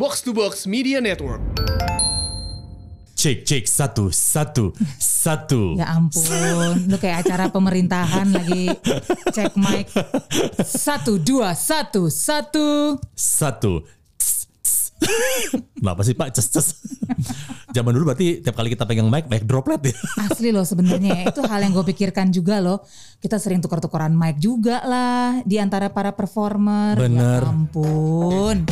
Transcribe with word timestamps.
Box 0.00 0.24
to 0.24 0.32
Box 0.32 0.64
Media 0.64 0.96
Network. 0.96 1.44
Cek 3.12 3.44
cek 3.44 3.68
satu 3.68 4.08
satu 4.08 4.72
satu. 4.96 5.76
Ya 5.84 5.92
ampun, 5.92 6.88
lu 6.88 6.96
kayak 6.96 7.28
acara 7.28 7.52
pemerintahan 7.52 8.32
lagi 8.32 8.72
cek 9.28 9.60
mic. 9.60 9.92
Satu, 10.64 11.20
dua, 11.20 11.52
satu, 11.52 12.08
satu. 12.08 12.96
Satu. 13.12 13.84
Tss, 14.16 14.48
tss. 14.64 14.80
Kenapa 15.76 16.00
sih 16.00 16.16
Pak? 16.16 16.32
Ces 16.32 16.48
ces. 16.48 16.80
Zaman 17.76 17.92
dulu 17.92 18.08
berarti 18.08 18.40
tiap 18.40 18.56
kali 18.56 18.72
kita 18.72 18.88
pegang 18.88 19.12
mic, 19.12 19.28
mic 19.28 19.44
droplet 19.44 19.84
ya. 19.84 19.94
Asli 20.32 20.48
loh 20.48 20.64
sebenarnya 20.64 21.12
ya. 21.12 21.24
Itu 21.28 21.44
hal 21.44 21.60
yang 21.60 21.76
gue 21.76 21.84
pikirkan 21.92 22.32
juga 22.32 22.64
loh. 22.64 22.88
Kita 23.20 23.36
sering 23.36 23.60
tukar-tukaran 23.60 24.16
mic 24.16 24.40
juga 24.40 24.80
lah 24.80 25.44
di 25.44 25.60
antara 25.60 25.92
para 25.92 26.16
performer. 26.16 26.96
Bener. 26.96 27.44
Ya 27.44 27.52
ampun. 27.52 28.64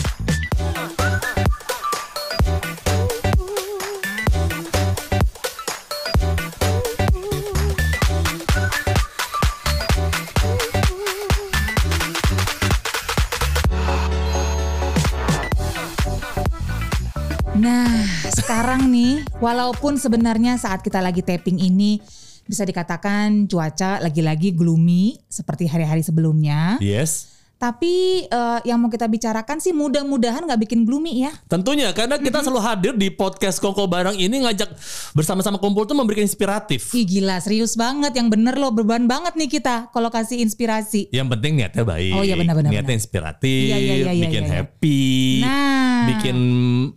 Sekarang 18.69 18.93
nih, 18.93 19.25
walaupun 19.41 19.97
sebenarnya 19.97 20.61
saat 20.61 20.85
kita 20.85 21.01
lagi 21.01 21.25
taping 21.25 21.57
ini 21.57 22.05
bisa 22.45 22.69
dikatakan 22.69 23.49
cuaca 23.49 23.97
lagi-lagi 23.97 24.53
gloomy 24.53 25.17
seperti 25.25 25.65
hari-hari 25.65 26.05
sebelumnya. 26.05 26.77
Yes. 26.77 27.33
Tapi 27.57 28.29
eh, 28.29 28.59
yang 28.69 28.77
mau 28.77 28.93
kita 28.93 29.09
bicarakan 29.09 29.57
sih 29.57 29.73
mudah-mudahan 29.73 30.45
nggak 30.45 30.69
bikin 30.69 30.85
gloomy 30.85 31.25
ya. 31.25 31.33
Tentunya 31.49 31.97
karena 31.97 32.21
kita 32.21 32.45
selalu 32.45 32.61
hadir 32.61 32.93
di 32.93 33.09
podcast 33.09 33.57
Kongko 33.57 33.89
Barang 33.89 34.21
ini 34.21 34.45
ngajak 34.45 34.69
bersama-sama 35.17 35.57
kumpul 35.57 35.89
tuh 35.89 35.97
memberikan 35.97 36.29
inspiratif. 36.29 36.93
Ih 36.93 37.09
gila, 37.09 37.41
serius 37.41 37.73
banget. 37.73 38.13
Yang 38.21 38.37
bener 38.37 38.61
loh, 38.61 38.69
beban 38.69 39.09
banget 39.09 39.33
nih 39.33 39.49
kita 39.49 39.89
kalau 39.97 40.13
kasih 40.13 40.45
inspirasi. 40.45 41.09
Yang 41.09 41.41
penting 41.41 41.57
niatnya 41.57 41.89
baik. 41.89 42.13
Oh 42.13 42.21
iya, 42.21 42.37
benar-benar, 42.37 42.69
Niatnya 42.69 42.85
benar. 42.93 43.01
inspiratif, 43.01 43.65
Iya, 43.73 43.79
iya, 43.81 43.95
iya, 43.97 44.13
iya, 44.13 44.23
bikin 44.29 44.45
iya. 44.45 44.53
happy, 44.61 45.09
Nah. 45.41 45.68
Bikin 46.07 46.37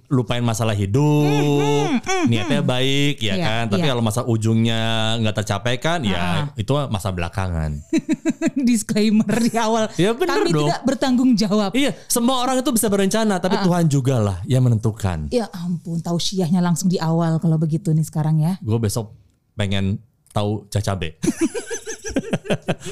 lupain 0.08 0.44
masalah 0.44 0.76
hidup. 0.76 1.88
Niatnya 2.28 2.62
baik 2.62 3.18
ya 3.18 3.34
Iya, 3.34 3.46
kan. 3.46 3.64
Tapi 3.72 3.82
iya. 3.84 3.92
kalau 3.96 4.04
masa 4.04 4.22
ujungnya 4.24 4.82
nggak 5.18 5.36
tercapai 5.42 5.76
kan 5.78 6.00
ya 6.04 6.52
itu 6.54 6.70
masa 6.90 7.10
belakangan. 7.10 7.82
Disclaimer 8.68 9.32
di 9.42 9.56
awal. 9.56 9.90
Ya 9.96 10.14
bener 10.14 10.44
Kami 10.44 10.52
dong. 10.52 10.68
tidak 10.68 10.82
bertanggung 10.86 11.32
jawab. 11.34 11.72
iya, 11.74 11.96
semua 12.06 12.44
orang 12.44 12.62
itu 12.62 12.70
bisa 12.70 12.88
berencana 12.88 13.40
tapi 13.40 13.58
Tuhan 13.60 13.86
juga 13.88 14.20
lah 14.20 14.38
yang 14.46 14.62
menentukan. 14.62 15.32
Ya 15.32 15.48
ampun, 15.52 16.00
tahu 16.00 16.20
syiahnya 16.20 16.62
langsung 16.62 16.92
di 16.92 17.02
awal 17.02 17.40
kalau 17.40 17.58
begitu 17.58 17.90
nih 17.96 18.06
sekarang 18.06 18.38
ya. 18.40 18.60
Gue 18.62 18.78
besok 18.78 19.16
pengen 19.56 19.98
tahu 20.32 20.68
cacabe. 20.70 21.18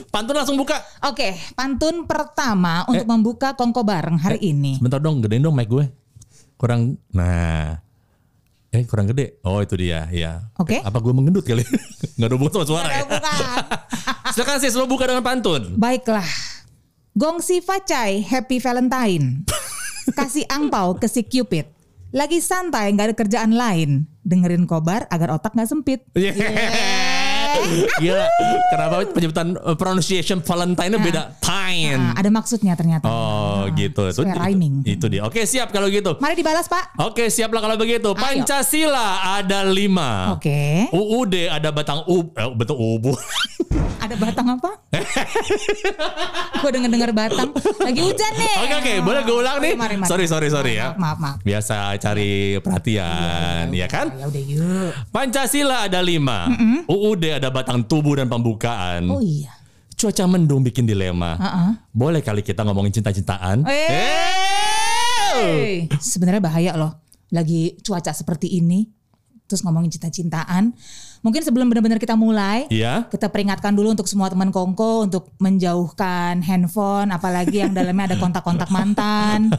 Pantun 0.10 0.36
langsung 0.36 0.58
buka. 0.58 0.80
Oke, 1.06 1.34
pantun 1.54 2.04
pertama 2.04 2.84
Eh. 2.86 2.96
untuk 2.96 3.08
membuka 3.08 3.54
kongko 3.54 3.82
bareng 3.82 4.18
hari 4.18 4.40
ini. 4.42 4.78
Sebentar 4.78 5.00
dong, 5.00 5.20
gedein 5.20 5.42
dong 5.42 5.56
mic 5.56 5.68
gue. 5.68 5.86
Kurang, 6.56 7.00
nah. 7.10 7.80
Eh 8.70 8.86
kurang 8.86 9.10
gede. 9.10 9.42
Oh 9.42 9.58
itu 9.60 9.74
dia, 9.74 10.06
ya. 10.14 10.46
Oke. 10.56 10.78
Apa 10.78 11.02
gue 11.02 11.10
mengendut 11.10 11.42
kali? 11.42 11.66
Gak 12.22 12.28
ada 12.30 12.36
sama 12.38 12.66
suara 12.68 12.90
ya. 12.92 13.04
Bukan. 13.08 13.46
Silakan 14.38 14.58
sih, 14.62 14.70
lo 14.72 14.86
buka 14.86 15.10
dengan 15.10 15.26
pantun. 15.26 15.74
Baiklah. 15.74 16.28
Gongsi 17.18 17.66
Facai 17.66 18.22
Happy 18.22 18.62
Valentine. 18.62 19.42
Kasih 20.18 20.46
angpau 20.46 20.96
ke 20.96 21.10
si 21.10 21.26
Cupid. 21.26 21.66
Lagi 22.10 22.42
santai 22.42 22.94
nggak 22.94 23.08
ada 23.10 23.16
kerjaan 23.18 23.54
lain. 23.54 24.06
Dengerin 24.22 24.70
kobar 24.70 25.10
agar 25.10 25.34
otak 25.34 25.58
nggak 25.58 25.70
sempit. 25.70 26.06
Yeah. 26.14 27.18
Gila, 28.04 28.26
kenapa 28.72 28.96
penyebutan 29.12 29.48
uh, 29.60 29.76
pronunciation 29.76 30.40
Valentine 30.44 30.96
beda? 31.00 31.36
Time. 31.42 32.00
Nah, 32.00 32.14
ada 32.18 32.30
maksudnya 32.30 32.74
ternyata. 32.74 33.06
Oh 33.10 33.50
Nah, 33.70 33.76
gitu. 33.76 34.02
Itu, 34.10 34.22
rhyming. 34.26 34.82
itu 34.88 35.06
dia. 35.12 35.22
Oke 35.28 35.44
siap 35.46 35.70
kalau 35.70 35.92
gitu. 35.92 36.18
Mari 36.18 36.40
dibalas 36.40 36.66
Pak. 36.66 36.98
Oke 37.00 37.28
siap 37.28 37.52
lah 37.54 37.62
kalau 37.62 37.76
begitu. 37.76 38.10
Pancasila 38.16 39.40
ada 39.40 39.68
lima. 39.68 40.34
Oke. 40.34 40.90
UUD 40.90 41.50
ada 41.52 41.70
batang 41.70 42.02
ub, 42.08 42.34
eh, 42.34 42.50
betul 42.56 42.78
ubu. 42.80 43.14
Ada 44.10 44.18
batang 44.18 44.58
apa? 44.58 44.74
Gue 46.66 46.70
denger 46.74 46.90
dengar 46.90 47.14
batang. 47.14 47.54
Lagi 47.78 48.02
hujan 48.02 48.34
nih. 48.42 48.58
Oke 48.66 48.74
oke, 48.82 48.94
boleh 49.06 49.22
gue 49.22 49.38
ulang 49.38 49.62
nih. 49.62 49.78
Mari, 49.78 50.02
mari. 50.02 50.10
Sorry 50.10 50.26
sorry 50.26 50.50
sorry 50.50 50.82
ya. 50.82 50.98
Maaf 50.98 51.22
maaf. 51.22 51.38
maaf. 51.38 51.46
Biasa 51.46 51.94
cari 52.02 52.58
perhatian, 52.58 53.70
ya 53.70 53.86
kan? 53.86 54.10
Ya 54.18 54.26
udah 54.26 54.42
yuk. 54.42 54.90
Pancasila 55.14 55.86
ada 55.86 56.02
lima, 56.02 56.50
UUD 56.90 57.38
ada 57.38 57.54
batang 57.54 57.86
tubuh 57.86 58.18
dan 58.18 58.26
pembukaan. 58.26 59.06
Oh 59.14 59.22
iya. 59.22 59.54
Cuaca 59.94 60.26
mendung 60.26 60.66
bikin 60.66 60.90
dilema. 60.90 61.38
Heeh. 61.38 61.70
Boleh 61.94 62.26
kali 62.26 62.42
kita 62.42 62.66
ngomongin 62.66 62.90
cinta-cintaan? 62.90 63.62
Eh. 63.70 65.86
Sebenarnya 66.02 66.42
bahaya 66.42 66.74
loh. 66.74 66.98
Lagi 67.30 67.78
cuaca 67.86 68.10
seperti 68.10 68.58
ini. 68.58 68.90
Terus 69.50 69.66
ngomongin 69.66 69.90
cinta-cintaan. 69.90 70.78
Mungkin 71.26 71.42
sebelum 71.42 71.68
benar-benar 71.68 71.98
kita 71.98 72.14
mulai. 72.14 72.70
Iya. 72.70 73.10
Kita 73.10 73.28
peringatkan 73.28 73.74
dulu 73.74 73.92
untuk 73.98 74.06
semua 74.06 74.30
teman 74.30 74.54
Kongko 74.54 75.10
untuk 75.10 75.34
menjauhkan 75.42 76.40
handphone, 76.46 77.10
apalagi 77.10 77.66
yang 77.66 77.74
dalamnya 77.74 78.14
ada 78.14 78.18
kontak-kontak 78.22 78.70
mantan, 78.70 79.52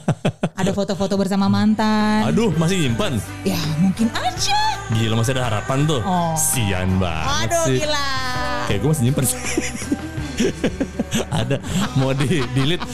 ada 0.56 0.70
foto-foto 0.72 1.18
bersama 1.20 1.52
mantan. 1.52 2.30
Aduh, 2.30 2.54
masih 2.56 2.80
nyimpen. 2.86 3.18
Ya 3.44 3.58
mungkin 3.82 4.08
aja. 4.14 4.78
Gila 4.94 5.18
masih 5.18 5.36
ada 5.36 5.52
harapan 5.52 5.84
tuh. 5.84 6.00
Oh. 6.00 6.32
Sian 6.38 6.96
banget 6.96 7.50
Aduh 7.50 7.66
sih. 7.66 7.78
gila. 7.82 8.08
Kayak 8.70 8.78
gue 8.80 8.90
masih 8.94 9.04
nyimpen 9.10 9.24
sih. 9.26 9.38
ada 11.28 11.60
mau 12.00 12.16
di 12.16 12.40
delete 12.56 12.84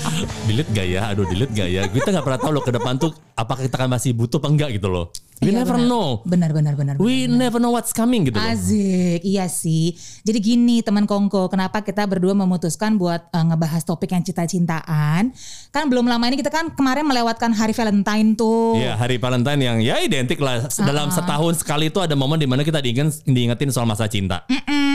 delete 0.50 0.70
gak 0.74 0.86
ya 0.86 1.00
aduh 1.14 1.26
delete 1.30 1.52
gak 1.54 1.68
ya 1.70 1.82
kita 1.86 2.10
nggak 2.10 2.24
pernah 2.26 2.40
tahu 2.42 2.52
loh 2.58 2.64
ke 2.64 2.72
depan 2.74 2.98
tuh 2.98 3.14
apakah 3.38 3.62
kita 3.62 3.78
akan 3.78 3.90
masih 3.94 4.10
butuh 4.16 4.42
apa 4.42 4.48
enggak 4.50 4.70
gitu 4.74 4.90
loh 4.90 5.14
we 5.38 5.48
Iya, 5.48 5.60
never 5.60 5.76
benar. 5.76 5.86
know 5.86 6.08
Benar 6.24 6.50
benar 6.50 6.74
benar. 6.74 6.94
we 6.97 7.24
never 7.26 7.56
know 7.56 7.70
what's 7.70 7.92
coming 7.92 8.24
gitu 8.24 8.34
loh 8.34 8.47
Azik, 8.47 9.20
iya 9.20 9.47
sih. 9.47 9.92
Jadi 10.22 10.38
gini 10.38 10.80
teman 10.80 11.04
Kongko, 11.04 11.47
kenapa 11.47 11.80
kita 11.80 12.02
berdua 12.04 12.32
memutuskan 12.32 12.94
buat 12.94 13.28
eh, 13.28 13.44
ngebahas 13.44 13.82
topik 13.82 14.10
yang 14.10 14.22
cinta-cintaan? 14.22 15.30
Kan 15.69 15.84
belum 15.86 16.04
lama 16.04 16.25
ini 16.25 16.36
kita 16.36 16.48
kan 16.48 16.72
kemarin 16.72 17.04
melewatkan 17.04 17.52
hari 17.52 17.70
Valentine 17.70 18.32
tuh. 18.32 18.76
Iya 18.76 18.96
hari 18.96 19.16
Valentine 19.16 19.60
yang 19.60 19.76
ya 19.78 20.00
identik 20.00 20.38
lah 20.38 20.64
dalam 20.80 21.10
setahun 21.10 21.60
sekali 21.60 21.88
itu 21.88 21.98
ada 21.98 22.14
momen 22.14 22.36
di 22.36 22.46
mana 22.46 22.62
kita 22.62 22.78
diinget, 22.78 23.20
diingetin 23.22 23.69
soal 23.69 23.84
masa 23.84 24.06
cinta. 24.06 24.42
Mm-mm. 24.48 24.85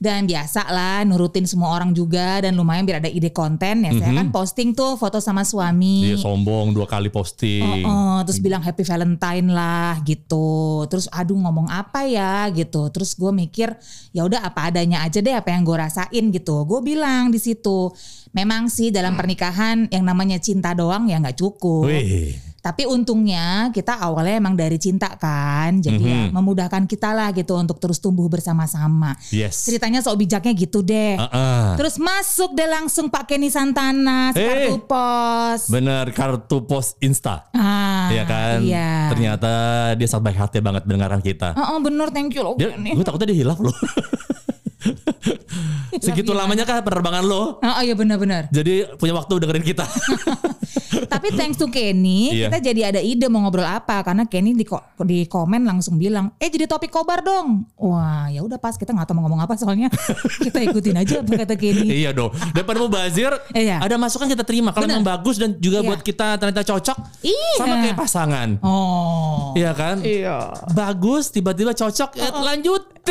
Dan 0.00 0.24
biasa 0.24 0.64
lah 0.72 1.04
nurutin 1.04 1.44
semua 1.44 1.76
orang 1.76 1.92
juga 1.92 2.40
dan 2.40 2.56
lumayan 2.56 2.88
biar 2.88 3.04
ada 3.04 3.12
ide 3.12 3.28
konten 3.36 3.84
ya. 3.84 3.92
Saya 4.00 4.16
kan 4.16 4.32
posting 4.32 4.72
tuh 4.72 4.96
foto 4.96 5.20
sama 5.20 5.44
suami. 5.44 6.08
Dia 6.08 6.16
sombong 6.16 6.72
dua 6.72 6.88
kali 6.88 7.12
posting. 7.12 7.84
Oh, 7.84 8.24
terus 8.24 8.40
bilang 8.40 8.64
happy 8.64 8.80
Valentine 8.80 9.52
lah 9.52 10.00
gitu. 10.08 10.88
Terus 10.88 11.04
aduh 11.12 11.36
ngomong 11.36 11.68
apa 11.68 12.08
ya 12.08 12.48
gitu. 12.48 12.88
Terus 12.88 13.12
gue 13.12 13.28
mikir 13.28 13.76
ya 14.16 14.24
udah 14.24 14.40
apa 14.40 14.72
adanya 14.72 15.04
aja 15.04 15.20
deh 15.20 15.36
apa 15.36 15.52
yang 15.52 15.68
gue 15.68 15.76
rasain 15.76 16.24
gitu. 16.32 16.64
Gue 16.64 16.80
bilang 16.80 17.28
di 17.28 17.36
situ. 17.36 17.92
Memang 18.32 18.72
sih 18.72 18.88
dalam 18.88 19.20
pernikahan 19.20 19.84
yang 19.92 20.08
namanya 20.08 20.40
cinta 20.40 20.72
doang 20.72 21.12
ya 21.12 21.20
nggak 21.20 21.36
cukup. 21.36 21.92
Wih. 21.92 22.40
Tapi 22.60 22.84
untungnya 22.84 23.72
kita 23.72 23.96
awalnya 23.96 24.36
emang 24.36 24.52
dari 24.52 24.76
cinta 24.76 25.08
kan. 25.16 25.80
Jadi 25.80 26.00
ya 26.00 26.20
Mhm. 26.28 26.36
memudahkan 26.36 26.84
kita 26.84 27.10
lah 27.10 27.32
gitu 27.32 27.56
untuk 27.56 27.80
terus 27.80 27.96
tumbuh 27.98 28.28
bersama-sama. 28.28 29.16
Yes. 29.28 29.64
Ceritanya 29.64 30.00
sok 30.00 30.20
bijaknya 30.20 30.52
gitu 30.52 30.80
deh. 30.80 31.16
Ah-ah. 31.16 31.74
Terus 31.74 31.96
masuk 31.96 32.52
deh 32.52 32.68
langsung 32.68 33.08
Pak 33.08 33.24
Kenny 33.26 33.48
Santana, 33.48 34.30
Eh. 34.32 34.68
kartu 34.68 34.84
pos. 34.84 35.60
Bener 35.68 36.12
kartu 36.12 36.60
pos 36.62 36.96
Insta. 37.00 37.48
Ah, 37.50 38.12
Iya 38.12 38.24
kan? 38.24 38.58
Iya. 38.60 39.08
Ternyata 39.08 39.50
dia 39.94 40.06
sangat 40.06 40.24
baik 40.28 40.38
hati 40.38 40.58
banget 40.60 40.82
mendengarkan 40.84 41.20
kita. 41.20 41.56
Oh, 41.56 41.74
oh, 41.74 41.78
bener 41.80 42.08
thank 42.10 42.32
you 42.32 42.42
loh 42.42 42.54
gue 42.56 43.04
takutnya 43.04 43.32
dia 43.32 43.38
hilaf 43.40 43.56
loh. 43.56 43.72
Segitu 46.04 46.30
lamanya 46.30 46.62
kan 46.62 46.80
penerbangan 46.80 47.22
lo. 47.22 47.58
Oh, 47.58 47.66
oh 47.66 47.82
iya 47.82 47.92
benar-benar. 47.92 48.48
Jadi 48.48 48.86
punya 48.96 49.12
waktu 49.12 49.32
dengerin 49.38 49.64
kita. 49.64 49.84
Tapi 51.12 51.34
thanks 51.34 51.56
to 51.56 51.66
Kenny, 51.66 52.30
Iya. 52.32 52.46
kita 52.46 52.58
jadi 52.62 52.80
ada 52.88 53.00
ide 53.00 53.26
mau 53.26 53.42
ngobrol 53.42 53.64
apa 53.64 54.00
karena 54.00 54.22
Kenny 54.24 54.54
di, 54.54 54.62
ko- 54.62 54.82
di 55.00 55.24
komen 55.24 55.62
langsung 55.62 55.96
bilang, 55.96 56.30
"Eh 56.36 56.46
jadi 56.46 56.66
topik 56.66 56.88
kobar 56.88 57.20
dong." 57.20 57.66
Wah, 57.74 58.28
ya 58.28 58.40
udah 58.40 58.56
pas 58.56 58.74
kita 58.74 58.90
nggak 58.90 59.06
tahu 59.06 59.16
mau 59.16 59.26
ngomong 59.26 59.42
apa 59.42 59.54
soalnya. 59.54 59.90
kita 60.44 60.62
ikutin 60.62 60.96
aja 60.96 61.20
apa 61.20 61.32
kata 61.36 61.54
Kenny. 61.54 61.90
iya 61.96 62.10
dong. 62.10 62.30
Daripada 62.52 62.78
mau 62.78 62.90
bazir, 62.90 63.32
Iya. 63.50 63.80
ada 63.80 63.94
masukan 63.96 64.28
kita 64.28 64.42
terima. 64.42 64.70
Kalau 64.70 64.86
memang 64.86 65.04
bagus 65.04 65.36
dan 65.36 65.56
juga 65.58 65.82
Iya. 65.82 65.88
buat 65.88 66.00
kita 66.00 66.38
ternyata 66.38 66.62
cocok, 66.62 66.98
Iya. 67.20 67.52
sama 67.58 67.74
kayak 67.80 67.96
pasangan. 67.98 68.48
Oh. 68.62 69.52
Iya 69.52 69.72
kan? 69.74 69.96
Iya. 70.00 70.54
Bagus, 70.70 71.28
tiba-tiba 71.28 71.72
cocok, 71.72 72.14
ya 72.14 72.30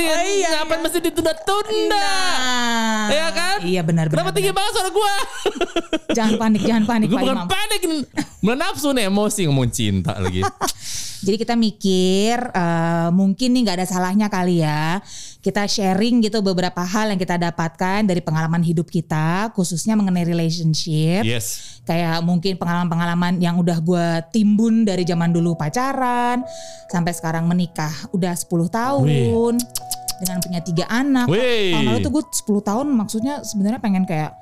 lanjutin. 0.02 0.24
Oh, 0.24 0.38
iya, 0.40 0.50
Ngapain 0.56 0.72
iya. 0.72 0.84
mesti 0.84 1.00
ditunda-tunda? 1.02 2.00
Nah, 2.00 3.08
Iya 3.10 3.28
kan? 3.30 3.58
Iya 3.62 3.82
benar 3.84 4.06
benar. 4.08 4.16
Kenapa 4.16 4.32
tinggi 4.32 4.52
banget 4.52 4.72
suara 4.72 4.90
gue? 4.90 5.14
Jangan 6.18 6.34
panik, 6.38 6.62
jangan 6.66 6.84
panik 6.86 7.08
gue 7.08 7.18
bukan 7.18 7.38
Imam. 7.38 7.48
panik. 7.48 7.80
Mulai 8.42 8.58
nafsu 8.58 8.90
nih 8.92 9.06
emosi 9.08 9.42
ngomong 9.46 9.70
cinta 9.70 10.18
lagi. 10.18 10.42
Jadi 11.26 11.36
kita 11.36 11.54
mikir 11.54 12.40
eh, 12.50 13.10
mungkin 13.12 13.52
nih 13.52 13.62
nggak 13.62 13.78
ada 13.84 13.88
salahnya 13.88 14.32
kali 14.32 14.64
ya 14.64 15.04
kita 15.40 15.64
sharing 15.72 16.20
gitu 16.20 16.44
beberapa 16.44 16.84
hal 16.84 17.16
yang 17.16 17.20
kita 17.20 17.40
dapatkan 17.40 18.04
dari 18.04 18.20
pengalaman 18.20 18.60
hidup 18.60 18.92
kita 18.92 19.48
khususnya 19.56 19.96
mengenai 19.96 20.28
relationship. 20.28 21.24
Yes. 21.24 21.80
Kayak 21.88 22.20
mungkin 22.28 22.60
pengalaman-pengalaman 22.60 23.40
yang 23.40 23.56
udah 23.56 23.80
gue 23.80 24.08
timbun 24.36 24.84
dari 24.84 25.08
zaman 25.08 25.32
dulu 25.32 25.56
pacaran 25.56 26.44
sampai 26.92 27.16
sekarang 27.16 27.48
menikah 27.48 27.92
udah 28.12 28.36
10 28.36 28.52
tahun 28.68 29.56
dengan 30.20 30.38
punya 30.44 30.60
tiga 30.60 30.86
anak. 30.92 31.32
Wih. 31.32 31.72
Tahun 31.72 31.86
lalu 31.88 32.00
tuh 32.04 32.12
gue 32.20 32.24
10 32.28 32.60
tahun 32.60 32.88
maksudnya 32.92 33.40
sebenarnya 33.40 33.80
pengen 33.80 34.04
kayak 34.04 34.36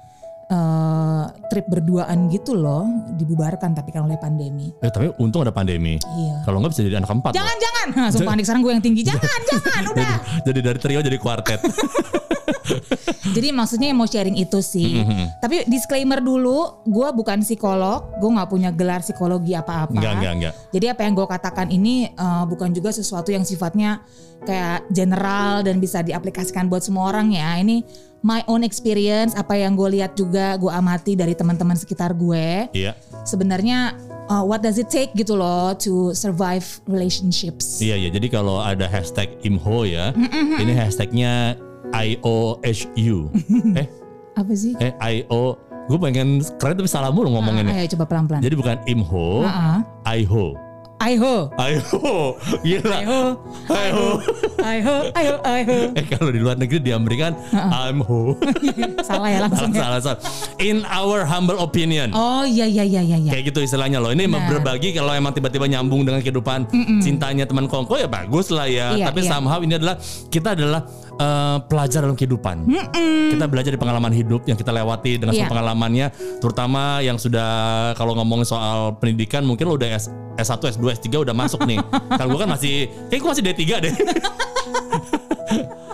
eh, 0.48 1.24
trip 1.52 1.66
berduaan 1.68 2.28
gitu 2.32 2.56
loh 2.56 2.88
dibubarkan 3.16 3.76
tapi 3.76 3.92
kan 3.92 4.08
oleh 4.08 4.20
pandemi. 4.20 4.72
Eh 4.80 4.92
tapi 4.92 5.12
untung 5.20 5.44
ada 5.44 5.52
pandemi. 5.52 6.00
Iya. 6.00 6.44
Kalau 6.48 6.64
nggak 6.64 6.72
bisa 6.72 6.82
jadi 6.88 6.98
anak 7.04 7.10
keempat. 7.12 7.32
loh. 7.32 7.38
Jangan 7.40 7.58
jangan, 7.60 7.88
langsung 8.08 8.28
panik 8.28 8.44
sekarang 8.48 8.62
gue 8.64 8.72
yang 8.74 8.84
tinggi. 8.84 9.02
Jangan 9.04 9.40
jangan, 9.52 9.82
udah. 9.92 10.16
Jadi 10.48 10.60
dari 10.64 10.80
trio 10.80 11.00
jadi 11.04 11.18
kuartet. 11.20 11.60
Jadi 13.36 13.48
maksudnya 13.52 13.88
yang 13.92 14.00
mau 14.00 14.10
sharing 14.10 14.38
itu 14.40 14.60
sih. 14.64 15.04
Mm-hmm. 15.04 15.26
Tapi 15.44 15.56
disclaimer 15.68 16.20
dulu, 16.24 16.84
gue 16.88 17.08
bukan 17.14 17.44
psikolog, 17.44 18.08
gue 18.18 18.30
nggak 18.30 18.50
punya 18.50 18.70
gelar 18.72 19.04
psikologi 19.04 19.54
apa-apa. 19.54 19.96
Enggak, 19.96 20.14
enggak, 20.20 20.34
enggak. 20.40 20.54
Jadi 20.74 20.86
apa 20.88 21.02
yang 21.06 21.14
gue 21.16 21.28
katakan 21.28 21.68
ini 21.70 22.10
eh, 22.12 22.44
bukan 22.48 22.72
juga 22.72 22.90
sesuatu 22.96 23.30
yang 23.32 23.44
sifatnya 23.44 24.02
kayak 24.46 24.86
general 24.94 25.66
dan 25.66 25.82
bisa 25.82 26.04
diaplikasikan 26.06 26.70
buat 26.70 26.86
semua 26.86 27.10
orang 27.10 27.34
ya. 27.34 27.58
Ini 27.60 27.84
my 28.26 28.46
own 28.50 28.66
experience, 28.66 29.34
apa 29.38 29.58
yang 29.58 29.78
gue 29.78 30.00
lihat 30.00 30.18
juga 30.18 30.58
gue 30.58 30.72
amati 30.72 31.14
dari 31.18 31.34
teman-teman 31.34 31.78
sekitar 31.78 32.14
gue. 32.18 32.70
Iya. 32.74 32.98
Sebenarnya 33.28 33.98
uh, 34.32 34.44
what 34.44 34.62
does 34.64 34.78
it 34.78 34.90
take 34.92 35.12
gitu 35.16 35.36
loh 35.36 35.74
to 35.78 36.12
survive 36.14 36.66
relationships. 36.88 37.80
Iya 37.80 37.96
iya. 38.08 38.10
Jadi 38.12 38.28
kalau 38.32 38.60
ada 38.62 38.86
hashtag 38.88 39.32
imho 39.44 39.88
ya, 39.88 40.14
ini 40.62 40.74
hashtagnya 40.76 41.56
IOHU. 41.94 43.18
eh 43.82 43.88
Apa 44.36 44.54
sih? 44.54 44.74
eh 44.78 44.94
IO. 44.98 45.58
Gue 45.88 45.96
pengen 46.04 46.44
keren 46.60 46.76
tapi 46.76 46.90
salah 46.92 47.16
mulu 47.16 47.32
ngomonginnya. 47.32 47.72
Ayo 47.72 47.88
coba 47.96 48.06
pelan-pelan. 48.12 48.44
Jadi 48.44 48.56
bukan 48.60 48.76
imho, 48.84 49.48
Heeh. 49.48 49.78
IHO. 50.24 50.68
Aiho. 50.98 51.54
IHO. 51.62 52.34
Gila. 52.66 52.98
Aiho. 52.98 53.22
IHO. 53.70 54.08
Aiho, 54.58 54.96
aiho, 55.14 55.36
aiho. 55.46 55.78
Eh 55.94 56.06
kalau 56.10 56.34
di 56.34 56.42
luar 56.42 56.58
negeri 56.58 56.82
di 56.82 56.90
Amerika 56.90 57.30
kan 57.30 57.34
I'm 57.70 58.02
ho. 58.02 58.34
Salah 59.08 59.30
ya 59.30 59.46
langsung 59.46 59.78
ya. 59.78 59.86
salah, 59.86 60.00
salah, 60.02 60.18
salah. 60.18 60.58
In 60.58 60.82
our 60.90 61.22
humble 61.22 61.62
opinion. 61.62 62.10
Oh 62.18 62.42
iya 62.42 62.66
iya 62.66 62.82
iya 62.82 63.06
iya. 63.06 63.18
iya. 63.22 63.30
Kayak 63.30 63.54
gitu 63.54 63.60
istilahnya 63.62 64.02
loh. 64.02 64.10
Ini 64.10 64.26
Benar. 64.26 64.50
berbagi 64.58 64.98
kalau 64.98 65.14
emang 65.14 65.38
tiba-tiba 65.38 65.70
nyambung 65.70 66.02
dengan 66.02 66.18
kehidupan 66.18 66.66
cintanya 66.98 67.46
teman 67.46 67.70
kongko 67.70 68.02
ya 68.02 68.10
bagus 68.10 68.50
lah 68.50 68.66
ya. 68.66 68.98
Iya, 68.98 69.14
Tapi 69.14 69.22
iya. 69.22 69.30
somehow 69.30 69.62
ini 69.62 69.78
adalah 69.78 70.02
kita 70.34 70.58
adalah 70.58 70.82
eh, 71.18 71.58
pelajar 71.64 72.00
dalam 72.02 72.14
kehidupan. 72.14 72.70
Kita 73.28 73.46
belajar 73.46 73.70
dari 73.70 73.78
pengalaman 73.78 74.12
hidup 74.12 74.46
yang 74.46 74.56
kita 74.56 74.70
lewati 74.70 75.18
dengan 75.18 75.34
Iya. 75.34 75.44
semua 75.44 75.54
pengalamannya, 75.54 76.08
terutama 76.38 77.02
yang 77.02 77.18
sudah 77.18 77.50
kalau 77.94 78.14
ngomongin 78.14 78.46
soal 78.46 78.96
pendidikan 78.96 79.42
mungkin 79.42 79.68
lo 79.68 79.76
udah 79.76 79.90
S, 79.92 80.08
S1, 80.38 80.62
S2, 80.72 80.94
S3 80.96 81.08
udah 81.20 81.34
masuk 81.34 81.66
nih. 81.66 81.82
Kalau 82.20 82.30
gue 82.30 82.40
kan 82.40 82.48
masih, 82.48 82.74
kayak 83.10 83.20
gue 83.20 83.30
masih 83.30 83.44
D3 83.44 83.62
deh. 83.82 83.94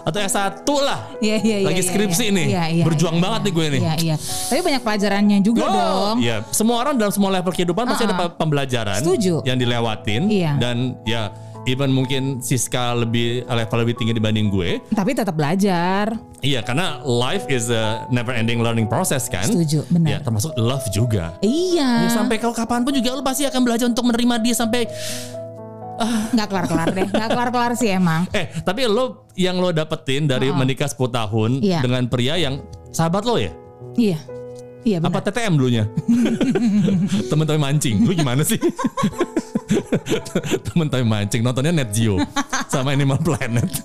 Atau 0.03 0.19
S1 0.19 0.67
lah. 0.83 0.99
Iya 1.23 1.37
iya 1.39 1.57
iya. 1.63 1.67
Lagi 1.71 1.79
iya, 1.79 1.87
skripsi 1.87 2.25
iya. 2.27 2.35
nih. 2.35 2.47
Iya, 2.51 2.63
iya, 2.75 2.83
Berjuang 2.83 3.15
iya, 3.17 3.23
banget 3.23 3.39
iya. 3.39 3.45
nih 3.47 3.53
gue 3.55 3.65
nih. 3.65 3.81
Iya 3.81 3.93
iya. 4.03 4.15
Tapi 4.19 4.59
banyak 4.59 4.81
pelajarannya 4.83 5.37
juga 5.39 5.63
dong. 5.63 6.15
Iya, 6.19 6.35
semua 6.51 6.77
orang 6.83 6.99
dalam 6.99 7.13
semua 7.15 7.31
level 7.31 7.49
kehidupan 7.49 7.87
pasti 7.87 8.03
ada 8.03 8.11
Uh-uh. 8.11 8.27
pe- 8.27 8.35
pembelajaran 8.35 8.99
Setuju. 8.99 9.47
yang 9.47 9.55
dilewatin 9.55 10.27
Iya. 10.27 10.51
dan 10.59 10.99
ya 11.07 11.31
even 11.63 11.91
mungkin 11.91 12.43
Siska 12.43 12.95
lebih 12.97 13.47
level 13.47 13.77
lebih 13.83 13.95
tinggi 13.95 14.13
dibanding 14.15 14.51
gue. 14.51 14.83
Tapi 14.91 15.15
tetap 15.15 15.35
belajar. 15.35 16.15
Iya, 16.43 16.59
karena 16.59 16.99
life 17.03 17.47
is 17.47 17.71
a 17.71 18.03
never 18.11 18.35
ending 18.35 18.59
learning 18.59 18.87
process 18.91 19.31
kan. 19.31 19.47
Setuju, 19.47 19.87
benar. 19.87 20.09
Ya, 20.09 20.17
termasuk 20.19 20.51
love 20.59 20.83
juga. 20.91 21.39
Iya. 21.39 22.07
Ya, 22.07 22.09
sampai 22.11 22.35
kalau 22.35 22.51
kapan 22.51 22.83
pun 22.83 22.91
juga 22.91 23.15
lo 23.15 23.23
pasti 23.23 23.47
akan 23.47 23.61
belajar 23.63 23.87
untuk 23.87 24.03
menerima 24.03 24.35
dia 24.43 24.55
sampai 24.55 24.83
Nggak 26.33 26.47
kelar-kelar 26.49 26.89
deh. 26.91 27.07
Nggak 27.07 27.29
kelar-kelar 27.31 27.71
sih 27.77 27.89
emang. 27.93 28.25
eh 28.37 28.49
tapi 28.65 28.89
lo 28.89 29.29
yang 29.37 29.61
lo 29.61 29.69
dapetin 29.69 30.25
dari 30.25 30.49
menikah 30.49 30.89
10 30.89 30.99
tahun 30.99 31.51
Iya. 31.61 31.79
dengan 31.85 32.03
pria 32.09 32.35
yang 32.35 32.59
sahabat 32.89 33.23
lo 33.23 33.37
ya? 33.37 33.53
Iya. 33.95 34.19
Iya 34.83 34.97
benar. 34.99 35.15
Apa 35.15 35.31
TTM 35.31 35.53
dulunya? 35.55 35.85
Temen-temen 37.31 37.61
mancing. 37.61 38.03
Lu 38.03 38.11
gimana 38.11 38.43
sih? 38.43 38.59
Temen-temen 40.63 41.07
mancing 41.07 41.41
nontonnya 41.41 41.73
Net 41.73 41.89
Geo 41.91 42.17
sama 42.73 42.93
Animal 42.93 43.19
Planet. 43.19 43.69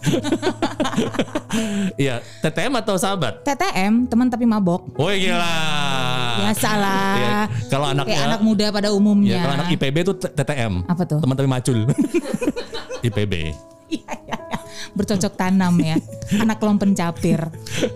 Iya, 1.96 2.20
TTM 2.44 2.76
atau 2.76 2.94
sahabat? 3.00 3.40
TTM, 3.42 4.04
teman 4.06 4.28
tapi 4.28 4.44
mabok. 4.44 4.84
Woi 4.94 5.16
gila. 5.18 5.54
Biasalah. 6.44 7.12
Iya, 7.16 7.38
Kalau 7.72 7.86
anaknya 7.88 8.14
Kayak 8.14 8.28
anak 8.28 8.40
muda 8.44 8.66
pada 8.68 8.88
umumnya. 8.92 9.32
Ya, 9.32 9.40
kalau 9.42 9.54
anak 9.56 9.68
IPB 9.72 9.96
tuh 10.04 10.14
T- 10.20 10.32
TTM. 10.32 10.84
Apa 10.84 11.02
tuh? 11.08 11.18
Teman-teman 11.24 11.58
macul. 11.58 11.88
IPB. 13.06 13.32
Iya, 13.88 14.12
iya, 14.28 14.36
iya. 14.36 14.47
Bercocok 14.92 15.32
tanam 15.34 15.74
ya. 15.78 15.96
Anak 16.42 16.60
kelom 16.60 16.76
pencapir. 16.76 17.40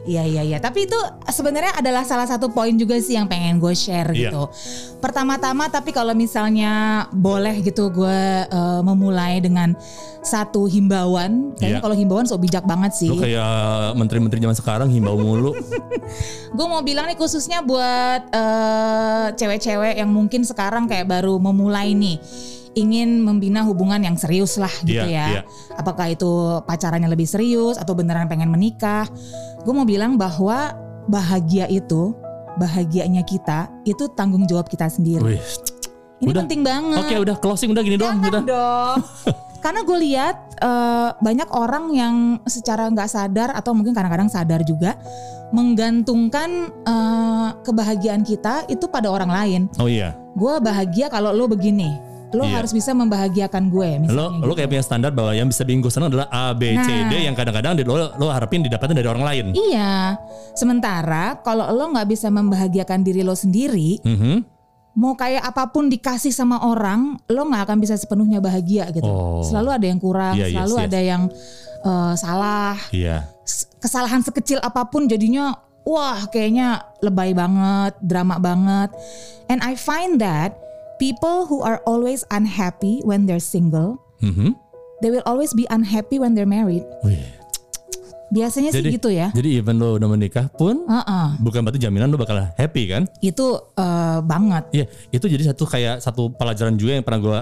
Iya 0.05 0.25
iya 0.25 0.43
iya. 0.43 0.59
Tapi 0.59 0.87
itu 0.87 0.99
sebenarnya 1.29 1.77
adalah 1.77 2.03
salah 2.03 2.25
satu 2.25 2.49
poin 2.49 2.73
juga 2.75 2.97
sih 2.97 3.15
yang 3.15 3.29
pengen 3.29 3.59
gue 3.59 3.73
share 3.73 4.13
Iya. 4.13 4.33
gitu. 4.33 4.43
Pertama-tama 4.99 5.69
tapi 5.69 5.91
kalau 5.91 6.13
misalnya 6.13 7.05
boleh 7.13 7.61
gitu 7.61 7.93
gue 7.93 8.21
eh, 8.47 8.81
memulai 8.81 9.39
dengan 9.39 9.77
satu 10.23 10.71
himbauan. 10.71 11.53
Kayaknya 11.59 11.79
Iya. 11.79 11.85
kalau 11.85 11.97
himbauan 11.99 12.25
so 12.25 12.39
bijak 12.39 12.63
banget 12.63 12.95
sih. 12.95 13.11
Lu 13.11 13.19
kayak 13.19 13.93
menteri-menteri 13.99 14.39
zaman 14.39 14.55
sekarang 14.55 14.89
himbau 14.89 15.19
mulu. 15.19 15.51
gue 16.57 16.67
mau 16.69 16.81
bilang 16.81 17.11
nih 17.11 17.19
khususnya 17.19 17.61
buat 17.61 18.23
eh, 18.31 19.27
cewek-cewek 19.35 19.99
yang 19.99 20.09
mungkin 20.09 20.43
sekarang 20.43 20.87
kayak 20.87 21.11
baru 21.11 21.37
memulai 21.37 21.93
nih 21.93 22.17
ingin 22.73 23.21
membina 23.21 23.61
hubungan 23.63 24.01
yang 24.01 24.17
serius 24.17 24.57
lah 24.57 24.73
gitu 24.85 25.05
Iya, 25.05 25.09
ya. 25.09 25.27
iya. 25.29 25.43
Apakah 25.77 26.13
itu 26.13 26.61
pacarannya 26.65 27.09
lebih 27.09 27.29
serius 27.29 27.77
atau 27.77 27.93
beneran 27.93 28.29
pengen 28.29 28.49
menikah? 28.49 29.05
Gue 29.63 29.73
mau 29.77 29.85
bilang 29.85 30.17
bahwa 30.17 30.73
bahagia 31.07 31.69
itu, 31.69 32.17
bahagianya 32.57 33.25
kita 33.25 33.69
itu 33.85 34.09
tanggung 34.13 34.45
jawab 34.49 34.69
kita 34.69 34.89
sendiri. 34.89 35.37
Wih. 35.37 35.43
Ini 36.23 36.31
udah. 36.31 36.41
penting 36.47 36.61
banget. 36.63 36.99
Oke, 37.03 37.15
udah 37.19 37.37
closing 37.43 37.75
udah 37.75 37.83
gini 37.83 37.99
doang 37.99 38.23
Jangan 38.23 38.31
udah. 38.31 38.43
dong. 38.47 38.97
Karena 39.65 39.81
gue 39.87 39.99
lihat 40.03 40.37
eh, 40.59 41.11
banyak 41.19 41.49
orang 41.55 41.85
yang 41.95 42.15
secara 42.47 42.91
nggak 42.91 43.11
sadar 43.11 43.55
atau 43.55 43.75
mungkin 43.75 43.95
kadang-kadang 43.95 44.27
sadar 44.31 44.63
juga 44.63 44.99
menggantungkan 45.53 46.51
eh, 46.83 47.49
kebahagiaan 47.63 48.23
kita 48.23 48.67
itu 48.67 48.87
pada 48.89 49.11
orang 49.11 49.31
lain. 49.31 49.63
Oh 49.79 49.87
iya. 49.87 50.15
Gue 50.35 50.59
bahagia 50.59 51.13
kalau 51.13 51.31
lo 51.35 51.47
begini. 51.47 52.12
Lo 52.33 52.43
Iya. 52.43 52.59
harus 52.59 52.73
bisa 52.73 52.91
membahagiakan 52.93 53.69
gue. 53.69 53.91
Misalnya 54.01 54.17
Lo 54.17 54.27
lo 54.33 54.49
gitu. 54.49 54.57
kayak 54.57 54.69
punya 54.71 54.83
standar 54.83 55.13
bahwa 55.13 55.33
yang 55.33 55.47
bisa 55.47 55.63
bikin 55.63 55.79
gue 55.79 55.93
senang 55.93 56.09
adalah 56.09 56.29
A, 56.29 56.53
B, 56.53 56.73
C, 56.75 56.89
Nah. 56.89 57.09
D 57.09 57.13
yang 57.23 57.37
kadang-kadang 57.37 57.77
lo 57.83 57.95
lo 58.11 58.27
harapin 58.29 58.61
didapatkan 58.61 58.93
dari 58.93 59.05
orang 59.05 59.21
lain. 59.23 59.47
Iya. 59.53 60.17
Sementara 60.53 61.37
kalau 61.39 61.69
lo 61.69 61.85
nggak 61.91 62.09
bisa 62.09 62.29
membahagiakan 62.29 63.01
diri 63.01 63.21
lo 63.21 63.35
sendiri, 63.35 64.01
Mhm. 64.01 64.49
mau 64.95 65.13
kayak 65.13 65.43
apa 65.43 65.69
pun 65.69 65.89
dikasih 65.89 66.31
sama 66.31 66.61
orang, 66.63 67.17
lo 67.27 67.43
nggak 67.45 67.63
akan 67.65 67.79
bisa 67.79 67.95
sepenuhnya 67.95 68.39
bahagia 68.39 68.89
gitu. 68.91 69.05
Oh. 69.05 69.41
Selalu 69.43 69.69
ada 69.73 69.87
yang 69.87 69.99
kurang, 69.99 70.35
Iya, 70.35 70.47
yes, 70.47 70.53
selalu 70.55 70.75
yes. 70.75 70.85
ada 70.85 71.01
yang 71.01 71.23
eh, 71.83 72.15
salah. 72.15 72.77
Iya. 72.89 73.17
S- 73.43 73.67
Kesalahan 73.75 74.23
sekecil 74.23 74.57
apa 74.57 74.87
pun 74.87 75.05
jadinya 75.05 75.51
wah 75.83 76.23
kayaknya 76.29 76.79
lebay 76.99 77.35
banget, 77.35 77.99
drama 77.99 78.39
banget. 78.39 78.95
And 79.51 79.59
I 79.61 79.75
find 79.75 80.23
that 80.23 80.55
people 81.03 81.51
who 81.51 81.59
are 81.67 81.83
always 81.83 82.23
unhappy 82.31 83.03
when 83.03 83.27
they're 83.27 83.43
single, 83.43 83.99
Mhm. 84.23 84.55
they 85.03 85.11
will 85.11 85.27
always 85.27 85.51
be 85.51 85.67
unhappy 85.67 86.23
when 86.23 86.39
they're 86.39 86.47
married. 86.47 86.87
Wih. 87.03 87.43
Biasanya 88.33 88.73
Jadi 88.73 88.89
sih 88.89 88.95
gitu 88.97 89.13
ya. 89.13 89.29
Jadi 89.29 89.61
even 89.61 89.77
lo 89.77 90.01
udah 90.01 90.09
menikah 90.09 90.49
pun 90.49 90.89
Heeh. 90.89 91.27
bukan 91.37 91.61
berarti 91.61 91.77
jaminan 91.77 92.09
lo 92.09 92.17
bakal 92.17 92.41
happy 92.57 92.89
kan? 92.89 93.05
Itu 93.21 93.69
eh, 93.77 94.19
banget. 94.25 94.65
Iya, 94.73 94.87
itu 95.13 95.27
jadi 95.29 95.53
satu 95.53 95.69
kayak 95.69 96.01
satu 96.01 96.33
pelajaran 96.33 96.79
juga 96.81 96.97
yang 96.97 97.05
pernah 97.05 97.21
gue 97.21 97.39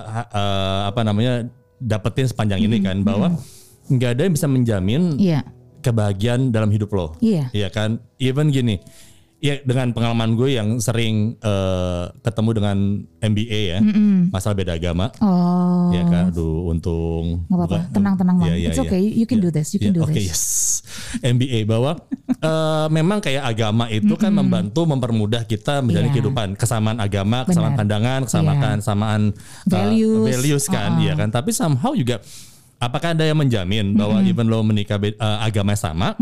apa 0.89 1.01
namanya 1.07 1.47
dapetin 1.79 2.27
sepanjang 2.27 2.59
ini 2.59 2.83
kan 2.83 3.07
bahwa 3.07 3.39
nggak 3.87 4.11
ada 4.19 4.23
yang 4.27 4.35
bisa 4.35 4.51
menjamin 4.51 5.15
Iya. 5.15 5.47
kebahagiaan 5.79 6.51
dalam 6.51 6.75
hidup 6.75 6.91
lo. 6.91 7.15
Iya. 7.23 7.55
Iya 7.55 7.71
kan? 7.71 8.03
Even 8.19 8.51
gini, 8.51 8.83
ya 9.41 9.57
dengan 9.61 9.91
pengalaman 9.91 10.37
gue 10.37 10.53
yang 10.53 10.77
sering 10.79 11.35
eh, 11.35 12.05
ketemu 12.21 12.51
dengan 12.53 12.77
MBA 13.19 13.61
ya, 13.67 13.79
masalah 14.29 14.53
beda 14.55 14.77
agama. 14.77 15.09
Oh. 15.19 15.89
Ya 15.91 16.05
kan, 16.05 16.29
aduh 16.29 16.69
untung. 16.69 17.45
Nggak 17.49 17.57
apa-apa, 17.59 17.77
bukan- 17.81 17.93
tenang, 17.93 18.15
tenang, 18.15 18.37
Bang. 18.37 18.47
Iya, 18.47 18.55
iya, 18.55 18.69
It's 18.69 18.77
iya. 18.77 18.85
okay, 18.85 19.01
you 19.01 19.25
can 19.25 19.39
Iya, 19.39 19.45
do 19.45 19.51
this, 19.51 19.69
you 19.71 19.81
can 19.81 19.91
iya, 19.91 19.97
do 19.97 20.03
Oke, 20.05 20.13
this. 20.15 20.29
yes. 20.29 20.43
MBA 21.19 21.65
bahwa 21.65 21.97
eh, 22.49 22.87
memang 22.91 23.19
kayak 23.19 23.43
agama 23.43 23.89
itu 23.89 24.13
kan 24.15 24.31
membantu 24.31 24.85
mempermudah 24.85 25.43
kita 25.43 25.81
menjalani 25.81 26.07
Iya. 26.07 26.15
kehidupan 26.15 26.49
kesamaan 26.55 26.99
agama, 26.99 27.43
kesamaan 27.43 27.73
Benar. 27.73 27.81
pandangan, 27.81 28.21
kesamaan 28.25 28.57
Iya. 28.57 28.77
kesamaan 28.79 29.23
eh, 29.33 29.69
Values. 29.69 30.27
values 30.31 30.65
kan, 30.67 30.91
Uh-uh. 30.93 31.03
iya 31.03 31.13
kan. 31.15 31.29
Tapi 31.29 31.51
somehow 31.51 31.93
juga 31.93 32.21
apakah 32.77 33.13
ada 33.13 33.25
yang 33.25 33.37
menjamin 33.37 33.93
bahwa 33.93 34.21
even 34.23 34.47
lo 34.47 34.61
menikah 34.61 34.97
be- 34.97 35.13
eh, 35.13 35.39
agama 35.41 35.73
sama, 35.75 36.13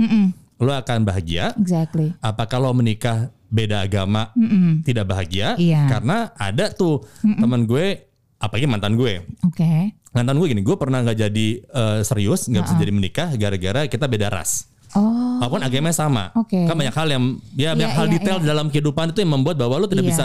lo 0.58 0.72
akan 0.74 1.06
bahagia? 1.06 1.54
Exactly. 1.54 2.14
Apakah 2.18 2.58
lo 2.58 2.74
menikah 2.74 3.30
beda 3.48 3.80
agama 3.80 4.34
tidak 4.82 5.08
bahagia? 5.08 5.54
Iya. 5.56 5.86
Karena 5.88 6.30
ada 6.34 6.68
tuh 6.70 7.06
teman 7.22 7.64
gue, 7.64 8.04
apalagi 8.36 8.66
mantan 8.66 8.98
gue. 8.98 9.22
Oke. 9.46 9.94
Mantan 10.10 10.36
gue 10.40 10.46
gini, 10.50 10.62
gue 10.64 10.76
pernah 10.76 11.04
nggak 11.04 11.18
jadi 11.20 11.48
eh, 11.62 12.00
serius, 12.02 12.50
nggak 12.50 12.62
bisa 12.64 12.74
jadi 12.74 12.92
menikah 12.92 13.28
gara-gara 13.38 13.86
kita 13.86 14.10
beda 14.10 14.28
ras. 14.28 14.66
Oh. 14.96 15.38
Walaupun 15.38 15.60
agamanya 15.62 15.94
sama. 15.94 16.32
Oke. 16.32 16.64
Kan 16.64 16.74
banyak 16.74 16.96
hal 16.96 17.08
yang 17.12 17.24
ya 17.54 17.76
banyak 17.76 17.92
Iya, 17.92 17.96
hal 17.96 18.06
iya, 18.08 18.12
detail 18.18 18.38
iya. 18.40 18.46
dalam 18.50 18.66
kehidupan 18.72 19.12
itu 19.12 19.20
yang 19.20 19.32
membuat 19.36 19.60
bahwa 19.60 19.78
lo 19.78 19.86
tidak 19.86 20.08
Iya. 20.08 20.10
bisa 20.16 20.24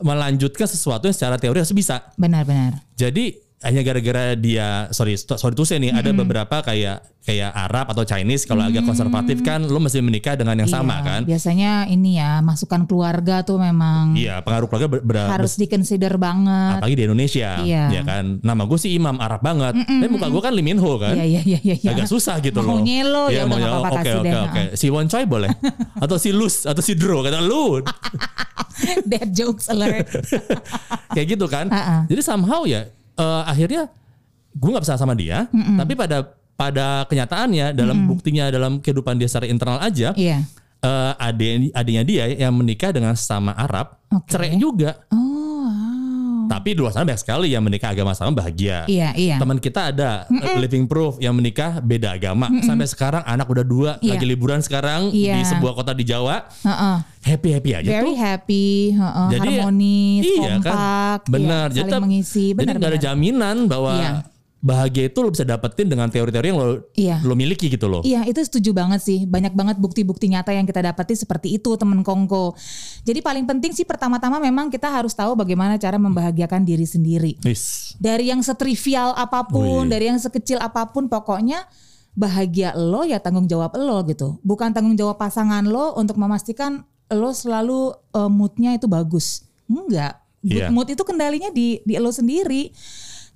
melanjutkan 0.00 0.64
sesuatu 0.64 1.04
yang 1.10 1.16
secara 1.16 1.36
teori 1.36 1.60
harus 1.60 1.74
bisa. 1.74 2.06
Benar-benar. 2.16 2.80
Jadi 2.96 3.36
hanya 3.60 3.80
gara-gara 3.82 4.32
dia 4.32 4.88
sorry 4.88 5.14
sorry 5.16 5.52
tuh 5.52 5.62
saya 5.62 5.76
nih 5.78 5.92
ada 5.92 6.10
beberapa 6.10 6.60
kayak 6.60 7.04
kayak 7.20 7.52
Arab 7.52 7.92
atau 7.92 8.02
Chinese 8.02 8.48
kalau 8.48 8.64
agak 8.64 8.80
konservatif 8.80 9.44
kan 9.44 9.60
lo 9.60 9.76
mesti 9.76 10.00
menikah 10.00 10.32
dengan 10.32 10.56
yang 10.56 10.66
sama 10.66 10.96
Iya, 10.96 11.04
kan. 11.04 11.20
Biasanya 11.28 11.72
ini 11.86 12.16
ya 12.16 12.40
masukan 12.40 12.88
keluarga 12.88 13.44
tuh 13.44 13.60
memang 13.60 14.16
Iya, 14.16 14.40
pengaruh 14.40 14.64
keluarga 14.64 14.88
ber, 14.88 15.00
ber- 15.04 15.28
harus 15.28 15.60
dikonsider 15.60 16.16
banget. 16.16 16.80
apalagi 16.80 16.96
di 16.96 17.04
Indonesia 17.04 17.60
Iya. 17.60 17.84
ya 17.92 18.02
kan. 18.02 18.40
Nama 18.40 18.62
gue 18.64 18.78
sih 18.80 18.96
Imam 18.96 19.20
Arab 19.20 19.44
banget. 19.44 19.76
Tapi 19.76 20.08
muka 20.08 20.26
gue 20.26 20.40
kan 20.40 20.52
Lee 20.56 20.64
Min 20.64 20.80
Ho 20.80 20.96
kan. 20.96 21.12
Iya 21.12 21.24
iya 21.28 21.40
iya 21.44 21.60
iya. 21.60 21.76
iya. 21.76 21.90
agak 21.92 22.08
susah 22.08 22.40
gitu 22.40 22.64
loh. 22.64 22.80
Maunya 22.80 23.04
lo, 23.04 23.28
ya 23.28 23.44
udah 23.44 23.46
maunya, 23.46 23.60
nggak 23.60 23.76
apa-apa, 23.76 23.96
kasih 24.00 24.16
oke 24.16 24.24
deh, 24.24 24.40
oke. 24.40 24.62
Si 24.72 24.86
Won 24.88 25.06
Choi 25.06 25.24
boleh. 25.28 25.50
atau 26.08 26.16
si 26.16 26.32
Lus 26.32 26.64
atau 26.64 26.80
si 26.80 26.96
Dro 26.96 27.20
kata 27.20 27.44
lu. 27.44 27.84
Dead 29.04 29.28
jokes 29.28 29.68
alert. 29.68 30.08
Kayak 31.14 31.26
gitu 31.36 31.46
kan. 31.46 31.68
Ha-ha. 31.68 32.08
Jadi 32.08 32.24
somehow 32.24 32.64
ya 32.64 32.88
eh, 33.20 33.42
akhirnya 33.44 33.82
gue 34.50 34.68
nggak 34.72 34.82
bisa 34.82 34.96
sama 34.96 35.14
dia, 35.14 35.46
tapi 35.52 35.94
pada 35.94 36.26
pada 36.56 37.06
kenyataannya 37.06 37.72
dalam 37.72 38.04
buktinya 38.04 38.50
dalam 38.50 38.80
kehidupan 38.80 39.16
dia 39.16 39.28
secara 39.30 39.46
internal 39.46 39.78
aja 39.80 40.12
Iya. 40.12 40.44
eh, 40.80 41.12
adik 41.16 41.72
adiknya 41.72 42.04
dia 42.04 42.24
yang 42.28 42.52
menikah 42.52 42.90
dengan 42.90 43.14
sama 43.14 43.52
Arab 43.54 43.96
Oke. 44.10 44.28
cerai 44.28 44.56
juga. 44.56 45.00
Oh. 45.08 45.39
Tapi 46.50 46.74
di 46.74 46.82
luar 46.82 46.90
sana 46.90 47.06
banyak 47.06 47.22
sekali 47.22 47.54
yang 47.54 47.62
menikah 47.62 47.94
agama 47.94 48.10
sama 48.10 48.34
bahagia. 48.34 48.82
Iya 48.84 49.14
iya. 49.14 49.38
Teman 49.38 49.56
kita 49.56 49.94
ada 49.94 50.26
uh, 50.26 50.58
living 50.58 50.84
proof 50.84 51.16
yang 51.16 51.30
menikah 51.30 51.78
beda 51.78 52.10
agama. 52.12 52.50
Sampai 52.60 52.84
sekarang 52.84 53.22
anak 53.22 53.46
udah 53.46 53.62
dua 53.62 53.90
Iya. 53.98 54.18
lagi 54.18 54.26
liburan 54.26 54.58
sekarang 54.58 55.14
Iya. 55.14 55.38
di 55.38 55.42
sebuah 55.46 55.72
kota 55.72 55.94
di 55.94 56.02
Jawa. 56.02 56.50
Heeh. 56.66 56.96
Happy 57.20 57.52
happy 57.52 57.70
aja 57.70 57.84
Very 57.86 58.12
tuh. 58.12 58.18
happy, 58.18 58.66
heeh, 58.90 59.28
Jadi 59.30 59.48
harmonis, 59.54 60.24
iya 60.24 60.40
kompak, 60.56 61.20
kan. 61.20 61.28
Benar. 61.28 61.66
iya, 61.68 61.76
jadi 61.76 61.90
saling 61.92 62.04
mengisi. 62.08 62.44
Jadi 62.48 62.56
Benar 62.56 62.74
nggak 62.74 62.90
ada 62.90 63.00
jaminan 63.02 63.56
bahwa 63.68 63.92
Iya. 63.94 64.12
Bahagia 64.60 65.08
itu 65.08 65.18
lo 65.18 65.32
bisa 65.32 65.40
dapetin 65.40 65.88
dengan 65.88 66.06
teori-teori 66.06 66.46
yang 66.46 66.60
lo 66.60 66.68
Iya. 66.92 67.24
lo 67.24 67.32
miliki 67.32 67.66
gitu 67.66 67.88
loh. 67.88 68.04
Iya 68.04 68.24
itu 68.24 68.36
setuju 68.38 68.70
banget 68.70 69.00
sih 69.00 69.24
Banyak 69.24 69.52
banget 69.52 69.76
bukti-bukti 69.76 70.28
nyata 70.28 70.52
yang 70.52 70.64
kita 70.64 70.84
dapati 70.84 71.16
seperti 71.16 71.56
itu 71.56 71.72
temen 71.74 72.00
Kongko 72.00 72.52
Jadi 73.02 73.18
paling 73.18 73.44
penting 73.44 73.72
sih 73.72 73.82
pertama-tama 73.82 74.36
memang 74.36 74.68
kita 74.68 74.86
harus 74.86 75.12
tahu 75.12 75.32
bagaimana 75.32 75.74
cara 75.74 75.96
membahagiakan 75.96 76.60
diri 76.62 76.84
sendiri 76.84 77.40
Wis. 77.40 77.96
Dari 77.96 78.28
yang 78.28 78.40
setrivial 78.40 79.16
apa 79.16 79.42
pun 79.42 79.88
Wih. 79.88 79.88
Dari 79.88 80.04
yang 80.06 80.20
sekecil 80.20 80.56
apa 80.56 80.84
pun 80.86 81.08
pokoknya 81.08 81.64
Bahagia 82.10 82.74
lo 82.74 83.00
ya 83.02 83.16
tanggung 83.16 83.46
jawab 83.46 83.72
lo 83.76 84.04
gitu 84.04 84.36
Bukan 84.40 84.70
tanggung 84.70 84.92
jawab 84.92 85.16
pasangan 85.16 85.64
lo 85.64 85.94
untuk 85.94 86.18
memastikan 86.18 86.84
lo 87.08 87.32
selalu 87.32 87.90
eh, 88.12 88.28
moodnya 88.28 88.76
itu 88.76 88.84
bagus 88.84 89.48
Enggak 89.64 90.20
Good 90.40 90.56
Iya. 90.58 90.68
mood 90.68 90.88
itu 90.88 91.00
kendalinya 91.00 91.48
di, 91.48 91.80
di 91.80 91.94
lo 91.96 92.08
sendiri 92.08 92.72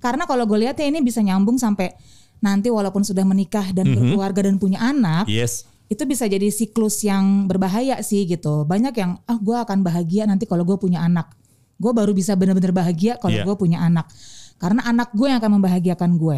Karena 0.05 0.29
kalau 0.29 0.45
gue 0.45 0.61
lihat 0.61 0.77
ya 0.77 0.85
ini 0.85 1.01
bisa 1.01 1.25
nyambung 1.25 1.57
sampai 1.57 1.97
Nanti 2.43 2.67
walaupun 2.69 3.01
sudah 3.01 3.23
menikah 3.23 3.71
dan 3.71 3.89
Mhm. 3.89 3.95
berkeluarga 3.95 4.45
dan 4.45 4.59
punya 4.59 4.77
anak 4.77 5.25
Yes. 5.25 5.65
itu 5.87 6.03
bisa 6.03 6.25
jadi 6.25 6.49
siklus 6.49 7.01
yang 7.01 7.47
berbahaya 7.47 7.97
sih 8.03 8.25
gitu. 8.25 8.67
Banyak 8.67 8.93
yang 8.93 9.17
ah 9.23 9.37
gue 9.39 9.55
akan 9.55 9.81
bahagia 9.81 10.27
nanti 10.27 10.43
kalau 10.45 10.61
gue 10.61 10.75
punya 10.75 11.01
anak. 11.01 11.31
Gue 11.77 11.89
baru 11.89 12.11
bisa 12.11 12.35
benar-benar 12.35 12.69
bahagia 12.69 13.17
kalau 13.17 13.33
Iya. 13.33 13.45
gue 13.47 13.55
punya 13.55 13.81
anak. 13.81 14.11
Karena 14.55 14.87
anak 14.87 15.11
gue 15.11 15.27
yang 15.27 15.39
akan 15.43 15.51
membahagiakan 15.59 16.11
gue. 16.15 16.37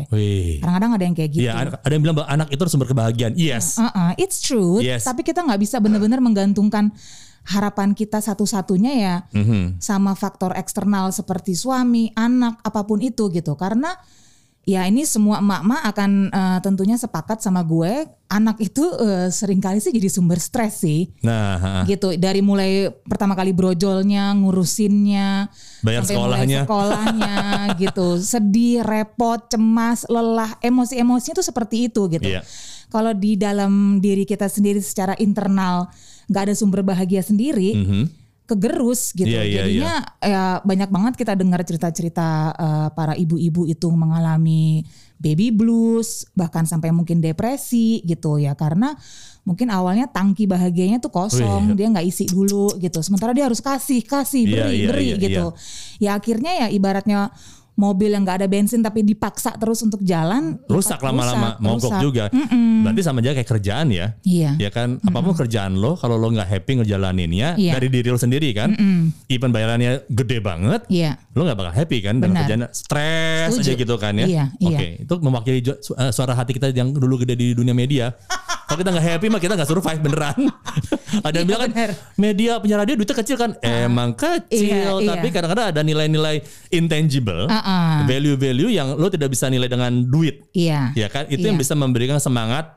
Kadang-kadang 0.57 0.91
ada 0.97 1.03
yang 1.05 1.15
kayak 1.17 1.31
gitu. 1.33 1.45
Iya, 1.45 1.75
ada 1.77 1.91
yang 1.93 2.01
bilang 2.01 2.17
bahwa 2.17 2.29
anak 2.33 2.47
itu 2.49 2.61
sumber 2.65 2.87
kebahagiaan. 2.89 3.33
Yes. 3.37 3.77
Uh-uh, 3.77 4.17
it's 4.17 4.41
true. 4.41 4.81
Yes. 4.81 5.05
Tapi 5.05 5.21
kita 5.21 5.45
nggak 5.45 5.59
bisa 5.61 5.77
benar-benar 5.77 6.17
menggantungkan 6.17 6.89
harapan 7.47 7.91
kita 7.91 8.19
satu-satunya 8.19 8.93
ya 8.93 9.15
Mhm. 9.31 9.79
sama 9.79 10.13
faktor 10.13 10.51
eksternal 10.53 11.09
seperti 11.09 11.55
suami, 11.55 12.11
anak, 12.13 12.59
apa 12.61 12.83
pun 12.83 12.99
itu 12.99 13.27
gitu. 13.29 13.55
Karena 13.55 13.95
ya 14.61 14.83
ini 14.83 15.07
semua 15.07 15.39
emak-emak 15.39 15.81
akan 15.87 16.11
eh, 16.27 16.59
tentunya 16.59 16.95
sepakat 16.95 17.39
sama 17.39 17.63
gue, 17.63 18.03
anak 18.27 18.59
itu 18.59 18.83
eh, 18.99 19.31
sering 19.31 19.57
kali 19.57 19.79
sih 19.79 19.89
jadi 19.89 20.11
sumber 20.11 20.35
stres 20.37 20.83
sih. 20.83 21.07
Nah, 21.23 21.87
gitu 21.87 22.11
dari 22.13 22.43
mulai 22.43 22.91
pertama 23.03 23.31
kali 23.31 23.55
brojolnya 23.55 24.35
ngurusinnya 24.35 25.47
Bayar 25.79 26.03
sampai 26.03 26.15
mulai 26.19 26.43
sekolahnya. 26.43 26.59
sekolahnya 26.67 27.35
gitu 27.81 28.07
sedih 28.19 28.83
repot 28.83 29.39
cemas 29.47 30.03
lelah 30.05 30.59
emosi-emosinya 30.59 31.39
tuh 31.39 31.47
seperti 31.47 31.87
itu 31.87 32.11
gitu 32.11 32.27
Iya. 32.27 32.43
kalau 32.87 33.11
di 33.11 33.35
dalam 33.35 33.71
diri 33.97 34.23
kita 34.23 34.47
sendiri 34.47 34.79
secara 34.79 35.15
internal 35.17 35.87
nggak 36.27 36.43
ada 36.51 36.53
sumber 36.53 36.83
bahagia 36.83 37.23
sendiri 37.23 37.73
Mhm. 37.73 38.03
kegerus 38.47 39.11
gitu. 39.11 39.27
Iya, 39.27 39.43
iya, 39.43 39.59
jadinya 39.59 39.93
ya 40.23 40.43
banyak 40.63 40.87
banget 40.87 41.13
kita 41.19 41.35
dengar 41.35 41.67
cerita-cerita 41.67 42.27
eh, 42.55 42.89
para 42.95 43.11
ibu-ibu 43.11 43.67
itu 43.67 43.87
mengalami 43.91 44.87
baby 45.19 45.51
blues 45.51 46.23
bahkan 46.31 46.63
sampai 46.63 46.95
mungkin 46.95 47.19
depresi 47.19 47.99
gitu 48.07 48.39
ya. 48.39 48.55
Karena 48.55 48.95
mungkin 49.43 49.67
awalnya 49.67 50.07
tangki 50.07 50.47
bahagianya 50.47 51.03
tuh 51.03 51.11
kosong 51.11 51.71
Wih. 51.71 51.75
dia 51.75 51.87
nggak 51.91 52.07
isi 52.07 52.23
dulu 52.23 52.71
gitu. 52.79 53.03
Sementara 53.03 53.35
dia 53.35 53.47
harus 53.51 53.59
kasih 53.59 53.99
kasih 54.03 54.47
Iya, 54.47 54.51
beri 54.55 54.75
iya, 54.79 54.87
beri 54.87 55.05
iya, 55.11 55.15
gitu. 55.19 55.45
ya 55.99 56.09
akhirnya 56.15 56.51
ya 56.55 56.67
ibaratnya 56.71 57.19
mobil 57.77 58.09
yang 58.09 58.25
nggak 58.25 58.41
ada 58.41 58.47
bensin 58.49 58.81
tapi 58.81 59.05
dipaksa 59.05 59.53
terus 59.53 59.79
untuk 59.79 60.01
jalan 60.01 60.57
rusak 60.65 60.97
lama-lama 60.97 61.61
mogok 61.61 61.93
rusak. 61.93 62.01
juga. 62.01 62.25
Berarti 62.81 63.01
sama 63.01 63.21
aja 63.21 63.31
kayak 63.31 63.45
kerjaan 63.47 63.87
ya. 63.87 64.17
iya 64.21 64.57
Ya 64.57 64.69
kan, 64.69 64.97
apa 64.99 65.21
pun 65.21 65.37
kerjaan 65.37 65.77
lo, 65.77 65.93
kalau 65.93 66.17
lo 66.17 66.27
nggak 66.27 66.49
happy 66.49 66.81
ngejalaninnya 66.81 67.53
Iya. 67.53 67.77
dari 67.77 67.87
diri 67.87 68.09
lo 68.09 68.17
sendiri 68.17 68.49
kan, 68.51 68.73
even 69.27 69.53
bayarannya 69.53 70.09
gede 70.09 70.41
banget, 70.41 70.89
iya 70.89 71.21
lo 71.31 71.45
nggak 71.45 71.53
bakal 71.55 71.73
happy 71.75 71.97
kan 72.01 72.17
dengan 72.17 72.41
kerjaan 72.41 72.61
stres 72.73 73.53
aja 73.53 73.73
gitu 73.73 73.95
kan 73.95 74.17
ya. 74.17 74.25
Iya, 74.25 74.45
iya. 74.57 74.67
Oke, 74.73 74.87
itu 75.05 75.13
mewakili 75.21 75.59
eh, 75.61 76.09
suara 76.09 76.33
hati 76.33 76.51
kita 76.51 76.73
yang 76.73 76.89
dulu 76.89 77.21
gede 77.21 77.37
di 77.37 77.47
dunia 77.53 77.77
media. 77.77 78.09
Kalau 78.67 78.77
kita 78.77 78.89
nggak 78.91 79.05
happy 79.07 79.27
mah 79.27 79.39
kita 79.39 79.53
nggak 79.55 79.65
survive 79.65 79.99
beneran. 79.99 80.39
Ada 81.25 81.39
yang 81.39 81.47
Iya, 81.47 81.51
bilang 81.55 81.71
kan 81.71 81.89
media 82.15 82.51
penyiar 82.59 82.79
radio 82.79 82.93
duitnya 82.93 83.15
kecil 83.15 83.35
kan, 83.35 83.55
emang 83.59 84.11
kecil, 84.11 84.99
Iya, 84.99 85.07
tapi 85.07 85.25
iya. 85.25 85.33
kadang-kadang 85.33 85.65
ada 85.67 85.81
nilai-nilai 85.81 86.43
intangible, 86.69 87.47
Ah-ah. 87.47 88.03
value-value 88.03 88.69
yang 88.69 88.93
lo 88.93 89.07
tidak 89.07 89.31
bisa 89.31 89.47
nilai 89.47 89.65
dengan 89.65 90.03
duit. 90.03 90.43
iya 90.51 90.91
Ya 90.93 91.07
kan, 91.07 91.25
itu 91.25 91.41
yang 91.41 91.55
Iya. 91.55 91.63
bisa 91.63 91.73
memberikan 91.73 92.19
semangat 92.19 92.75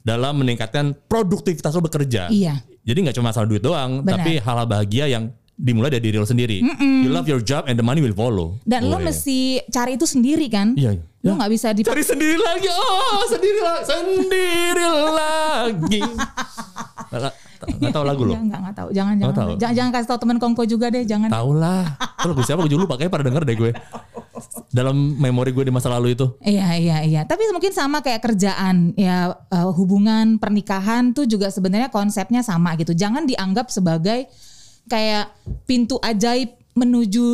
dalam 0.00 0.36
meningkatkan 0.36 0.92
produktivitas 1.08 1.72
lo 1.72 1.80
bekerja. 1.80 2.28
Iya. 2.28 2.60
Jadi 2.80 2.98
nggak 3.00 3.16
cuma 3.16 3.32
masalah 3.32 3.48
duit 3.48 3.60
doang, 3.60 4.00
Benar. 4.00 4.20
tapi 4.20 4.38
hal-hal 4.38 4.66
bahagia 4.66 5.04
yang 5.08 5.24
dimulai 5.54 5.88
dari 5.88 6.04
diri 6.06 6.16
lo 6.16 6.24
sendiri. 6.24 6.60
You 6.80 7.08
love 7.08 7.24
your 7.26 7.40
job 7.40 7.64
and 7.64 7.76
the 7.76 7.84
money 7.84 8.00
will 8.00 8.14
follow. 8.14 8.60
Dan 8.62 8.86
lo 8.86 8.96
Boleh. 8.96 9.08
mesti 9.08 9.60
cari 9.68 9.96
itu 9.96 10.04
sendiri 10.04 10.48
kan? 10.48 10.72
Iya, 10.72 11.00
iya. 11.20 11.30
Lo 11.30 11.38
nggak 11.38 11.52
bisa 11.52 11.68
di 11.76 11.82
cari 11.84 12.02
sendiri 12.04 12.40
lagi. 12.40 12.68
Oh, 12.72 13.24
sendiri 13.28 13.60
lagi, 13.60 13.84
sendiri 13.88 14.86
lagi. 14.88 16.00
Nggak 17.10 17.32
nggak 17.60 17.92
tahu 17.92 18.04
lagu 18.08 18.22
lo. 18.24 18.32
Ya, 18.32 18.40
enggak, 18.40 18.60
enggak 18.64 18.76
tahu. 18.76 18.88
Jangan 18.90 19.14
jangan, 19.20 19.34
tahu. 19.36 19.50
jangan 19.60 19.74
jangan 19.76 19.90
kasih 19.92 20.08
tahu 20.08 20.18
teman 20.24 20.38
Kongko 20.40 20.62
juga 20.64 20.86
deh, 20.88 21.04
jangan. 21.04 21.28
Tahu 21.28 21.50
lah. 21.52 21.84
Kalau 22.16 22.32
gue 22.32 22.44
siapa 22.44 22.60
gue 22.64 22.80
lupa 22.80 22.96
kayaknya 22.96 23.12
pada 23.12 23.24
denger 23.28 23.42
deh 23.44 23.56
gue. 23.56 23.70
Dalam 24.72 24.96
memori 25.20 25.50
gue 25.52 25.64
di 25.68 25.72
masa 25.74 25.92
lalu 25.92 26.16
itu. 26.16 26.26
Iya 26.40 26.68
iya 26.80 26.98
iya. 27.04 27.20
Tapi 27.28 27.44
mungkin 27.52 27.74
sama 27.74 28.00
kayak 28.00 28.24
kerjaan 28.24 28.96
ya 28.96 29.36
eh, 29.36 29.70
hubungan 29.76 30.40
pernikahan 30.40 31.12
tuh 31.12 31.28
juga 31.28 31.52
sebenarnya 31.52 31.92
konsepnya 31.92 32.40
sama 32.40 32.72
gitu. 32.80 32.96
Jangan 32.96 33.28
dianggap 33.28 33.68
sebagai 33.68 34.24
kayak 34.88 35.28
pintu 35.68 36.00
ajaib 36.00 36.56
menuju 36.72 37.28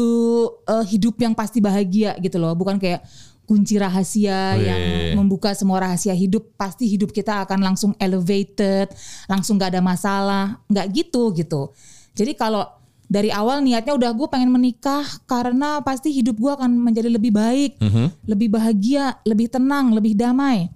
eh, 0.66 0.84
hidup 0.90 1.14
yang 1.22 1.38
pasti 1.38 1.62
bahagia 1.62 2.18
gitu 2.18 2.42
loh. 2.42 2.56
Bukan 2.58 2.82
kayak 2.82 3.06
kunci 3.46 3.78
rahasia 3.78 4.58
Wih. 4.58 4.66
yang 4.66 4.82
membuka 5.22 5.54
semua 5.54 5.86
rahasia 5.86 6.12
hidup. 6.12 6.52
Pasti 6.58 6.90
hidup 6.90 7.14
kita 7.14 7.46
akan 7.46 7.62
langsung 7.62 7.92
elevated, 8.02 8.90
langsung 9.30 9.56
gak 9.56 9.72
ada 9.72 9.82
masalah. 9.82 10.58
Nggak 10.66 10.86
gitu 10.92 11.30
gitu. 11.32 11.70
Jadi 12.12 12.34
kalau 12.34 12.66
dari 13.06 13.30
awal 13.30 13.62
niatnya 13.62 13.94
udah 13.94 14.10
gue 14.10 14.26
pengen 14.26 14.50
menikah 14.50 15.06
karena 15.30 15.78
pasti 15.80 16.10
hidup 16.10 16.36
gue 16.42 16.52
akan 16.52 16.74
menjadi 16.74 17.06
lebih 17.06 17.30
baik, 17.30 17.78
lebih 18.26 18.50
bahagia, 18.50 19.22
lebih 19.22 19.46
tenang, 19.46 19.94
lebih 19.94 20.18
damai. 20.18 20.66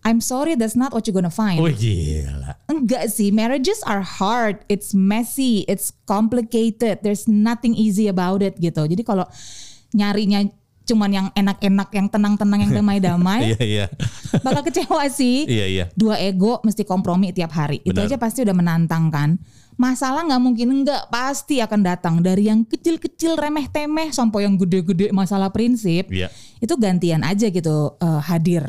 I'm 0.00 0.24
sorry 0.24 0.56
that's 0.56 0.74
not 0.74 0.96
what 0.96 1.04
you're 1.04 1.14
gonna 1.14 1.30
find. 1.30 1.60
Gila. 1.60 2.56
Enggak 2.72 3.12
sih, 3.12 3.28
marriages 3.28 3.84
are 3.84 4.00
hard, 4.00 4.64
it's 4.72 4.96
messy, 4.96 5.68
it's 5.68 5.92
complicated. 6.08 7.04
There's 7.04 7.28
nothing 7.28 7.76
easy 7.76 8.08
about 8.08 8.40
it 8.40 8.56
gitu. 8.56 8.88
Jadi 8.88 9.04
kalau 9.04 9.28
nyarinya 9.92 10.48
cuman 10.90 11.10
yang 11.10 11.26
enak-enak, 11.30 11.88
yang 11.94 12.10
tenang-tenang, 12.10 12.60
yang 12.66 12.72
damai-damai, 12.74 13.40
Iya 13.54 13.60
iya. 13.62 13.86
bakal 14.42 14.66
kecewa 14.66 15.06
sih. 15.06 15.46
Iya 15.46 15.66
iya. 15.70 15.84
Dua 15.94 16.18
ego 16.18 16.58
mesti 16.60 16.82
kompromi 16.82 17.30
tiap 17.30 17.54
hari. 17.54 17.78
Itu 17.80 17.94
Benar. 17.94 18.10
aja 18.10 18.16
pasti 18.18 18.42
udah 18.42 18.52
menantang 18.52 19.06
kan. 19.08 19.38
Masalah 19.78 20.26
nggak 20.28 20.42
mungkin 20.42 20.68
enggak, 20.82 21.08
pasti 21.08 21.62
akan 21.62 21.80
datang 21.80 22.14
dari 22.20 22.50
yang 22.50 22.66
kecil-kecil 22.66 23.32
remeh-temeh 23.32 24.12
sampai 24.12 24.44
yang 24.44 24.58
gede-gede 24.58 25.08
masalah 25.10 25.48
prinsip. 25.48 26.10
Iya. 26.10 26.28
Itu 26.58 26.76
gantian 26.76 27.22
aja 27.22 27.48
gitu 27.48 27.96
eh, 27.96 28.20
hadir. 28.26 28.66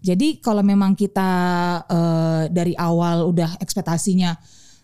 Jadi 0.00 0.40
kalau 0.40 0.60
memang 0.60 0.92
kita 0.92 1.30
eh, 1.86 2.42
dari 2.52 2.74
awal 2.74 3.24
udah 3.24 3.56
ekspektasinya 3.56 4.36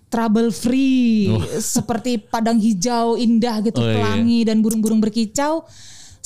trouble 0.07 0.49
free, 0.49 1.27
seperti 1.59 2.23
padang 2.23 2.57
hijau 2.57 3.19
indah 3.19 3.59
gitu, 3.61 3.83
Oh, 3.83 3.85
iya. 3.85 3.99
pelangi 3.99 4.47
dan 4.47 4.63
burung-burung 4.63 5.03
berkicau. 5.03 5.67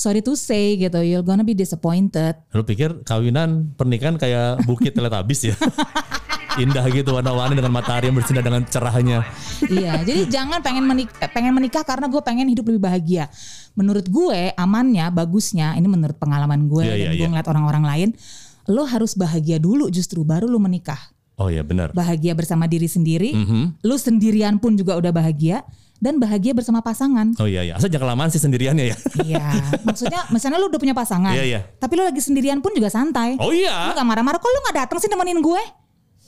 Sorry 0.01 0.25
to 0.25 0.33
say 0.33 0.81
gitu, 0.81 0.97
you're 1.05 1.21
gonna 1.21 1.45
be 1.45 1.53
disappointed. 1.53 2.33
Lu 2.57 2.65
pikir 2.65 3.05
kawinan 3.05 3.77
pernikahan 3.77 4.17
kayak 4.17 4.65
bukit 4.65 4.97
teletabis 4.97 5.53
ya? 5.53 5.55
Indah 6.57 6.81
gitu 6.89 7.13
warna-warni 7.13 7.53
dengan 7.53 7.69
matahari 7.69 8.09
yang 8.09 8.17
bersinar 8.17 8.41
dengan 8.41 8.65
cerahnya. 8.65 9.21
iya, 9.69 10.01
jadi 10.01 10.25
jangan 10.25 10.59
pengen 10.59 10.89
menikah, 10.89 11.29
pengen 11.29 11.53
menikah 11.53 11.85
karena 11.85 12.09
gue 12.09 12.17
pengen 12.25 12.49
hidup 12.49 12.65
lebih 12.65 12.81
bahagia. 12.81 13.29
Menurut 13.77 14.09
gue 14.09 14.49
amannya, 14.57 15.05
bagusnya, 15.13 15.77
ini 15.77 15.85
menurut 15.85 16.17
pengalaman 16.17 16.65
gue 16.65 16.81
Iya, 16.81 16.91
dan 16.91 16.97
iya, 16.97 17.09
gue 17.13 17.21
iya. 17.21 17.29
ngeliat 17.29 17.47
orang-orang 17.47 17.83
lain, 17.85 18.09
lo 18.73 18.83
harus 18.89 19.13
bahagia 19.13 19.61
dulu 19.61 19.87
justru 19.93 20.25
baru 20.25 20.49
lo 20.49 20.57
menikah. 20.57 20.99
Oh 21.37 21.47
iya 21.47 21.61
benar. 21.61 21.93
Bahagia 21.93 22.33
bersama 22.33 22.65
diri 22.65 22.89
sendiri, 22.89 23.37
Mhm. 23.37 23.85
lo 23.85 23.95
sendirian 24.01 24.57
pun 24.57 24.73
juga 24.73 24.97
udah 24.97 25.13
bahagia 25.13 25.61
dan 26.01 26.17
bahagia 26.17 26.57
bersama 26.57 26.81
pasangan. 26.81 27.37
Oh 27.37 27.45
iya 27.45 27.61
iya. 27.61 27.77
Asal 27.77 27.93
jangan 27.93 28.09
kelamaan 28.09 28.33
sih 28.33 28.41
sendiriannya 28.41 28.85
ya. 28.89 28.97
Iya, 29.21 29.45
maksudnya 29.85 30.25
misalnya 30.33 30.57
lo 30.57 30.67
udah 30.67 30.81
punya 30.81 30.97
pasangan, 30.97 31.37
Iya, 31.37 31.45
iya. 31.45 31.59
tapi 31.77 31.93
lo 31.93 32.09
lagi 32.09 32.17
sendirian 32.17 32.57
pun 32.59 32.73
juga 32.73 32.89
santai. 32.89 33.37
Oh 33.37 33.53
iya. 33.53 33.93
gak 33.93 34.01
marah-marah, 34.01 34.41
kok 34.41 34.49
lo 34.49 34.59
gak 34.65 34.77
datang 34.81 34.97
sih 34.97 35.07
nemenin 35.07 35.39
gue? 35.39 35.61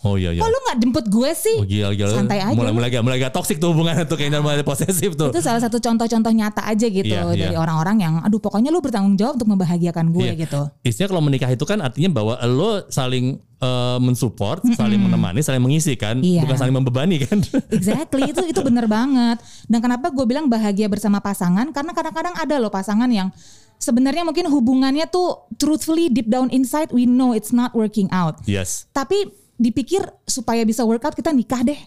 Oh 0.04 0.20
iya 0.20 0.36
iya. 0.36 0.44
Kok 0.44 0.50
lo 0.52 0.58
gak 0.68 0.78
jemput 0.78 1.06
gue 1.08 1.32
sih? 1.32 1.58
Oh 1.58 1.64
gila 1.64 1.96
gila. 1.96 2.12
Santai 2.12 2.44
aja. 2.44 2.52
Mulai 2.52 2.76
mulai 2.76 2.90
mulai 3.00 3.18
agak 3.18 3.32
toksik 3.32 3.56
tuh 3.56 3.72
hubungan 3.72 3.96
tuh 4.04 4.20
kayaknya 4.20 4.44
mulai 4.44 4.60
posesif 4.62 5.16
tuh. 5.16 5.32
itu 5.32 5.40
salah 5.40 5.64
satu 5.64 5.80
contoh-contoh 5.80 6.28
nyata 6.30 6.60
aja 6.64 6.86
gitu 6.86 7.08
Iya, 7.08 7.24
iya. 7.32 7.48
dari 7.48 7.56
orang-orang 7.56 7.98
yang 8.00 8.14
aduh 8.20 8.38
pokoknya 8.38 8.68
lu 8.68 8.84
bertanggung 8.84 9.16
jawab 9.16 9.40
untuk 9.40 9.48
membahagiakan 9.48 10.12
gue 10.12 10.28
Iya. 10.28 10.44
gitu. 10.44 10.62
Istinya 10.84 11.08
kalau 11.08 11.24
menikah 11.24 11.48
itu 11.48 11.64
kan 11.64 11.80
artinya 11.80 12.12
bahwa 12.12 12.36
lo 12.44 12.84
saling 12.88 13.40
eh, 13.58 13.98
mensupport, 13.98 14.60
saling 14.76 15.00
menemani, 15.00 15.40
saling 15.40 15.64
mengisi 15.64 15.96
kan, 15.96 16.20
Iya. 16.20 16.44
bukan 16.44 16.58
saling 16.60 16.76
membebani 16.76 17.24
kan. 17.24 17.40
Exactly 17.72 18.28
itu 18.28 18.44
itu 18.44 18.60
bener 18.60 18.92
banget. 18.92 19.40
Dan 19.66 19.80
kenapa 19.80 20.12
gue 20.12 20.26
bilang 20.28 20.52
bahagia 20.52 20.92
bersama 20.92 21.24
pasangan 21.24 21.72
karena 21.72 21.96
kadang-kadang 21.96 22.36
ada 22.36 22.56
loh 22.60 22.68
pasangan 22.68 23.08
yang 23.08 23.32
sebenarnya 23.80 24.24
mungkin 24.24 24.48
hubungannya 24.48 25.08
tuh 25.08 25.48
truthfully 25.56 26.08
deep 26.08 26.28
down 26.28 26.52
inside 26.52 26.92
we 26.92 27.04
know 27.04 27.32
it's 27.32 27.52
not 27.52 27.72
working 27.72 28.12
out. 28.12 28.36
yes. 28.44 28.88
Tapi 28.92 29.43
dipikir 29.56 30.02
supaya 30.24 30.62
bisa 30.64 30.82
work 30.84 31.04
out 31.04 31.16
kita 31.16 31.30
nikah 31.30 31.62
deh. 31.62 31.78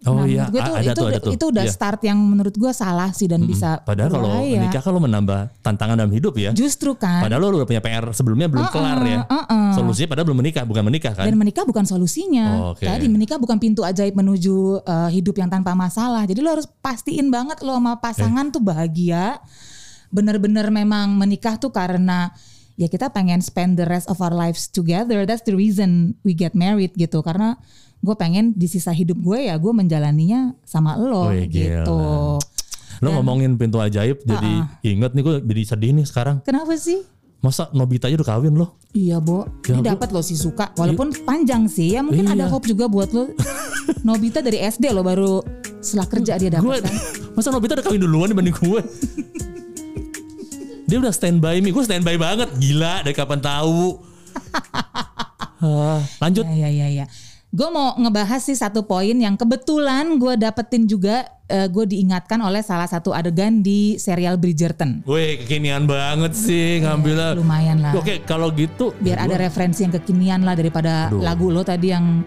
Oh 0.00 0.16
Nah, 0.16 0.24
iya, 0.24 0.48
gue 0.48 0.56
tuh, 0.56 0.72
ada 0.72 0.80
itu, 0.80 0.96
tuh 0.96 1.06
ada 1.12 1.18
tuh. 1.20 1.32
itu 1.36 1.44
udah 1.52 1.64
Iya. 1.68 1.76
start 1.76 2.00
yang 2.08 2.16
menurut 2.16 2.56
gue 2.56 2.72
salah 2.72 3.12
sih 3.12 3.28
dan 3.28 3.44
bisa 3.44 3.84
Padahal 3.84 4.08
kalau 4.08 4.32
menikah 4.40 4.80
lo 4.88 4.96
menambah 4.96 5.60
tantangan 5.60 5.92
dalam 5.92 6.08
hidup 6.08 6.40
ya. 6.40 6.56
justru 6.56 6.96
kan 6.96 7.20
Padahal 7.20 7.44
lo 7.44 7.60
udah 7.60 7.68
punya 7.68 7.84
PR 7.84 8.08
sebelumnya 8.16 8.48
belum 8.48 8.64
kelar 8.72 8.96
ya. 9.04 9.28
uh-uh. 9.28 9.76
Solusinya 9.76 10.08
padahal 10.08 10.32
belum 10.32 10.40
menikah, 10.40 10.64
bukan 10.64 10.88
menikah 10.88 11.12
kan. 11.12 11.28
Dan 11.28 11.36
menikah 11.36 11.68
bukan 11.68 11.84
solusinya. 11.84 12.46
Oh, 12.48 12.64
oke. 12.72 12.80
Tadi 12.80 13.12
menikah 13.12 13.36
bukan 13.36 13.60
pintu 13.60 13.84
ajaib 13.84 14.16
menuju 14.16 14.80
uh, 14.80 15.12
hidup 15.12 15.36
yang 15.36 15.52
tanpa 15.52 15.76
masalah. 15.76 16.24
Jadi 16.24 16.40
lo 16.40 16.48
harus 16.48 16.64
pastiin 16.80 17.28
banget 17.28 17.60
lo 17.60 17.76
sama 17.76 18.00
pasangan 18.00 18.48
tuh 18.48 18.64
bahagia. 18.64 19.36
Bener-bener 20.08 20.72
memang 20.72 21.12
menikah 21.12 21.60
tuh 21.60 21.70
karena 21.70 22.32
ya 22.80 22.88
kita 22.88 23.12
pengen 23.12 23.44
spend 23.44 23.76
the 23.76 23.84
rest 23.84 24.08
of 24.08 24.16
our 24.18 24.32
lives 24.32 24.64
together. 24.66 25.28
That's 25.28 25.44
the 25.44 25.52
reason 25.52 26.16
we 26.24 26.32
get 26.32 26.56
married 26.56 26.96
gitu. 26.96 27.20
Karena 27.20 27.60
gue 28.00 28.16
pengen 28.16 28.56
di 28.56 28.64
sisa 28.64 28.96
hidup 28.96 29.20
gue 29.20 29.52
ya 29.52 29.60
gue 29.60 29.72
menjalaninya 29.76 30.56
sama 30.64 30.96
lo 30.96 31.28
Wih, 31.28 31.44
gila. 31.44 31.84
gitu. 31.84 32.00
Lo 33.00 33.08
ngomongin 33.12 33.60
pintu 33.60 33.76
ajaib 33.76 34.24
jadi 34.24 34.52
inget 34.80 35.12
nih 35.12 35.20
gue 35.20 35.34
jadi 35.44 35.62
sedih 35.68 35.92
nih 35.92 36.06
sekarang. 36.08 36.40
Kenapa 36.40 36.72
sih? 36.80 37.04
Masa 37.40 37.72
Nobita 37.72 38.08
aja 38.08 38.20
udah 38.20 38.28
kawin 38.36 38.52
loh. 38.52 38.76
Iya, 38.92 39.16
Bo. 39.16 39.48
Ya, 39.64 39.80
Ini 39.80 39.96
dapat 39.96 40.12
lo 40.12 40.20
sih 40.20 40.36
suka. 40.36 40.76
Walaupun 40.76 41.24
panjang 41.24 41.64
sih 41.72 41.96
ya, 41.96 42.04
mungkin 42.04 42.28
Iya. 42.28 42.36
ada 42.36 42.44
hope 42.52 42.68
juga 42.68 42.84
buat 42.84 43.08
lo. 43.16 43.32
Nobita 44.08 44.44
dari 44.44 44.60
SD 44.60 44.92
lo 44.92 45.00
baru 45.00 45.40
setelah 45.80 46.04
kerja 46.08 46.36
dia 46.36 46.52
dapat 46.52 46.84
kan. 46.84 46.92
masa 47.36 47.48
Nobita 47.48 47.80
udah 47.80 47.84
kawin 47.84 48.00
duluan 48.00 48.28
dibanding 48.28 48.52
gue. 48.52 48.80
Dia 50.90 50.98
udah 50.98 51.14
standby 51.14 51.62
me, 51.62 51.70
gue 51.70 51.84
standby 51.86 52.18
banget, 52.18 52.50
gila 52.58 53.06
dari 53.06 53.14
kapan 53.14 53.38
tahu. 53.38 53.94
Ah, 55.60 56.00
lanjut. 56.24 56.48
Ya, 56.48 56.56
ya, 56.56 56.70
ya, 56.72 56.88
ya. 56.88 57.06
Gue 57.52 57.68
mau 57.68 57.92
ngebahas 58.00 58.40
sih 58.40 58.56
satu 58.56 58.88
poin 58.88 59.12
yang 59.12 59.36
kebetulan 59.36 60.16
gue 60.16 60.40
dapetin 60.40 60.88
juga, 60.88 61.28
gue 61.68 61.84
diingatkan 61.84 62.40
oleh 62.40 62.64
salah 62.64 62.88
satu 62.88 63.12
adegan 63.12 63.60
di 63.60 64.00
serial 64.00 64.40
Bridgerton. 64.40 65.04
Wih 65.04 65.36
kekinian 65.44 65.84
banget 65.84 66.32
sih 66.32 66.80
ngambilnya. 66.80 67.36
Lumayan 67.36 67.84
lah. 67.84 67.92
Oke 67.92 68.24
kalau 68.24 68.48
gitu. 68.56 68.96
Biar 69.04 69.20
ada 69.28 69.36
referensi 69.36 69.84
yang 69.84 69.92
kekinian 70.00 70.48
lah 70.48 70.56
daripada 70.56 71.12
Aduh. 71.12 71.20
lagu 71.20 71.52
lo 71.52 71.60
tadi 71.60 71.92
yang 71.92 72.24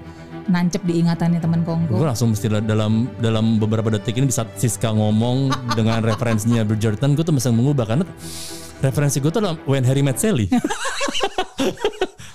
nancep 0.47 0.82
di 0.84 0.99
ingatannya 1.03 1.39
temen 1.39 1.62
Gue 1.63 1.75
Kongko. 1.88 2.03
langsung 2.03 2.32
mesti 2.36 2.47
dalam 2.63 3.08
dalam 3.19 3.58
beberapa 3.60 3.91
detik 3.93 4.19
ini 4.19 4.27
bisa 4.27 4.47
Siska 4.56 4.91
ngomong 4.91 5.51
dengan 5.77 6.03
referensinya 6.03 6.63
Bridgerton, 6.63 7.15
gue 7.15 7.23
tuh 7.23 7.36
bisa 7.36 7.49
mengubah 7.51 7.86
karena 7.88 8.06
referensi 8.84 9.19
gue 9.23 9.32
tuh 9.32 9.39
adalah 9.43 9.58
When 9.67 9.84
Harry 9.88 10.03
Met 10.03 10.19
Sally. 10.19 10.47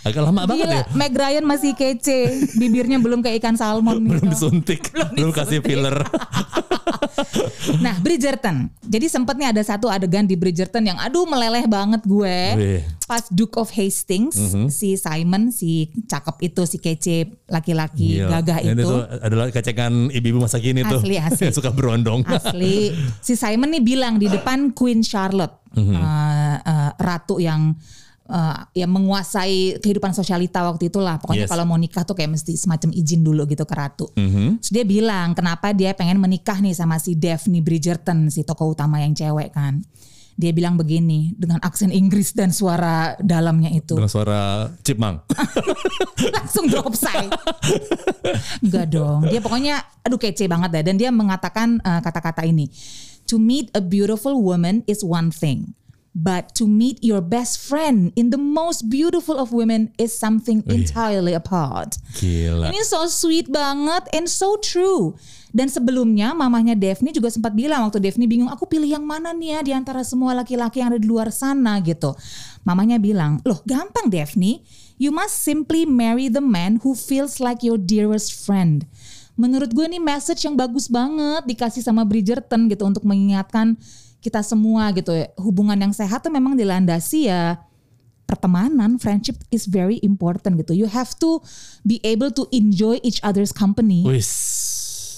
Agak 0.01 0.23
lama 0.23 0.45
banget 0.45 0.65
ya. 0.65 0.83
Gila, 0.85 0.95
Meg 0.95 1.13
Ryan 1.13 1.45
masih 1.45 1.73
kece, 1.73 2.19
bibirnya 2.55 2.97
belum 2.97 3.19
kayak 3.19 3.39
ikan 3.39 3.55
salmon 3.55 3.99
Belum 4.09 4.23
gitu. 4.23 4.31
disuntik, 4.31 4.91
belum 5.13 5.31
kasih 5.31 5.61
filler. 5.61 5.97
Nah, 7.79 7.99
Bridgerton. 7.99 8.71
Jadi 8.81 9.07
sempet 9.07 9.35
nih 9.37 9.51
ada 9.51 9.61
satu 9.61 9.87
adegan 9.87 10.25
di 10.25 10.35
Bridgerton 10.35 10.81
yang 10.83 10.97
aduh 10.97 11.27
meleleh 11.27 11.67
banget 11.67 12.01
gue. 12.03 12.39
Wih. 12.57 12.81
Pas 13.05 13.27
Duke 13.29 13.59
of 13.59 13.69
Hastings, 13.71 14.35
Mhm. 14.35 14.67
si 14.69 14.95
Simon, 14.95 15.51
si 15.51 15.71
cakep 16.07 16.37
itu, 16.45 16.63
si 16.65 16.77
kece 16.79 17.17
laki-laki 17.47 18.19
Gila. 18.19 18.41
gagah 18.41 18.59
Ini 18.63 18.73
itu. 18.73 18.85
tuh 18.85 19.01
adalah 19.21 19.47
kecekan 19.51 20.09
ibu-ibu 20.09 20.39
masa 20.41 20.59
kini 20.59 20.81
tuh. 20.83 21.03
Asli, 21.03 21.17
asli. 21.19 21.45
Yang 21.45 21.57
suka 21.61 21.71
berondong. 21.71 22.23
Asli. 22.25 22.95
Si 23.19 23.35
Simon 23.35 23.71
nih 23.71 23.83
bilang 23.83 24.17
di 24.17 24.27
depan 24.27 24.71
Queen 24.71 25.03
Charlotte, 25.03 25.59
Mhm. 25.75 25.95
eh, 25.95 26.03
eh, 26.61 26.91
ratu 26.97 27.37
yang 27.37 27.75
eh, 28.29 28.57
yang 28.77 28.93
menguasai 28.93 29.81
kehidupan 29.81 30.13
sosialita 30.13 30.61
waktu 30.61 30.93
itulah. 30.93 31.17
Pokoknya 31.17 31.49
Yes. 31.49 31.53
kalau 31.53 31.65
mau 31.65 31.81
nikah 31.81 32.05
tuh 32.05 32.13
kayak 32.13 32.37
mesti 32.37 32.55
semacam 32.55 32.93
izin 32.93 33.25
dulu 33.25 33.49
gitu 33.49 33.65
ke 33.65 33.75
ratu. 33.75 34.07
Mhm. 34.15 34.61
Terus 34.61 34.71
dia 34.71 34.85
bilang 34.85 35.33
kenapa 35.33 35.73
dia 35.73 35.97
pengen 35.97 36.21
menikah 36.21 36.61
nih 36.61 36.77
sama 36.77 37.01
si 37.01 37.17
Daphne 37.17 37.65
Bridgerton, 37.65 38.29
si 38.29 38.45
tokoh 38.45 38.77
utama 38.77 39.01
yang 39.01 39.17
cewek 39.17 39.51
kan. 39.51 39.81
Dia 40.39 40.55
bilang 40.55 40.79
begini 40.79 41.35
dengan 41.35 41.59
aksen 41.67 41.91
Inggris 41.91 42.31
dan 42.31 42.55
suara 42.55 43.19
dalamnya 43.19 43.75
itu. 43.75 43.99
Dengan 43.99 44.07
suara 44.07 44.71
chipmunk. 44.87 45.27
Langsung 46.39 46.71
drop 46.71 46.95
say. 46.95 47.27
Enggak 48.63 48.87
dong. 48.87 49.27
Dia 49.27 49.43
pokoknya 49.43 49.83
aduh 50.07 50.15
kece 50.15 50.47
banget 50.47 50.71
deh. 50.79 50.85
Dan 50.87 50.95
dia 50.95 51.11
mengatakan 51.11 51.83
eh, 51.83 52.01
kata-kata 52.07 52.47
ini. 52.47 52.71
To 53.29 53.37
meet 53.37 53.69
a 53.75 53.83
beautiful 53.83 54.39
woman 54.39 54.87
is 54.87 55.03
one 55.03 55.29
thing. 55.29 55.75
But 56.17 56.57
to 56.59 56.67
meet 56.67 57.05
your 57.05 57.23
best 57.23 57.63
friend 57.63 58.11
in 58.19 58.35
the 58.35 58.41
most 58.41 58.91
beautiful 58.91 59.39
of 59.39 59.55
women 59.55 59.95
is 60.01 60.17
something 60.17 60.67
entirely 60.67 61.37
apart. 61.37 62.01
Gila. 62.19 62.73
Ini 62.73 62.81
so 62.83 63.07
sweet 63.07 63.47
banget 63.53 64.09
and 64.11 64.27
so 64.27 64.59
true. 64.59 65.15
Dan 65.49 65.73
sebelumnya 65.73 66.37
mamahnya 66.37 66.77
Daphne 66.77 67.15
juga 67.15 67.33
sempat 67.33 67.57
bilang 67.57 67.89
waktu 67.89 68.03
Daphne 68.03 68.29
bingung 68.29 68.53
aku 68.53 68.69
pilih 68.69 68.89
yang 68.99 69.05
mana 69.05 69.33
nih 69.33 69.59
ya 69.59 69.61
di 69.65 69.73
antara 69.73 70.05
semua 70.05 70.37
laki-laki 70.37 70.83
yang 70.83 70.93
ada 70.93 71.01
di 71.01 71.09
luar 71.09 71.33
sana 71.33 71.81
gitu. 71.81 72.13
Mamanya 72.67 73.01
bilang, 73.01 73.41
"Loh, 73.49 73.65
gampang 73.65 74.13
Daphne. 74.13 74.61
You 74.99 75.15
must 75.15 75.41
simply 75.41 75.87
marry 75.87 76.27
the 76.29 76.43
man 76.43 76.83
who 76.85 76.93
feels 76.93 77.39
like 77.41 77.65
your 77.65 77.81
dearest 77.81 78.35
friend." 78.35 78.85
Menurut 79.39 79.71
gue 79.71 79.87
ini 79.87 80.03
message 80.03 80.43
yang 80.43 80.59
bagus 80.59 80.91
banget 80.91 81.47
dikasih 81.47 81.79
sama 81.79 82.03
Bridgerton 82.03 82.67
gitu 82.67 82.83
untuk 82.83 83.07
mengingatkan 83.07 83.79
kita 84.19 84.43
semua 84.43 84.91
gitu 84.95 85.15
ya. 85.15 85.31
Hubungan 85.39 85.79
yang 85.79 85.95
sehat 85.95 86.23
tuh 86.23 86.33
memang 86.33 86.59
dilandasi 86.59 87.31
ya 87.31 87.59
pertemanan, 88.29 89.01
friendship 89.01 89.41
is 89.49 89.65
very 89.65 89.97
important 90.05 90.61
gitu. 90.61 90.77
You 90.77 90.85
have 90.93 91.17
to 91.25 91.41
be 91.81 91.97
able 92.05 92.29
to 92.37 92.45
enjoy 92.53 93.01
each 93.01 93.25
other's 93.25 93.57
company. 93.57 94.05
Wis. 94.05 94.29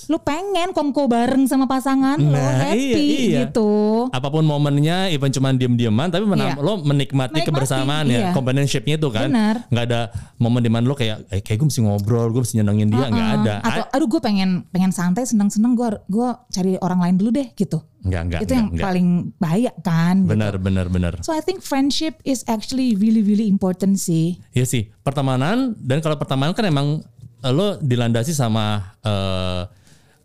Lu 0.07 0.17
pengen 0.19 0.71
kongko 0.71 1.05
bareng 1.05 1.45
sama 1.45 1.65
pasangan 1.65 2.17
lo 2.17 2.31
Nah, 2.31 2.65
happy 2.65 2.79
iya, 2.79 2.97
iya. 3.27 3.41
gitu. 3.45 4.07
apa 4.09 4.29
pun 4.29 4.43
momennya 4.43 5.09
even 5.09 5.29
cuma 5.29 5.51
diem-dieman 5.51 6.09
tapi 6.09 6.25
menam- 6.25 6.53
Iya. 6.53 6.57
lo 6.57 6.79
menikmati, 6.79 7.35
Menikmati, 7.35 7.41
kebersamaan 7.45 8.05
iya. 8.07 8.21
ya 8.23 8.29
companionshipnya 8.31 8.95
itu 8.97 9.09
kan 9.09 9.29
Benar. 9.29 9.57
nggak 9.67 9.85
ada 9.85 10.01
momen 10.37 10.61
di 10.61 10.69
mana 10.69 10.85
lo 10.85 10.95
kayak 10.95 11.29
eh, 11.29 11.41
kayak 11.41 11.59
gue 11.59 11.67
mesti 11.67 11.81
ngobrol 11.81 12.31
gue 12.31 12.41
mesti 12.41 12.57
nyenengin 12.57 12.89
dia 12.89 13.07
nggak 13.07 13.27
Uh-uh. 13.27 13.41
ada 13.43 13.55
Atau 13.61 13.85
aduh 13.91 14.09
gue 14.09 14.21
pengen 14.21 14.51
pengen 14.69 14.91
santai 14.91 15.23
seneng-seneng 15.23 15.73
gue 15.73 15.89
gua 16.07 16.29
cari 16.49 16.79
orang 16.79 17.01
lain 17.01 17.17
dulu 17.17 17.31
deh 17.33 17.49
gitu. 17.53 17.83
nggak 18.01 18.23
nggak 18.27 18.41
itu 18.41 18.51
yang 18.51 18.67
nggak, 18.67 18.75
nggak. 18.75 18.87
paling 18.87 19.09
bahaya 19.37 19.73
kan. 19.79 20.17
gitu. 20.19 20.31
benar 20.31 20.55
benar 20.57 20.87
benar 20.87 21.13
So 21.21 21.31
I 21.31 21.41
think 21.41 21.61
friendship 21.61 22.17
is 22.23 22.41
actually 22.47 22.95
really 22.95 23.21
really 23.21 23.45
important 23.45 23.97
sih. 23.97 24.41
Iya 24.51 24.65
sih 24.65 24.89
pertemanan 25.01 25.77
dan 25.77 26.01
kalau 26.01 26.17
pertemanan 26.17 26.53
kan 26.53 26.65
emang 26.65 27.05
eh, 27.39 27.51
lo 27.51 27.77
dilandasi 27.77 28.33
sama 28.33 28.97
eh, 29.01 29.63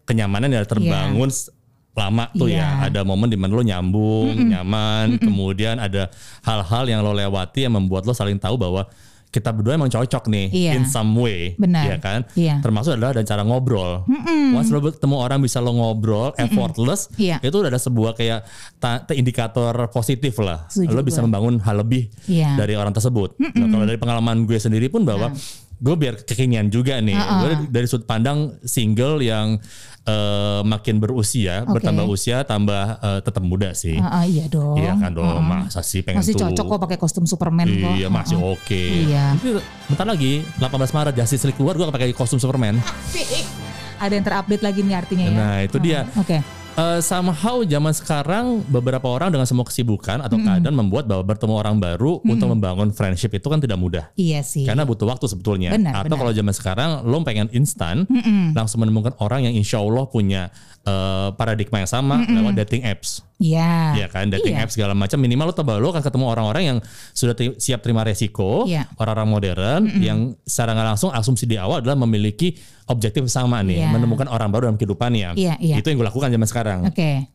kenyamanan 0.05 0.49
ya 0.49 0.61
terbangun 0.63 1.27
s- 1.27 1.49
lama 1.91 2.27
tuh 2.31 2.51
Iya. 2.51 2.59
ya 2.59 2.91
ada 2.91 3.01
momen 3.01 3.25
di 3.25 3.39
mana 3.39 3.51
lo 3.51 3.63
nyambung 3.63 4.35
nyaman 4.35 5.15
kemudian 5.17 5.79
ada 5.79 6.11
hal-hal 6.43 6.83
yang 6.85 6.99
lo 6.99 7.11
lewati 7.11 7.63
yang 7.63 7.73
membuat 7.73 8.03
lo 8.03 8.11
saling 8.11 8.35
tahu 8.35 8.59
bahwa 8.59 8.83
kita 9.27 9.51
berdua 9.51 9.75
emang 9.75 9.87
cocok 9.87 10.27
nih 10.27 10.47
Iya. 10.47 10.71
in 10.75 10.83
some 10.85 11.15
way 11.15 11.55
Benar. 11.55 11.83
ya 11.87 11.97
kan 11.97 12.27
Iya. 12.35 12.59
termasuk 12.59 12.95
adalah 12.95 13.11
ada 13.11 13.23
cara 13.23 13.43
ngobrol 13.43 14.03
once 14.51 14.67
lo 14.69 14.79
ketemu 14.81 15.15
orang 15.17 15.39
bisa 15.39 15.59
lo 15.59 15.71
ngobrol 15.71 16.35
effortless 16.35 17.07
Iya. 17.15 17.39
itu 17.39 17.55
udah 17.55 17.67
ada 17.67 17.79
sebuah 17.79 18.11
kayak 18.13 18.43
ta- 18.75 19.03
indikator 19.11 19.71
positif 19.89 20.35
lah 20.37 20.67
Setuju 20.67 20.91
lo 20.91 20.99
bisa 20.99 21.19
gue. 21.19 21.27
membangun 21.27 21.59
hal 21.59 21.79
lebih 21.79 22.11
Iya. 22.27 22.55
dari 22.55 22.75
orang 22.75 22.91
tersebut. 22.91 23.39
Nah, 23.39 23.67
kalau 23.67 23.83
dari 23.83 23.95
pengalaman 23.97 24.43
gue 24.43 24.55
sendiri 24.55 24.87
pun 24.87 25.03
bahwa 25.03 25.31
gue 25.75 25.95
biar 25.97 26.23
kekinian 26.23 26.67
juga 26.67 26.99
nih. 26.99 27.15
Gue 27.15 27.47
dari, 27.49 27.65
dari 27.69 27.85
sudut 27.85 28.03
pandang 28.03 28.55
single 28.63 29.19
yang 29.19 29.59
eh, 30.05 30.61
makin 30.61 31.01
berusia, 31.01 31.65
Oke. 31.65 31.81
bertambah 31.81 32.05
usia, 32.05 32.45
tambah 32.45 33.01
eh, 33.01 33.19
tetap 33.25 33.43
muda 33.43 33.73
sih. 33.73 33.97
Ah, 33.97 34.21
ah, 34.21 34.23
iya 34.23 34.45
dong. 34.45 34.77
Iya 34.77 34.93
kan 35.01 35.11
dong, 35.11 35.41
masa 35.43 35.81
sih 35.81 36.05
pengen 36.05 36.21
Masih 36.21 36.33
tuh. 36.37 36.49
cocok 36.49 36.65
kok 36.65 36.79
pakai 36.85 36.97
kostum 37.01 37.25
Superman 37.25 37.67
kok. 37.67 37.93
Iya 37.97 38.07
masih 38.07 38.37
ah. 38.37 38.53
oke. 38.53 38.83
Iya. 39.09 39.25
Tapi 39.35 39.49
bentar 39.89 40.05
lagi 40.05 40.33
18 40.61 40.95
Maret 40.95 41.13
Justice 41.17 41.43
League 41.49 41.57
keluar 41.57 41.73
gue 41.75 41.85
pakai 41.89 42.13
kostum 42.13 42.37
Superman. 42.37 42.77
Ada 44.03 44.13
yang 44.13 44.25
terupdate 44.27 44.63
lagi 44.63 44.79
nih 44.83 44.95
artinya 44.95 45.25
ya. 45.25 45.35
Nah, 45.35 45.57
itu 45.63 45.77
dia. 45.79 46.03
Ah, 46.03 46.21
Oke. 46.21 46.64
Eh, 46.75 46.99
somehow 46.99 47.63
zaman 47.63 47.95
sekarang 47.95 48.59
beberapa 48.67 49.07
orang 49.07 49.31
dengan 49.31 49.47
semua 49.47 49.63
kesibukan 49.63 50.19
atau 50.19 50.35
keadaan 50.35 50.75
membuat 50.75 51.07
bahwa 51.07 51.23
bertemu 51.23 51.55
orang 51.55 51.79
baru 51.79 52.19
untuk 52.19 52.51
membangun 52.51 52.91
friendship 52.91 53.31
itu 53.31 53.47
kan 53.47 53.63
tidak 53.63 53.79
mudah. 53.79 54.11
Iya 54.19 54.43
sih. 54.43 54.67
Karena 54.67 54.83
butuh 54.83 55.07
waktu 55.07 55.23
sebetulnya. 55.23 55.71
Benar, 55.71 56.03
Atau 56.03 56.11
benar. 56.11 56.19
kalau 56.19 56.31
zaman 56.35 56.51
sekarang 56.51 56.89
lo 57.07 57.23
pengen 57.23 57.47
instan, 57.55 58.03
langsung 58.51 58.83
menemukan 58.83 59.15
orang 59.23 59.47
yang 59.47 59.55
insya 59.55 59.79
Allah 59.79 60.03
punya 60.03 60.51
eh, 60.83 61.29
paradigma 61.33 61.79
yang 61.79 61.87
sama 61.87 62.27
lewat 62.27 62.59
dating 62.61 62.83
apps. 62.83 63.23
Iya. 63.39 63.95
Ya 63.95 64.07
kan, 64.11 64.27
dating 64.29 64.53
Iya. 64.53 64.67
apps 64.67 64.75
segala 64.75 64.91
macam. 64.91 65.15
Minimal 65.17 65.49
lo 65.49 65.55
coba 65.55 65.79
lo 65.79 65.89
akan 65.89 66.03
ketemu 66.03 66.25
orang-orang 66.27 66.63
yang 66.69 66.77
sudah 67.09 67.33
ti- 67.33 67.55
siap 67.55 67.81
terima 67.81 68.03
resiko, 68.03 68.67
Iya. 68.67 68.85
orang-orang 68.99 69.27
modern 69.31 69.81
yang 69.97 70.35
secara 70.43 70.75
nggak 70.75 70.87
langsung 70.91 71.09
asumsi 71.09 71.47
di 71.47 71.55
awal 71.55 71.79
adalah 71.81 71.95
memiliki 71.97 72.53
objektif 72.85 73.25
sama 73.27 73.59
nih, 73.59 73.81
Iya. 73.81 73.89
menemukan 73.91 74.27
orang 74.27 74.49
baru 74.49 74.69
dalam 74.69 74.77
kehidupannya. 74.77 75.33
Iya, 75.33 75.57
iya. 75.57 75.75
Itu 75.75 75.89
yang 75.89 75.97
gue 75.97 76.07
lakukan 76.07 76.29
zaman 76.29 76.45
sekarang 76.45 76.79
Oke. 76.85 77.25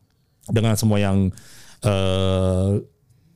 dengan 0.47 0.73
semua 0.75 0.97
yang 0.97 1.27
eh, 1.81 2.69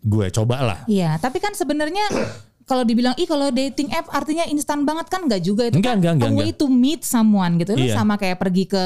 gue 0.02 0.26
coba 0.32 0.58
lah. 0.62 0.80
Iya, 0.86 1.18
tapi 1.18 1.38
kan 1.38 1.52
sebenarnya 1.52 2.06
kalau 2.70 2.82
dibilang 2.82 3.14
ih 3.16 3.26
kalau 3.26 3.50
dating 3.50 3.90
app 3.92 4.10
artinya 4.10 4.46
instan 4.46 4.84
banget 4.84 5.06
kan 5.08 5.22
enggak 5.22 5.42
juga 5.42 5.68
itu 5.68 5.78
Enggak, 5.78 5.92
kan 5.92 5.98
enggak, 6.00 6.14
enggak, 6.18 6.30
a 6.30 6.34
way 6.34 6.50
enggak. 6.50 6.60
to 6.62 6.66
meet 6.68 7.02
someone 7.02 7.58
gitu. 7.58 7.74
Itu 7.74 7.86
Iya. 7.90 7.96
sama 7.96 8.16
kayak 8.16 8.38
pergi 8.38 8.66
ke 8.66 8.84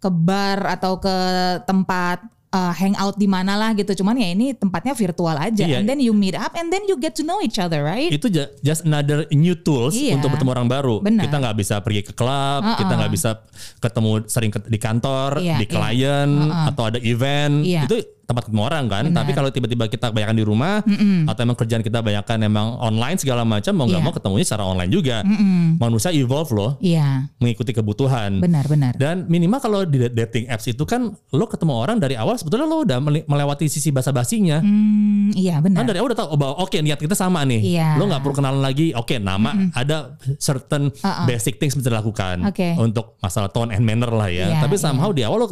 ke 0.00 0.08
bar 0.08 0.64
atau 0.70 0.96
ke 0.96 1.16
tempat 1.64 2.24
uh, 2.50 2.72
hangout 2.72 3.16
di 3.16 3.24
mana 3.24 3.54
lah 3.54 3.70
gitu. 3.72 3.94
Cuman 3.96 4.14
ya 4.14 4.30
ini 4.30 4.52
tempatnya 4.52 4.92
virtual 4.92 5.32
aja. 5.32 5.64
Iya. 5.64 5.80
And 5.80 5.86
then 5.86 5.98
you 5.98 6.12
meet 6.12 6.34
up 6.34 6.54
and 6.54 6.68
then 6.68 6.84
you 6.86 6.94
get 6.94 7.14
to 7.16 7.22
know 7.22 7.38
each 7.40 7.56
other, 7.56 7.82
right? 7.82 8.10
itu 8.10 8.26
ju- 8.26 8.50
just 8.60 8.84
another 8.84 9.24
new 9.30 9.54
tools 9.54 9.94
Iya. 9.94 10.18
untuk 10.18 10.34
bertemu 10.34 10.50
orang 10.50 10.68
baru. 10.68 10.96
Benar. 11.00 11.26
Kita 11.26 11.36
nggak 11.38 11.56
bisa 11.56 11.74
pergi 11.80 12.02
ke 12.02 12.12
klub, 12.12 12.62
kita 12.76 12.92
nggak 12.92 13.12
bisa 13.12 13.30
ketemu 13.78 14.10
sering 14.26 14.50
ke- 14.50 14.66
di 14.66 14.78
kantor, 14.78 15.38
Iya, 15.38 15.56
di 15.58 15.66
iya. 15.66 15.72
klien 15.72 16.30
atau 16.68 16.82
ada 16.86 16.98
event. 17.00 17.62
Iya. 17.62 17.86
Itu 17.86 17.96
tempat 18.30 18.46
ketemu 18.46 18.62
orang 18.62 18.84
kan. 18.86 19.04
Benar. 19.04 19.16
Tapi 19.18 19.30
kalau 19.34 19.50
tiba-tiba 19.50 19.84
kita 19.86 20.06
kebanyakan 20.08 20.36
di 20.36 20.44
rumah 20.44 20.74
atau 21.26 21.40
emang 21.42 21.58
kerjaan 21.58 21.82
kita 21.82 21.98
kebanyakan 21.98 22.38
emang 22.42 22.78
online 22.78 23.18
segala 23.18 23.42
macam, 23.42 23.74
mau 23.74 23.84
nggak 23.84 23.98
Iya. 23.98 24.06
mau 24.06 24.14
ketemunya 24.14 24.46
secara 24.46 24.64
online 24.64 24.88
juga. 24.88 25.16
Manusia 25.76 26.10
evolve 26.10 26.50
loh, 26.52 26.70
Iya, 26.78 27.26
mengikuti 27.36 27.72
kebutuhan. 27.72 28.38
benar-benar. 28.38 28.94
Dan 28.94 29.26
minimal 29.26 29.58
kalau 29.58 29.80
di 29.82 30.06
dating 30.06 30.46
apps 30.46 30.66
itu 30.66 30.84
kan 30.84 31.10
lo 31.10 31.44
ketemu 31.44 31.74
orang 31.74 31.96
dari 31.96 32.14
awal 32.14 32.36
sebetulnya 32.36 32.64
lo 32.64 32.82
udah 32.82 32.98
mele- 33.00 33.26
melewati 33.26 33.66
sisi 33.66 33.90
basa-basinya. 33.90 34.62
Hmm, 34.62 35.34
iya 35.34 35.58
benar. 35.58 35.82
Kan 35.82 35.86
dari 35.88 35.98
awal 35.98 36.12
udah 36.12 36.20
tahu 36.20 36.28
oh, 36.30 36.38
bahwa 36.38 36.54
oke 36.60 36.78
niat 36.78 36.96
kita 36.96 37.12
sama 37.12 37.42
nih. 37.42 37.60
Iya. 37.74 37.88
Lo 37.96 38.06
nggak 38.06 38.20
perlu 38.20 38.34
kenalan 38.36 38.62
lagi. 38.62 38.92
Oke 38.92 39.18
nama 39.18 39.50
ada 39.72 40.14
certain 40.36 40.92
Uh-uh. 40.92 41.24
basic 41.24 41.56
things 41.56 41.72
bisa 41.72 41.88
dilakukan 41.88 42.44
Oke. 42.44 42.76
untuk 42.76 43.16
masalah 43.18 43.48
tone 43.48 43.72
and 43.72 43.82
manner 43.82 44.10
lah 44.10 44.28
ya. 44.28 44.46
Iya, 44.46 44.60
Tapi 44.60 44.76
somehow 44.76 45.10
di 45.10 45.24
awal 45.24 45.40
lo 45.40 45.48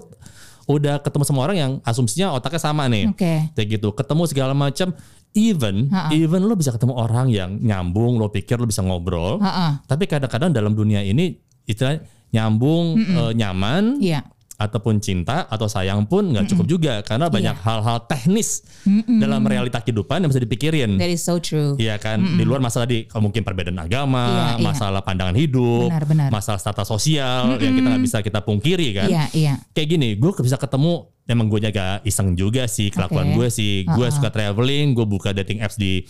udah 0.69 1.01
ketemu 1.01 1.25
sama 1.25 1.41
orang 1.49 1.57
yang 1.57 1.73
asumsinya 1.81 2.37
otaknya 2.37 2.61
sama 2.61 2.85
nih. 2.93 3.09
Oke. 3.09 3.57
Kayak 3.57 3.69
gitu. 3.81 3.89
Ketemu 3.97 4.23
segala 4.29 4.53
macam. 4.53 4.93
Even 5.37 5.93
Uh-uh. 5.93 6.09
even 6.17 6.41
lo 6.49 6.57
bisa 6.57 6.73
ketemu 6.73 6.97
orang 6.97 7.29
yang 7.29 7.57
nyambung. 7.61 8.17
Lo 8.21 8.29
pikir 8.29 8.61
lo 8.61 8.69
bisa 8.69 8.85
ngobrol. 8.85 9.41
Ha-ha. 9.41 9.85
Tapi 9.85 10.05
kadang-kadang 10.09 10.53
dalam 10.53 10.73
dunia 10.73 11.05
ini 11.05 11.37
istilah 11.65 12.01
nyambung 12.33 12.97
eh, 12.97 13.33
nyaman 13.37 14.01
Iya. 14.01 14.25
Ataupun 14.59 14.99
cinta 14.99 15.47
atau 15.47 15.71
sayang 15.71 16.03
pun 16.03 16.35
nggak 16.35 16.51
cukup 16.51 16.67
juga 16.67 16.95
karena 17.07 17.31
banyak 17.31 17.55
Iya. 17.55 17.63
hal-hal 17.63 18.11
teknis 18.11 18.67
dalam 19.07 19.47
realita 19.47 19.79
kehidupan 19.79 20.27
yang 20.27 20.31
bisa 20.35 20.43
dipikirin. 20.43 20.99
That 20.99 21.09
is 21.09 21.23
so 21.23 21.39
true. 21.39 21.79
Iya 21.79 21.95
kan 21.97 22.19
di 22.35 22.43
luar 22.43 22.59
masalah 22.59 22.85
di 22.85 23.07
mungkin 23.09 23.47
perbedaan 23.47 23.79
agama, 23.79 24.27
Iya, 24.27 24.45
iya. 24.59 24.67
masalah 24.67 25.01
pandangan 25.01 25.39
hidup, 25.39 25.95
Benar, 25.95 26.05
benar. 26.11 26.29
masalah 26.35 26.59
status 26.59 26.91
sosial 26.91 27.55
yang 27.57 27.71
kita 27.73 27.87
nggak 27.87 28.03
bisa 28.03 28.19
kita 28.19 28.43
pungkiri 28.43 28.99
kan. 28.99 29.07
Iya, 29.07 29.25
iya. 29.31 29.55
Kayak 29.71 29.89
gini, 29.95 30.09
gue 30.19 30.31
bisa 30.35 30.59
ketemu 30.59 31.07
emang 31.25 31.47
gue 31.47 31.61
jaga 31.63 32.03
iseng 32.03 32.35
juga 32.35 32.67
sih 32.67 32.91
kelakuan 32.91 33.31
Oke. 33.31 33.35
gue 33.39 33.49
sih. 33.55 33.75
Gue 33.87 34.11
suka 34.11 34.29
traveling, 34.29 34.91
gue 34.91 35.07
buka 35.07 35.31
dating 35.31 35.63
apps 35.63 35.79
di 35.79 36.03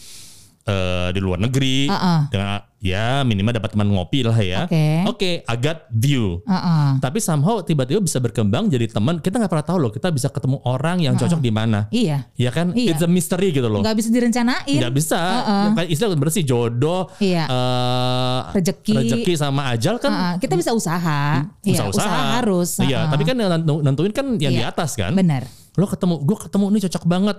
eh, 0.69 1.09
di 1.11 1.21
luar 1.21 1.41
negeri 1.41 1.89
Uh-uh. 1.89 2.29
dengan 2.29 2.61
ya 2.79 3.27
minimal 3.27 3.51
dapat 3.53 3.75
teman 3.75 3.89
ngopi 3.89 4.23
lah 4.23 4.37
ya. 4.37 4.63
Oke. 4.63 4.85
Oke, 5.09 5.31
I 5.43 5.57
got 5.57 5.89
view. 5.91 6.45
Ha-ha. 6.45 7.01
Tapi 7.01 7.19
somehow 7.19 7.59
tiba-tiba 7.61 7.99
bisa 7.99 8.19
berkembang 8.19 8.69
jadi 8.69 8.87
teman. 8.87 9.19
Kita 9.19 9.35
nggak 9.35 9.51
pernah 9.51 9.67
tahu 9.67 9.79
loh. 9.81 9.91
Kita 9.91 10.13
bisa 10.13 10.29
ketemu 10.29 10.63
orang 10.63 11.01
yang 11.01 11.17
cocok 11.17 11.41
di 11.41 11.51
mana. 11.51 11.91
Iya. 11.91 12.31
Ya 12.37 12.51
kan? 12.51 12.71
Iya. 12.71 12.95
It's 12.95 13.03
a 13.03 13.11
mystery 13.11 13.51
gitu 13.51 13.67
loh. 13.67 13.83
Nggak 13.83 13.97
bisa 13.97 14.09
direncanain. 14.09 14.79
Nggak 14.79 14.95
bisa. 14.95 15.19
Ya, 15.19 15.75
kayak 15.75 15.91
istilah 15.91 16.15
bersih 16.15 16.45
jodoh, 16.45 17.11
Iya. 17.19 17.51
eh, 17.51 18.41
Rezeki. 18.55 18.95
rezeki 18.95 19.33
sama 19.35 19.75
ajal 19.75 19.99
kan. 19.99 20.13
Ha-ha. 20.13 20.31
Kita 20.39 20.55
bisa 20.55 20.71
usaha. 20.71 21.49
Iya, 21.67 21.83
usaha-usaha. 21.83 22.21
harus. 22.39 22.79
Iya, 22.79 23.09
Ha-ha. 23.09 23.11
tapi 23.11 23.27
kan 23.27 23.35
yang 23.35 23.51
nentu- 23.59 23.83
nentuin 23.83 24.13
kan 24.15 24.27
yang 24.39 24.55
di 24.55 24.63
Iya. 24.63 24.71
atas 24.71 24.95
kan. 24.95 25.11
Benar. 25.13 25.43
Lo 25.79 25.87
ketemu, 25.87 26.19
gue 26.21 26.37
ketemu 26.41 26.65
ini 26.69 26.79
cocok 26.83 27.05
banget, 27.07 27.37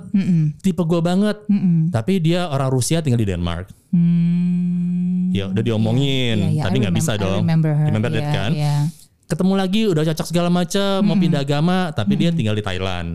tipe 0.59 0.79
gue 0.81 1.01
banget. 1.01 1.37
Tapi 1.91 2.13
dia 2.17 2.47
orang 2.47 2.71
Rusia 2.71 3.03
tinggal 3.03 3.19
di 3.19 3.27
Denmark. 3.27 3.67
Hmm. 3.91 5.29
Ya 5.29 5.45
udah 5.45 5.59
diomongin, 5.59 6.37
Iya, 6.39 6.49
iya. 6.49 6.63
tapi 6.63 6.75
I 6.75 6.81
nggak 6.81 6.95
bisa 6.95 7.11
remem- 7.11 7.19
I 7.19 7.25
dong. 7.27 7.41
remember 7.43 7.71
her. 7.71 7.85
Remember 7.85 8.09
that 8.09 8.23
Iya, 8.23 8.31
kan? 8.33 8.51
iya. 8.53 8.77
ketemu 9.29 9.53
lagi 9.53 9.85
udah 9.85 10.01
cocok 10.03 10.25
segala 10.25 10.49
macam 10.49 11.05
mau 11.05 11.13
pindah 11.13 11.45
agama 11.45 11.93
tapi 11.93 12.17
dia 12.17 12.33
tinggal 12.33 12.57
di 12.57 12.65
Thailand 12.65 13.13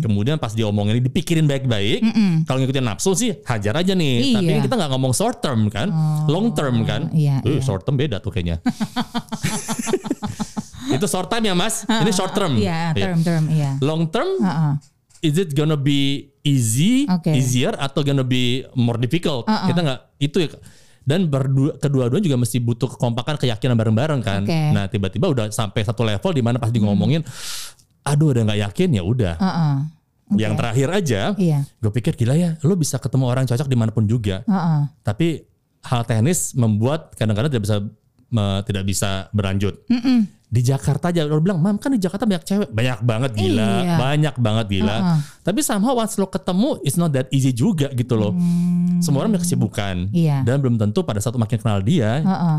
kemudian 0.00 0.40
pas 0.40 0.48
diomongin 0.50 0.96
dipikirin 0.98 1.44
baik-baik 1.44 2.00
kalau 2.48 2.56
ngikutin 2.56 2.80
nafsu 2.80 3.12
sih 3.12 3.36
hajar 3.44 3.76
aja 3.76 3.92
nih 3.92 4.32
tapi 4.32 4.48
Iya. 4.48 4.52
kan 4.56 4.64
kita 4.64 4.74
nggak 4.74 4.90
ngomong 4.96 5.12
short 5.12 5.44
term 5.44 5.68
kan 5.68 5.92
long 6.24 6.56
term 6.56 6.88
kan 6.88 7.12
iya, 7.12 7.44
Eh, 7.44 7.52
iya. 7.52 7.60
short 7.60 7.84
term 7.84 8.00
beda 8.00 8.16
tuh 8.16 8.32
kayaknya 8.32 8.64
itu 10.88 11.06
short 11.06 11.26
time 11.26 11.44
ya 11.44 11.54
mas 11.54 11.82
ini 11.84 12.10
short 12.10 12.30
term 12.30 12.54
Iya, 12.54 12.92
Iya. 12.92 13.04
term 13.04 13.18
term, 13.20 13.44
iya. 13.48 13.70
long 13.80 14.06
term 14.06 14.28
Ha-ha. 14.38 14.78
is 15.18 15.34
it 15.34 15.50
gonna 15.50 15.74
be 15.74 16.30
easy 16.40 17.04
Oke. 17.06 17.32
easier 17.32 17.74
atau 17.74 18.00
gonna 18.00 18.22
be 18.22 18.44
more 18.72 18.96
difficult 18.96 19.42
kita 19.44 19.80
nggak 19.80 20.00
itu 20.18 20.36
ya 20.40 20.48
dan 21.02 21.24
berdua 21.24 21.74
kedua-duanya 21.76 22.24
juga 22.24 22.36
mesti 22.36 22.58
butuh 22.58 22.88
kekompakan 22.88 23.34
keyakinan 23.36 23.74
bareng-bareng 23.74 24.20
kan 24.20 24.42
Oke. 24.42 24.60
nah 24.70 24.86
tiba-tiba 24.86 25.26
udah 25.28 25.46
sampai 25.48 25.82
satu 25.82 26.02
level 26.02 26.30
di 26.30 26.40
mana 26.40 26.56
pas 26.56 26.68
di 26.68 26.78
ngomongin 26.78 27.22
aduh 28.02 28.30
udah 28.30 28.42
nggak 28.44 28.60
yakin 28.62 28.88
ya 28.92 29.02
udah 29.02 29.34
Ha-ha. 29.36 29.68
yang 30.34 30.54
terakhir 30.54 30.88
aja 30.88 31.20
Iya. 31.32 31.62
gue 31.76 31.90
pikir 31.92 32.14
gila 32.16 32.34
ya 32.34 32.50
lo 32.60 32.74
bisa 32.74 32.96
ketemu 32.96 33.24
orang 33.24 33.44
cocok 33.44 33.66
di 33.66 33.74
mana 33.74 33.90
pun 33.90 34.02
juga 34.04 34.42
Ha-ha. 34.44 34.90
tapi 35.02 35.42
hal 35.82 36.02
teknis 36.02 36.50
membuat 36.52 37.14
kadang-kadang 37.14 37.46
tidak 37.48 37.64
bisa 37.64 37.76
me- 38.28 38.62
tidak 38.62 38.84
bisa 38.84 39.30
berlanjut 39.30 39.82
di 40.46 40.60
Jakarta 40.60 41.10
aja 41.10 41.22
lo 41.22 41.38
bilang 41.38 41.58
mam 41.58 41.74
kan 41.74 41.90
di 41.90 41.98
Jakarta 41.98 42.22
banyak 42.22 42.42
cewek 42.42 42.68
banyak 42.68 42.98
banget 43.00 43.30
gila 43.34 43.72
Iya. 43.76 43.94
banyak 43.96 44.34
banget 44.36 44.66
gila 44.70 44.96
Uh-uh. 44.96 45.18
tapi 45.42 45.60
somehow 45.60 45.92
once 45.92 46.14
lo 46.14 46.26
ketemu 46.26 46.78
it's 46.80 46.94
not 46.94 47.10
that 47.10 47.26
easy 47.28 47.50
juga 47.50 47.90
gitu 47.90 48.14
loh 48.14 48.30
semua 48.98 49.20
orang 49.20 49.34
punya 49.34 49.42
kesibukan 49.42 50.06
Iya. 50.10 50.42
dan 50.42 50.58
belum 50.58 50.76
tentu 50.76 51.02
pada 51.02 51.18
saat 51.18 51.34
makin 51.34 51.58
kenal 51.58 51.80
dia 51.80 52.22
Ha-ha. 52.22 52.54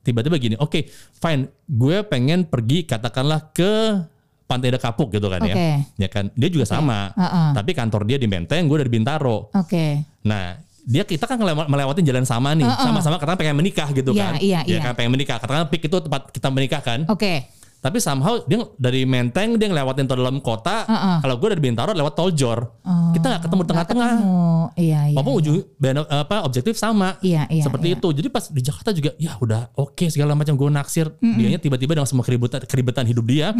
tiba-tiba 0.00 0.38
gini, 0.38 0.56
oke, 0.56 0.88
fine, 1.12 1.42
gue 1.66 2.00
pengen 2.02 2.42
pergi 2.42 2.80
katakanlah 2.82 3.50
ke 3.50 4.00
Pantai 4.46 4.72
Dekapuk 4.72 5.12
gitu 5.12 5.28
kan 5.28 5.36
Oke. 5.38 5.52
ya. 5.52 5.84
Ya 5.98 6.08
kan, 6.08 6.32
dia 6.32 6.48
juga 6.48 6.64
sama. 6.64 7.12
Heeh. 7.12 7.48
Tapi 7.52 7.76
kantor 7.76 8.08
dia 8.08 8.16
di 8.16 8.24
Menteng, 8.24 8.64
gue 8.64 8.80
dari 8.80 8.88
Bintaro. 8.88 9.52
Oke. 9.52 10.00
Nah, 10.24 10.56
dia 10.88 11.04
kita 11.04 11.28
kan 11.28 11.36
melewatin 11.68 12.00
jalan 12.00 12.24
sama 12.24 12.56
nih, 12.56 12.64
sama-sama 12.64 13.20
katakan 13.20 13.36
pengen 13.36 13.60
menikah 13.60 13.92
gitu 13.92 14.16
Iya, 14.16 14.22
kan. 14.24 14.32
iya, 14.40 14.60
Ya 14.64 14.72
iya. 14.72 14.80
kan 14.80 14.96
pengen 14.96 15.12
menikah. 15.12 15.36
Katakan 15.36 15.68
pik 15.68 15.84
itu 15.84 15.96
tempat 16.00 16.32
kita 16.32 16.48
menikah 16.48 16.80
kan. 16.80 17.04
Oke. 17.04 17.44
Tapi 17.78 18.00
somehow 18.00 18.42
dia 18.42 18.58
dari 18.74 19.06
Menteng 19.06 19.54
dia 19.54 19.68
ngelewatin 19.68 20.08
tol 20.08 20.18
dalam 20.18 20.40
kota. 20.40 20.82
Heeh. 20.82 21.16
Kalau 21.22 21.36
gue 21.36 21.48
dari 21.52 21.62
Bintaro 21.62 21.92
lewat 21.92 22.16
tol 22.16 22.32
Jor. 22.32 22.58
Oh, 22.82 23.12
kita 23.12 23.22
nggak 23.28 23.42
ketemu 23.44 23.62
tengah-tengah. 23.62 24.12
Iya 24.74 25.00
iya. 25.06 25.14
Walaupun 25.14 25.34
ujung 25.38 25.56
ben- 25.76 26.02
apa 26.02 26.42
objektif 26.42 26.74
sama. 26.74 27.20
Iya, 27.22 27.46
iya, 27.46 27.62
Seperti 27.62 27.92
iya. 27.92 27.96
itu. 28.00 28.08
Jadi 28.10 28.28
pas 28.32 28.44
di 28.48 28.60
Jakarta 28.64 28.90
juga 28.90 29.14
ya 29.14 29.36
udah 29.38 29.70
oke 29.76 30.08
segala 30.08 30.32
macam 30.34 30.56
gue 30.56 30.68
naksir. 30.72 31.06
Dianya 31.20 31.60
tiba-tiba 31.60 31.94
dengan 31.94 32.08
semua 32.08 32.24
keributan 32.24 32.64
keribetan 32.64 33.04
hidup 33.04 33.28
dia. 33.28 33.52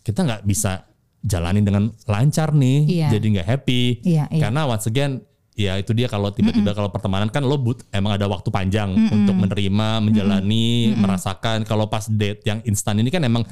Kita 0.00 0.24
nggak 0.24 0.42
bisa 0.42 0.88
jalanin 1.20 1.62
dengan 1.62 1.92
lancar 2.06 2.50
nih. 2.50 2.78
Iya. 2.88 3.08
Jadi 3.12 3.26
nggak 3.36 3.46
happy. 3.46 3.82
Iya, 4.02 4.24
iya. 4.30 4.42
Karena 4.42 4.64
once 4.64 4.86
again 4.86 5.22
ya 5.56 5.80
itu 5.80 5.96
dia 5.96 6.04
kalau 6.06 6.28
tiba-tiba 6.28 6.76
kalau 6.76 6.92
pertemanan 6.92 7.32
kan 7.32 7.40
lo 7.40 7.56
but 7.56 7.80
emang 7.88 8.20
ada 8.20 8.28
waktu 8.28 8.52
panjang 8.52 8.92
untuk 8.92 9.34
menerima, 9.34 10.04
menjalani, 10.04 10.92
merasakan. 10.94 11.64
Kalau 11.64 11.88
pas 11.88 12.04
date 12.12 12.44
yang 12.44 12.60
instan 12.68 13.00
ini 13.00 13.08
kan 13.08 13.24
emang 13.24 13.42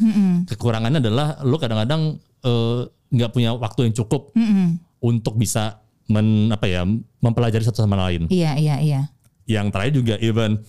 kekurangannya 0.45 1.01
adalah 1.01 1.41
lo 1.43 1.57
kadang-kadang 1.57 2.21
eh, 2.45 2.81
nggak 3.09 3.31
punya 3.33 3.57
waktu 3.57 3.91
yang 3.91 3.95
cukup 3.97 4.37
untuk 5.01 5.35
bisa 5.41 5.81
men 6.05 6.53
apa 6.53 6.69
ya 6.69 6.85
mempelajari 7.25 7.65
satu 7.65 7.81
sama 7.81 7.97
lain. 7.97 8.29
Iya 8.29 8.61
iya 8.61 8.77
iya. 8.85 9.01
Yang 9.49 9.67
terakhir 9.73 9.93
juga 9.97 10.15
even 10.21 10.61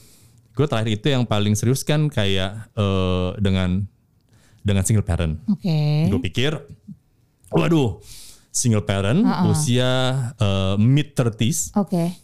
gue 0.56 0.68
terakhir 0.72 0.92
itu 0.96 1.08
yang 1.12 1.28
paling 1.28 1.52
serius 1.60 1.84
kan 1.84 2.08
kayak 2.08 2.72
eh, 2.80 3.30
dengan 3.44 3.84
dengan 4.66 4.82
single 4.88 5.04
parent. 5.06 5.38
Oke. 5.52 6.10
Gue 6.10 6.22
pikir, 6.32 6.58
waduh, 7.54 8.02
single 8.56 8.88
parent 8.88 9.20
usia 9.52 9.90
eh, 10.40 10.76
mid 10.80 11.12
30s, 11.12 11.76
Oke. 11.76 12.16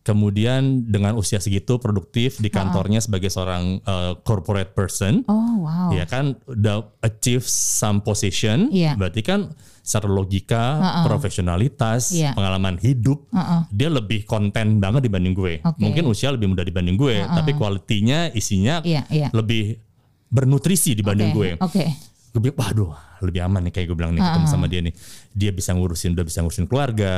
kemudian 0.00 0.84
dengan 0.84 1.16
usia 1.16 1.40
segitu 1.40 1.76
produktif 1.76 2.36
di 2.36 2.48
kantornya 2.48 3.00
sebagai 3.00 3.32
seorang 3.32 3.80
eh, 3.80 4.12
corporate 4.20 4.76
person, 4.76 5.24
Oh 5.24 5.64
wow. 5.64 5.88
ya 5.90 6.04
kan 6.04 6.36
udah 6.44 6.84
achieve 7.00 7.48
some 7.48 8.04
position, 8.04 8.68
Iya. 8.68 8.92
berarti 8.94 9.24
kan 9.24 9.56
secara 9.80 10.06
logika, 10.06 10.62
profesionalitas, 11.02 12.12
Iya. 12.12 12.36
pengalaman 12.36 12.76
hidup, 12.76 13.26
Uh-uh. 13.32 13.64
dia 13.72 13.88
lebih 13.88 14.22
konten 14.22 14.78
banget 14.78 15.08
dibanding 15.08 15.32
gue. 15.32 15.64
Oke. 15.64 15.80
Mungkin 15.80 16.04
usia 16.06 16.28
lebih 16.28 16.52
muda 16.52 16.62
dibanding 16.62 16.94
gue, 16.94 17.24
tapi 17.24 17.56
kualitinya, 17.56 18.28
isinya 18.30 18.84
Iya 18.84 19.08
iya. 19.08 19.28
lebih 19.32 19.80
bernutrisi 20.28 20.94
dibanding 20.94 21.32
Oke, 21.32 21.36
gue. 21.36 21.50
Oke. 21.58 21.84
Gue 22.30 22.40
bilang, 22.46 22.58
waduh 22.60 22.92
lebih 23.20 23.40
aman 23.44 23.68
nih 23.68 23.72
kayak 23.72 23.86
gue 23.88 23.96
bilang 23.96 24.12
nih 24.12 24.22
ketemu 24.22 24.46
sama 24.48 24.66
dia 24.66 24.80
nih. 24.80 24.94
Dia 25.30 25.50
bisa 25.52 25.70
ngurusin, 25.72 26.16
udah 26.16 26.24
bisa 26.24 26.40
ngurusin 26.40 26.66
keluarga. 26.66 27.12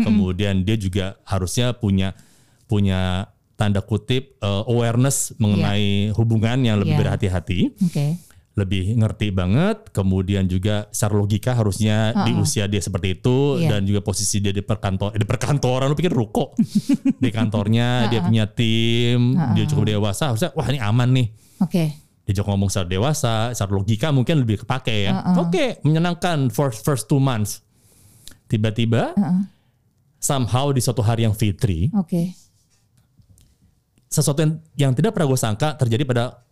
Kemudian 0.00 0.62
dia 0.62 0.74
juga 0.74 1.18
harusnya 1.26 1.74
punya 1.74 2.14
punya 2.64 3.26
tanda 3.58 3.82
kutip 3.82 4.38
uh, 4.38 4.62
awareness 4.70 5.34
mengenai 5.36 6.14
hubungan 6.14 6.62
yang 6.62 6.78
lebih 6.78 6.94
Iya. 6.94 7.00
berhati-hati, 7.02 7.58
Oke. 7.82 8.06
lebih 8.54 8.94
ngerti 8.94 9.34
banget. 9.34 9.90
Kemudian 9.90 10.46
juga 10.46 10.86
secara 10.94 11.18
logika 11.18 11.58
harusnya 11.58 12.14
di 12.22 12.38
usia 12.38 12.70
dia 12.70 12.78
seperti 12.78 13.18
itu 13.18 13.58
Iya. 13.58 13.74
dan 13.74 13.80
juga 13.82 13.98
posisi 14.00 14.38
dia 14.38 14.54
di 14.54 14.62
perkantor 14.62 15.10
di 15.14 15.26
perkantoran 15.26 15.90
lu 15.90 15.98
pikir 15.98 16.14
ruko 16.14 16.54
di 17.18 17.30
kantornya 17.34 18.06
dia 18.06 18.22
punya 18.22 18.46
tim, 18.46 19.34
dia 19.58 19.64
cukup 19.66 19.90
dewasa 19.90 20.30
harusnya 20.30 20.54
wah 20.54 20.66
ini 20.70 20.78
aman 20.78 21.08
nih 21.10 21.26
Oke. 21.58 21.84
Diajak 22.28 22.44
ngomong 22.44 22.68
secara 22.68 22.84
dewasa, 22.84 23.56
secara 23.56 23.72
logika 23.72 24.12
mungkin 24.12 24.44
lebih 24.44 24.68
kepake 24.68 25.08
ya. 25.08 25.32
Oke, 25.40 25.80
menyenangkan 25.80 26.52
first 26.52 26.84
first 26.84 27.08
two 27.08 27.16
months. 27.16 27.64
Tiba-tiba 28.44 29.16
somehow 30.20 30.68
di 30.68 30.84
suatu 30.84 31.00
hari 31.00 31.24
yang 31.24 31.32
fitri, 31.32 31.88
Oke. 31.96 32.36
sesuatu 34.08 34.44
yang, 34.44 34.52
yang 34.76 34.92
tidak 34.92 35.16
pernah 35.16 35.28
gue 35.28 35.40
sangka 35.40 35.76
terjadi 35.76 36.04
pada 36.04 36.44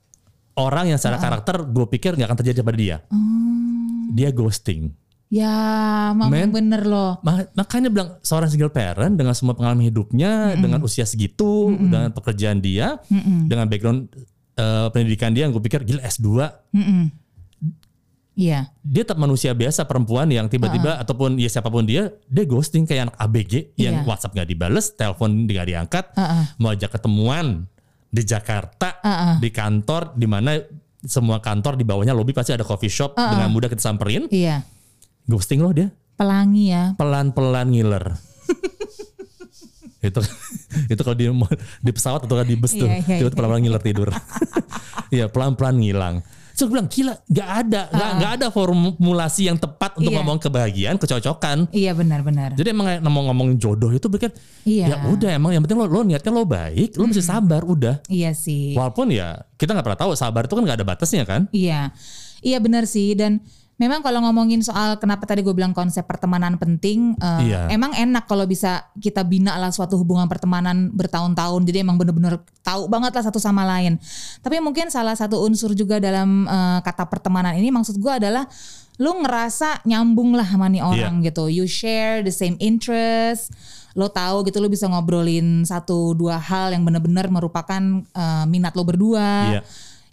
orang 0.57 0.93
yang 0.93 0.99
secara 1.01 1.21
karakter 1.21 1.65
gue 1.69 1.87
pikir 1.89 2.17
nggak 2.17 2.29
akan 2.33 2.39
terjadi 2.41 2.61
pada 2.65 2.79
dia. 2.81 2.97
Dia 4.13 4.33
ghosting. 4.33 4.93
Ya, 5.27 5.51
memang 6.15 6.55
bener 6.55 6.87
loh. 6.87 7.19
Ma- 7.21 7.51
Makanya 7.53 7.91
bilang 7.91 8.09
seorang 8.23 8.47
single 8.47 8.71
parent 8.71 9.19
dengan 9.19 9.35
semua 9.35 9.59
pengalaman 9.59 9.83
hidupnya, 9.83 10.55
dengan 10.55 10.79
usia 10.81 11.03
segitu, 11.03 11.75
dengan 11.75 12.15
pekerjaan 12.15 12.63
dia, 12.63 13.03
dengan 13.45 13.67
background 13.67 14.07
eh, 14.57 14.87
pendidikan 14.91 15.31
dia, 15.31 15.47
gue 15.47 15.61
pikir 15.61 15.85
gila 15.85 16.01
S2 16.03 16.29
Iya. 18.37 18.69
dia 18.85 19.01
tetap 19.01 19.17
manusia 19.17 19.57
biasa 19.57 19.89
perempuan 19.89 20.29
yang 20.29 20.45
tiba-tiba 20.45 21.01
ataupun 21.01 21.41
ya 21.41 21.49
siapa 21.49 21.73
pun 21.73 21.89
dia 21.89 22.13
dia 22.29 22.45
ghosting 22.45 22.85
kayak 22.85 23.09
anak 23.09 23.17
ABG 23.17 23.73
yang 23.81 24.05
Iya. 24.05 24.05
WhatsApp 24.05 24.37
nggak 24.37 24.49
dibales, 24.51 24.93
telepon 24.93 25.49
nggak 25.49 25.67
diangkat, 25.67 26.05
Uh-uh. 26.13 26.45
mau 26.61 26.69
ajak 26.69 26.93
ketemuan 26.93 27.65
di 28.13 28.21
Jakarta 28.21 29.01
Uh-uh. 29.01 29.41
di 29.41 29.49
kantor 29.49 30.13
di 30.13 30.29
mana 30.29 30.61
semua 31.01 31.41
kantor 31.41 31.81
di 31.81 31.89
bawahnya 31.89 32.13
lobby 32.13 32.37
pasti 32.37 32.53
ada 32.53 32.61
coffee 32.61 32.93
shop 32.93 33.17
dengan 33.17 33.49
mudah 33.49 33.73
kita 33.73 33.81
samperin, 33.81 34.29
Iya. 34.29 34.69
ghosting 35.25 35.65
loh 35.65 35.73
dia 35.73 35.89
Pelangi 36.17 36.69
ya. 36.69 36.93
pelan-pelan 37.01 37.73
ngiler. 37.73 38.21
Itu 40.09 40.21
itu 40.93 41.01
kalau 41.03 41.17
di 41.17 41.27
di 41.83 41.91
pesawat 41.91 42.25
atau 42.25 42.41
di 42.43 42.57
bus 42.57 42.73
tuh 42.73 42.87
Iya, 42.87 43.03
iya, 43.03 43.17
tiba-tiba 43.21 43.37
pelan-pelan 43.43 43.63
ngiler 43.63 43.83
tidur. 43.83 44.09
Iya 45.07 45.31
pelan-pelan 45.31 45.79
ngilang. 45.79 46.17
So 46.57 46.65
gue 46.65 46.73
bilang 46.73 46.89
gila 46.89 47.15
nggak 47.29 47.49
ada 47.63 47.81
nggak 47.93 48.11
nggak 48.17 48.33
ada 48.41 48.47
formulasi 48.49 49.45
yang 49.45 49.61
tepat 49.61 49.93
untuk 50.01 50.09
Iya. 50.09 50.19
ngomong 50.25 50.39
kebahagiaan 50.41 50.97
kecocokan. 50.97 51.69
Iya 51.69 51.93
benar-benar. 51.93 52.57
Jadi 52.57 52.73
emang 52.73 52.97
ngomong 53.05 53.29
ngomongin 53.29 53.57
jodoh 53.61 53.93
itu 53.93 54.09
pikir 54.09 54.33
Iya. 54.65 54.89
ya 54.89 54.97
udah 55.05 55.37
emang 55.37 55.53
yang 55.53 55.63
penting 55.63 55.77
lo 55.77 55.85
lo 55.85 56.01
niatnya 56.01 56.33
lo 56.33 56.49
baik, 56.49 56.97
lo 56.97 57.05
mesti 57.07 57.21
sabar 57.21 57.61
udah. 57.61 58.01
Iya 58.09 58.33
sih. 58.33 58.73
Walaupun 58.73 59.13
ya 59.13 59.45
kita 59.61 59.77
nggak 59.77 59.85
pernah 59.85 60.01
tahu 60.01 60.11
sabar 60.17 60.49
itu 60.49 60.57
kan 60.57 60.65
nggak 60.65 60.79
ada 60.81 60.87
batasnya 60.89 61.23
kan. 61.29 61.45
Iya, 61.53 61.93
iya 62.41 62.59
benar 62.59 62.89
sih 62.89 63.13
dan 63.13 63.45
memang 63.77 64.01
kalau 64.01 64.25
ngomongin 64.25 64.65
soal 64.65 64.97
kenapa 64.97 65.29
tadi 65.29 65.45
gue 65.45 65.53
bilang 65.53 65.77
konsep 65.77 66.03
pertemanan 66.03 66.57
penting, 66.57 67.13
eh, 67.17 67.53
Iya. 67.53 67.69
emang 67.69 67.93
enak 67.93 68.25
kalau 68.25 68.45
bisa 68.45 68.89
kita 68.97 69.21
bina 69.21 69.53
lah 69.57 69.69
suatu 69.69 70.01
hubungan 70.01 70.25
pertemanan 70.27 70.89
bertahun-tahun, 70.91 71.61
jadi 71.65 71.85
emang 71.85 72.01
bener-bener 72.01 72.41
tahu 72.65 72.89
banget 72.89 73.13
lah 73.13 73.25
satu 73.29 73.37
sama 73.37 73.69
lain. 73.69 74.01
Tapi 74.41 74.59
mungkin 74.59 74.89
salah 74.89 75.13
satu 75.13 75.45
unsur 75.45 75.77
juga 75.77 76.01
dalam 76.01 76.49
eh, 76.49 76.79
kata 76.81 77.05
pertemanan 77.05 77.53
ini 77.55 77.69
maksud 77.69 78.01
gue 78.01 78.13
adalah 78.13 78.49
lu 78.97 79.13
ngerasa 79.21 79.85
nyambung 79.85 80.33
lah 80.33 80.49
sama 80.49 80.73
nih 80.73 80.81
orang 80.81 81.21
Iya. 81.21 81.29
gitu, 81.29 81.45
you 81.53 81.69
share 81.69 82.25
the 82.25 82.33
same 82.33 82.57
interest. 82.59 83.53
Lo 83.93 84.09
tahu 84.09 84.45
gitu 84.45 84.57
lo 84.57 84.69
bisa 84.69 84.89
ngobrolin 84.89 85.65
satu 85.65 86.13
dua 86.13 86.37
hal 86.37 86.73
yang 86.73 86.81
bener-bener 86.81 87.29
merupakan 87.29 87.81
eh, 88.01 88.45
minat 88.49 88.73
lo 88.73 88.89
berdua 88.89 89.53
Iya. 89.53 89.63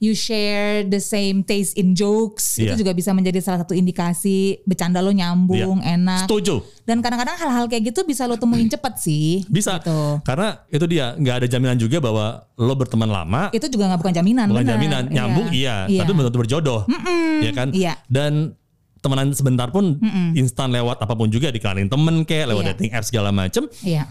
You 0.03 0.11
share 0.11 0.83
the 0.83 0.99
same 0.99 1.39
taste 1.41 1.73
in 1.73 1.95
jokes 1.95 2.59
Iya. 2.59 2.75
itu 2.75 2.83
juga 2.83 2.91
bisa 2.91 3.15
menjadi 3.15 3.39
salah 3.39 3.63
satu 3.63 3.71
indikasi 3.71 4.59
bercanda 4.63 4.99
lo 4.99 5.09
nyambung 5.09 5.79
Iya. 5.79 5.95
enak 5.95 6.27
Setuju. 6.27 6.59
dan 6.83 6.99
kadang-kadang 6.99 7.39
hal-hal 7.39 7.65
kayak 7.65 7.89
gitu 7.89 8.03
bisa 8.03 8.27
lo 8.27 8.35
temuin 8.35 8.67
cepet 8.67 8.93
sih 8.99 9.47
Bisa. 9.47 9.79
gitu. 9.79 10.19
Karena 10.21 10.59
itu 10.67 10.83
dia 10.85 11.15
nggak 11.15 11.35
ada 11.39 11.47
jaminan 11.47 11.79
juga 11.79 11.97
bahwa 11.97 12.25
lo 12.53 12.73
berteman 12.75 13.07
lama 13.07 13.47
itu 13.49 13.65
juga 13.65 13.87
nggak 13.87 13.99
bukan 13.99 14.13
jaminan 14.13 14.45
bukan 14.51 14.61
bener. 14.61 14.73
jaminan 14.75 15.03
nyambung 15.07 15.47
iya, 15.49 15.87
tapi 15.87 16.11
belum 16.11 16.29
berjodoh 16.29 16.83
ya 17.39 17.51
kan 17.51 17.71
iya. 17.71 17.95
dan 18.05 18.53
temenan 18.99 19.31
sebentar 19.31 19.67
pun 19.67 19.99
instan 20.33 20.71
lewat 20.71 20.99
apa 20.99 21.11
pun 21.11 21.27
juga 21.27 21.47
dikenalin 21.47 21.87
temen 21.87 22.23
kayak 22.23 22.51
lewat 22.51 22.63
Iya. 22.63 22.71
dating 22.75 22.91
apps 22.91 23.07
segala 23.07 23.29
macem 23.31 23.67
iya 23.83 24.07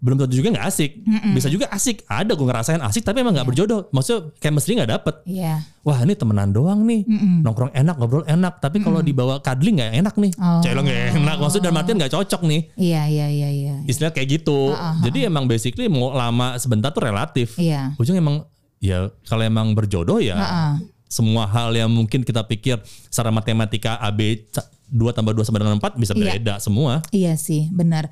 belum 0.00 0.16
tentu 0.16 0.34
juga 0.34 0.52
nggak 0.52 0.66
asik. 0.66 0.90
Bisa 1.32 1.48
juga 1.48 1.66
asik. 1.68 2.02
Ada 2.04 2.32
gue 2.32 2.42
ngerasain 2.42 2.80
asik 2.80 3.02
tapi 3.02 3.20
emang 3.20 3.32
nggak 3.32 3.46
berjodoh. 3.46 3.88
Maksudnya 3.88 4.32
chemistry 4.36 4.76
nggak 4.76 4.90
dapet. 4.90 5.14
Iya. 5.24 5.64
Wah 5.80 5.98
ini 6.00 6.12
temenan 6.12 6.50
doang 6.50 6.82
nih. 6.82 7.04
Nongkrong 7.40 7.72
enak 7.72 7.94
ngobrol 7.96 8.24
enak. 8.24 8.58
Tapi 8.58 8.80
kalau 8.80 9.00
dibawa 9.00 9.40
cuddling 9.40 9.78
nggak 9.78 9.92
enak 10.00 10.14
nih. 10.16 10.32
Oh. 10.36 10.60
celeng 10.60 10.84
nggak 10.84 11.02
enak. 11.16 11.36
Maksudnya 11.38 11.64
dalam 11.68 11.78
artian 11.78 11.96
nggak 11.96 12.12
cocok 12.12 12.42
nih. 12.44 12.60
Iya 12.76 13.02
iya 13.06 13.26
iya 13.28 13.48
iya. 13.48 13.74
Istilah 13.84 14.10
kayak 14.10 14.28
gitu. 14.34 14.76
Jadi 15.00 15.24
emang 15.24 15.44
basically 15.44 15.86
mau 15.86 16.10
lama 16.10 16.56
sebentar 16.56 16.90
tuh 16.90 17.04
relatif. 17.04 17.56
Iya. 17.56 17.96
ujung 17.96 18.16
emang 18.16 18.44
ya 18.80 19.08
kalau 19.24 19.40
emang 19.40 19.72
berjodoh 19.72 20.20
ya 20.20 20.36
semua 21.04 21.46
hal 21.46 21.70
yang 21.70 21.86
mungkin 21.86 22.20
kita 22.20 22.42
pikir 22.42 22.76
secara 23.06 23.30
matematika 23.30 23.96
AB 24.02 24.50
2 24.90 25.14
tambah 25.14 25.30
2 25.30 25.46
sama 25.46 25.62
dengan 25.62 25.78
4 25.78 25.94
bisa 25.94 26.10
Iya. 26.12 26.36
beda 26.36 26.54
semua. 26.58 27.00
Iya 27.08 27.38
sih, 27.38 27.70
benar. 27.70 28.10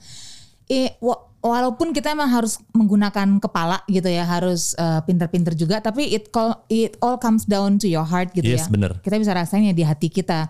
Eh, 0.65 0.95
wa- 0.99 1.32
walaupun 1.43 1.91
kita 1.91 2.15
emang 2.15 2.31
harus 2.31 2.57
menggunakan 2.71 3.37
kepala 3.37 3.83
gitu 3.87 4.07
ya, 4.07 4.23
harus 4.25 4.73
eh, 4.75 5.03
pinter-pinter 5.03 5.53
juga, 5.53 5.79
tapi 5.79 6.07
it 6.09 6.31
call, 6.31 6.55
it 6.69 6.95
all 6.99 7.19
comes 7.19 7.45
down 7.45 7.77
to 7.77 7.85
your 7.85 8.07
heart 8.07 8.31
gitu 8.31 8.47
Yes, 8.47 8.67
ya. 8.67 8.73
bener. 8.73 8.97
Kita 9.03 9.19
bisa 9.19 9.35
rasain 9.35 9.67
ya 9.67 9.75
di 9.75 9.83
hati 9.83 10.07
kita. 10.09 10.47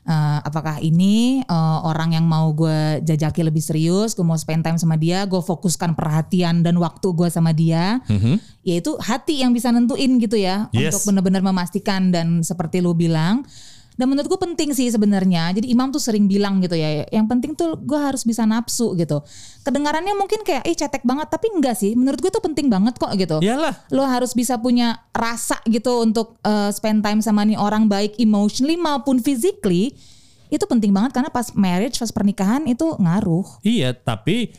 eh, 0.00 0.38
apakah 0.42 0.80
ini 0.80 1.44
eh, 1.44 1.78
orang 1.84 2.16
yang 2.16 2.24
mau 2.24 2.50
gue 2.50 2.98
jajaki 3.00 3.44
lebih 3.44 3.60
serius, 3.60 4.16
gue 4.16 4.24
mau 4.24 4.34
spend 4.34 4.64
time 4.64 4.74
sama 4.74 4.96
dia, 4.96 5.22
gue 5.22 5.38
fokuskan 5.38 5.92
perhatian 5.92 6.64
dan 6.64 6.80
waktu 6.80 7.12
gue 7.12 7.28
sama 7.28 7.52
dia, 7.52 8.00
yaitu 8.64 8.96
hati 8.96 9.44
yang 9.44 9.52
bisa 9.52 9.68
nentuin 9.68 10.16
gitu 10.16 10.34
ya 10.34 10.66
Yes. 10.72 10.96
untuk 10.96 11.12
benar-benar 11.12 11.44
memastikan 11.44 12.08
dan 12.10 12.40
seperti 12.40 12.80
lu 12.80 12.96
bilang. 12.96 13.44
Dan 14.00 14.08
menurut 14.08 14.24
gue 14.26 14.40
penting 14.40 14.72
sih 14.72 14.88
sebenarnya. 14.88 15.52
Jadi 15.52 15.68
Imam 15.68 15.92
tuh 15.92 16.00
sering 16.00 16.24
bilang 16.24 16.64
gitu 16.64 16.72
ya, 16.72 17.04
yang 17.12 17.28
penting 17.28 17.52
tuh 17.52 17.76
gue 17.76 18.00
harus 18.00 18.24
bisa 18.24 18.48
nafsu 18.48 18.96
gitu. 18.96 19.20
Kedengarannya 19.60 20.16
mungkin 20.16 20.40
kayak, 20.40 20.64
eh 20.64 20.72
cetek 20.72 21.04
banget, 21.04 21.28
tapi 21.28 21.52
enggak 21.52 21.76
sih. 21.76 21.92
Menurut 21.92 22.16
gue 22.16 22.32
tuh 22.32 22.40
penting 22.40 22.72
banget 22.72 22.96
kok 22.96 23.12
gitu 23.12 23.44
Iyalah. 23.44 23.76
lo 23.92 24.08
harus 24.08 24.32
bisa 24.32 24.56
punya 24.56 25.04
rasa 25.12 25.60
gitu 25.68 26.00
untuk 26.00 26.40
uh, 26.40 26.72
spend 26.72 27.04
time 27.04 27.20
sama 27.20 27.44
nih 27.44 27.60
orang 27.60 27.84
baik 27.84 28.16
emotionally 28.16 28.80
maupun 28.80 29.20
physically 29.20 29.92
itu 30.48 30.64
penting 30.64 30.90
banget 30.90 31.12
karena 31.12 31.28
pas 31.28 31.52
marriage 31.52 31.94
pas 31.94 32.08
pernikahan 32.08 32.64
itu 32.64 32.96
ngaruh 32.96 33.60
Iya, 33.60 33.92
tapi 33.92 34.50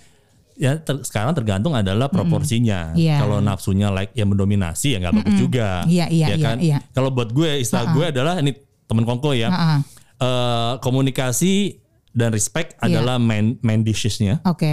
ya 0.55 0.77
ter- 0.77 1.01
sekarang 1.01 1.33
tergantung 1.33 1.73
adalah 1.73 2.07
proporsinya. 2.07 2.93
Iya. 2.93 3.17
Kalau 3.17 3.41
nafsunya 3.41 3.89
like 3.89 4.13
yang 4.13 4.29
mendominasi 4.29 4.93
ya 4.93 4.97
nggak 5.01 5.15
bagus 5.19 5.35
juga. 5.35 5.81
Iya, 5.89 6.05
iya, 6.07 6.27
Ya 6.29 6.35
iya, 6.37 6.45
kan? 6.45 6.57
iya. 6.61 6.77
Kalau 6.93 7.09
buat 7.09 7.33
gue 7.33 7.59
istilah 7.59 7.91
gue 7.91 8.05
adalah 8.07 8.37
ini 8.37 8.53
temen 8.91 9.07
kongko 9.07 9.31
ya. 9.31 9.47
Ha-ha. 9.47 9.77
Eh, 10.19 10.73
komunikasi 10.83 11.79
dan 12.11 12.29
respect 12.29 12.75
Iya. 12.77 12.99
adalah 12.99 13.15
main 13.17 13.55
main 13.63 13.81
dishes-nya. 13.81 14.43
oke 14.43 14.67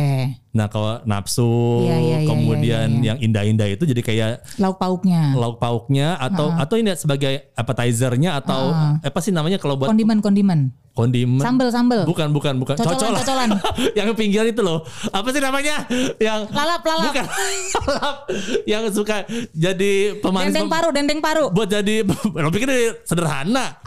Nah, 0.50 0.66
kalau 0.66 0.98
nafsu 1.06 1.86
Iya, 1.86 1.94
iya, 1.94 2.18
iya, 2.18 2.26
kemudian 2.26 2.88
iya, 2.90 2.98
iya. 2.98 3.06
yang 3.14 3.18
indah-indah 3.22 3.70
itu 3.70 3.86
jadi 3.86 4.02
kayak 4.02 4.30
lauk 4.58 4.74
pauknya 4.76 5.38
lauk 5.38 5.56
pauknya 5.56 6.18
atau 6.18 6.50
atau 6.50 6.74
ini 6.74 6.98
sebagai 6.98 7.54
appetizer-nya 7.54 8.34
atau 8.36 8.74
apa 8.98 9.18
sih 9.22 9.30
namanya 9.30 9.54
kalau 9.56 9.78
buat 9.78 9.86
kondimen 9.86 10.18
kondimen 10.18 10.74
kondimen 10.90 11.38
sambel 11.38 11.70
sambel 11.70 12.02
Bukan, 12.04 12.34
bukan, 12.34 12.58
bukan. 12.58 12.74
Cocolan, 12.74 13.14
Cocolan. 13.14 13.22
cocolan. 13.22 13.50
yang 14.02 14.10
pinggir 14.18 14.42
itu 14.44 14.58
loh. 14.58 14.82
Apa 15.08 15.30
sih 15.30 15.38
namanya? 15.38 15.86
Yang 16.18 16.50
lalap 16.50 16.82
lalap 16.82 17.06
bukan 17.06 17.24
lalap. 17.86 18.16
yang 18.66 18.82
suka 18.90 19.22
jadi 19.54 20.18
pemanis 20.18 20.50
dendeng 20.50 20.66
paru 20.66 20.88
dendeng 20.90 21.20
paru 21.22 21.54
buat 21.54 21.70
jadi 21.70 22.02
lo 22.42 22.50
pikir 22.50 22.66
sederhana. 23.06 23.78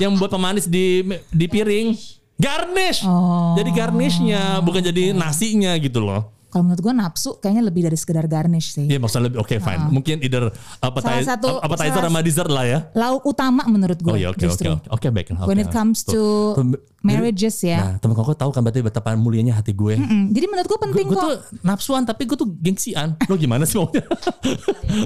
Yang 0.00 0.16
buat 0.16 0.32
pemanis 0.32 0.64
di 0.66 1.04
di 1.30 1.46
piring. 1.46 1.94
Garnish. 2.40 3.04
Oh. 3.04 3.52
Jadi 3.52 3.70
garnishnya 3.76 4.64
bukan 4.64 4.80
jadi 4.80 5.12
nasinya 5.12 5.76
gitu 5.76 6.00
loh. 6.00 6.39
Kalau 6.50 6.62
menurut 6.64 6.80
gue 6.80 6.92
nafsu 6.92 7.30
kayaknya 7.36 7.62
lebih 7.64 7.82
dari 7.82 7.94
sekedar 7.94 8.26
garnish 8.26 8.74
sih 8.74 8.84
Iya 8.84 8.98
maksudnya 8.98 9.26
lebih 9.26 9.38
oke 9.38 9.54
fine. 9.56 9.82
Mungkin 9.88 10.16
either 10.18 10.50
appetizer, 10.76 11.14
Salah 11.16 11.28
satu- 11.30 11.58
appetizer 11.58 11.94
salah- 11.96 12.10
sama 12.10 12.20
dessert 12.20 12.50
lah 12.50 12.64
ya. 12.64 12.78
lauk 12.92 13.22
utama 13.24 13.62
menurut 13.64 13.96
gue 13.96 14.10
Oh 14.10 14.16
iya 14.16 14.28
oke 14.28 14.42
oke 14.44 14.68
oke 14.90 15.06
baik. 15.08 15.30
when 15.44 15.56
it 15.56 15.70
comes 15.70 16.02
to 16.02 16.18
Tuh, 16.52 16.66
marriages 17.00 17.56
ya 17.60 17.78
Nah 17.80 17.92
temen 17.96 18.12
koko 18.12 18.34
tahu 18.34 18.50
kan 18.50 18.60
berarti 18.60 18.82
betapa 18.82 19.14
mulianya 19.14 19.54
hati 19.54 19.70
gue. 19.72 19.94
Mm, 19.94 20.30
jadi 20.30 20.46
menurut 20.46 20.66
gue 20.66 20.80
penting 20.80 21.06
Gue 21.06 21.14
kok 21.14 21.22
tuh 21.22 21.34
nafsuan 21.62 22.02
tapi 22.02 22.22
gue 22.24 22.34
tuh 22.34 22.50
gengsian. 22.52 23.14
Lo 23.24 23.36
gimana 23.36 23.62
sih 23.62 23.78
maunya? 23.78 24.02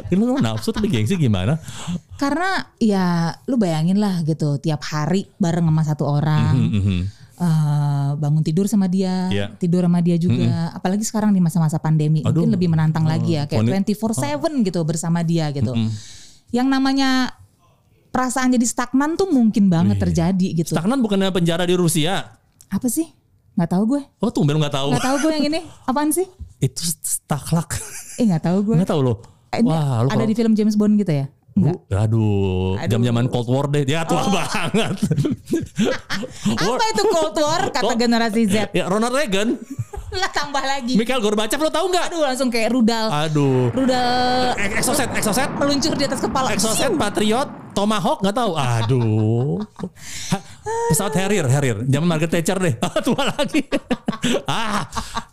Ini 0.08 0.18
lo 0.18 0.38
nafsu 0.38 0.70
tapi 0.70 0.88
gengsi 0.88 1.14
gimana? 1.14 1.60
Karena 2.14 2.50
ya 2.76 3.06
lu 3.44 3.54
bayangin 3.54 3.96
lah 3.96 4.22
gitu 4.22 4.56
tiap 4.56 4.80
hari 4.82 5.28
bareng 5.36 5.64
sama 5.64 5.82
satu 5.82 6.04
orang. 6.04 6.54
Mhm. 6.56 6.98
Eh, 7.34 8.10
bangun 8.14 8.40
tidur 8.40 8.66
sama 8.66 8.86
dia, 8.86 9.26
Iya. 9.28 9.46
tidur 9.54 9.82
sama 9.82 9.98
dia 9.98 10.14
juga. 10.14 10.70
Apalagi 10.70 11.02
sekarang 11.02 11.30
di 11.30 11.38
masa-masa 11.38 11.76
pandemi 11.76 12.20
Aduh. 12.20 12.42
mungkin 12.46 12.54
lebih 12.54 12.68
menantang 12.68 13.04
lagi 13.04 13.34
ya 13.34 13.44
kayak 13.44 13.62
Wanit- 13.66 13.90
24/7 13.90 14.62
gitu 14.62 14.80
bersama 14.82 15.20
dia 15.20 15.50
gitu. 15.50 15.74
Yang 16.50 16.68
namanya 16.70 17.34
perasaan 18.08 18.54
jadi 18.54 18.62
stagnan 18.62 19.18
tuh 19.18 19.26
mungkin 19.26 19.66
banget 19.66 19.98
terjadi 19.98 20.48
gitu. 20.54 20.72
Stagnan 20.72 21.02
bukannya 21.02 21.34
penjara 21.34 21.66
di 21.66 21.74
Rusia? 21.74 22.38
Apa 22.70 22.86
sih? 22.86 23.10
Nggak 23.54 23.70
tahu 23.70 23.82
gue. 23.98 24.02
Oh 24.18 24.30
tuh 24.30 24.42
nggak 24.42 24.70
tahu. 24.70 24.88
Nggak 24.94 25.06
tahu 25.06 25.16
gue 25.22 25.32
yang 25.34 25.46
ini. 25.50 25.60
Apaan 25.86 26.10
sih? 26.10 26.26
Itu 26.58 26.82
staklak. 27.02 27.74
Eh 28.14 28.26
nggak 28.26 28.46
tahu 28.46 28.58
gue. 28.70 28.76
Nggak 28.78 28.90
tahu 28.90 29.02
lo. 29.02 29.14
Ini 29.54 29.70
Wah 29.70 30.02
lo 30.02 30.10
ada 30.10 30.18
kalau- 30.18 30.26
di 30.26 30.34
film 30.34 30.54
James 30.54 30.74
Bond 30.74 30.98
gitu 30.98 31.10
ya? 31.10 31.26
Bu, 31.54 31.70
aduh, 31.86 32.74
jam-jaman 32.82 33.26
Cold 33.26 33.46
War 33.46 33.66
deh. 33.68 33.82
Ya 33.84 34.02
tua 34.02 34.26
banget. 34.26 34.94
War- 36.60 36.74
Apa 36.74 36.84
itu 36.88 37.02
Cold 37.06 37.36
War 37.36 37.62
kata 37.70 37.84
Kok- 37.86 37.94
generasi 37.96 38.42
Z? 38.44 38.54
ya 38.70 38.84
Ronald 38.84 39.12
Reagan, 39.12 39.54
Lah 40.14 40.30
tambah 40.30 40.58
lagi. 40.60 40.94
Mikhail 40.94 41.18
Gorbachev 41.18 41.58
lo 41.58 41.66
tahu 41.68 41.90
nggak? 41.90 42.06
Aduh 42.06 42.22
langsung 42.22 42.46
kayak 42.46 42.70
rudal. 42.70 43.10
Aduh. 43.10 43.66
Rudal 43.70 44.54
Eh, 44.56 44.78
Exocet, 44.78 45.10
Exocet, 45.10 45.50
meluncur 45.52 45.90
di 45.92 46.04
atas 46.04 46.18
kepala. 46.18 46.50
Exocet, 46.50 46.94
Patriot, 46.94 47.50
Tomahawk 47.74 48.22
nggak 48.22 48.36
tahu. 48.38 48.52
Aduh. 48.54 49.58
Ha, 50.30 50.36
pesawat 50.88 51.14
Harrier, 51.18 51.46
Harrier. 51.50 51.82
Zaman 51.82 52.06
Margaret 52.06 52.30
Thatcher 52.30 52.58
deh. 52.62 52.74
Tua 53.06 53.34
lagi. 53.34 53.66
ah, 54.48 54.86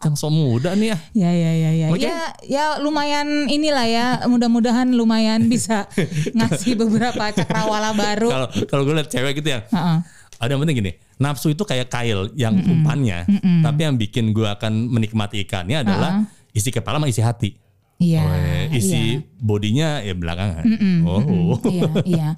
yang 0.03 0.17
so 0.17 0.27
muda 0.27 0.73
nih 0.73 0.91
ya. 0.91 0.97
Ya 1.13 1.31
ya 1.31 1.51
ya 1.53 1.71
ya. 1.71 1.87
Oke. 1.93 2.03
Ya 2.03 2.19
ya 2.43 2.65
lumayan 2.81 3.47
inilah 3.47 3.85
ya. 3.87 4.05
Mudah-mudahan 4.25 4.89
lumayan 4.91 5.45
bisa 5.47 5.85
ngasih 6.37 6.75
beberapa 6.75 7.29
cakrawala 7.31 7.93
baru. 7.93 8.29
Kalau 8.33 8.47
kalau 8.67 8.81
gue 8.89 8.95
liat 8.97 9.09
cewek 9.13 9.39
gitu 9.39 9.55
ya. 9.55 9.61
Heeh. 9.69 9.97
Ada 10.41 10.57
yang 10.57 10.65
penting 10.65 10.77
gini, 10.81 10.91
nafsu 11.21 11.53
itu 11.53 11.61
kayak 11.61 11.93
kail 11.93 12.33
yang 12.33 12.57
umpannya, 12.65 13.29
tapi 13.61 13.85
yang 13.85 13.93
bikin 13.93 14.33
gue 14.33 14.49
akan 14.49 14.89
menikmati 14.89 15.45
ikannya 15.45 15.85
adalah 15.85 16.25
isi 16.49 16.73
kepala 16.73 16.97
sama 16.97 17.05
isi 17.05 17.21
hati. 17.21 17.53
Iya. 18.01 18.25
Oh, 18.25 18.33
isi 18.71 19.19
iya. 19.19 19.39
bodinya 19.39 19.89
ya 20.01 20.13
belakangan. 20.15 20.63
Oh. 21.07 21.57
iya, 21.67 21.89
iya. 22.03 22.29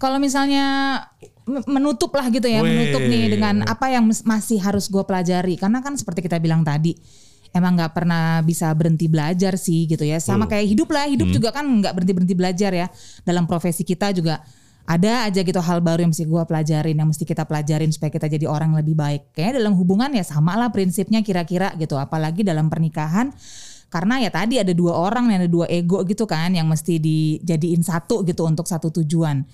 Kalau 0.00 0.18
misalnya 0.18 0.64
menutup 1.46 2.12
lah 2.16 2.26
gitu 2.32 2.48
ya, 2.48 2.64
Weh. 2.64 2.68
menutup 2.68 3.04
nih 3.04 3.24
dengan 3.36 3.64
apa 3.68 3.92
yang 3.92 4.08
masih 4.08 4.58
harus 4.60 4.88
gue 4.88 5.04
pelajari. 5.04 5.60
Karena 5.60 5.84
kan 5.84 5.96
seperti 5.96 6.24
kita 6.24 6.40
bilang 6.40 6.64
tadi, 6.64 6.96
emang 7.52 7.76
nggak 7.78 7.92
pernah 7.94 8.40
bisa 8.42 8.72
berhenti 8.72 9.06
belajar 9.06 9.54
sih 9.60 9.86
gitu 9.86 10.02
ya. 10.02 10.18
Sama 10.18 10.48
kayak 10.48 10.66
hidup 10.66 10.88
lah, 10.90 11.06
hidup 11.06 11.28
juga 11.30 11.54
kan 11.54 11.64
nggak 11.64 11.92
berhenti 11.94 12.12
berhenti 12.16 12.36
belajar 12.36 12.72
ya. 12.72 12.86
Dalam 13.22 13.44
profesi 13.46 13.84
kita 13.84 14.10
juga 14.10 14.40
ada 14.84 15.24
aja 15.24 15.40
gitu 15.40 15.56
hal 15.64 15.80
baru 15.80 16.04
yang 16.04 16.12
mesti 16.12 16.28
gue 16.28 16.42
pelajarin, 16.44 16.96
yang 16.96 17.08
mesti 17.08 17.24
kita 17.24 17.48
pelajarin 17.48 17.88
supaya 17.88 18.12
kita 18.12 18.28
jadi 18.28 18.44
orang 18.44 18.76
lebih 18.76 18.92
baik. 18.92 19.32
Kayaknya 19.32 19.64
dalam 19.64 19.72
hubungan 19.80 20.12
ya 20.12 20.24
sama 20.24 20.56
lah 20.60 20.68
prinsipnya 20.68 21.24
kira-kira 21.24 21.72
gitu. 21.80 21.96
Apalagi 21.96 22.44
dalam 22.44 22.68
pernikahan 22.68 23.32
karena 23.94 24.18
ya 24.18 24.26
tadi 24.34 24.58
ada 24.58 24.74
dua 24.74 24.90
orang 24.90 25.30
dan 25.30 25.46
ada 25.46 25.50
dua 25.50 25.70
ego 25.70 26.02
gitu 26.02 26.26
kan 26.26 26.50
yang 26.50 26.66
mesti 26.66 26.98
dijadiin 26.98 27.78
satu 27.78 28.26
gitu 28.26 28.42
untuk 28.42 28.66
satu 28.66 28.90
tujuan. 28.90 29.46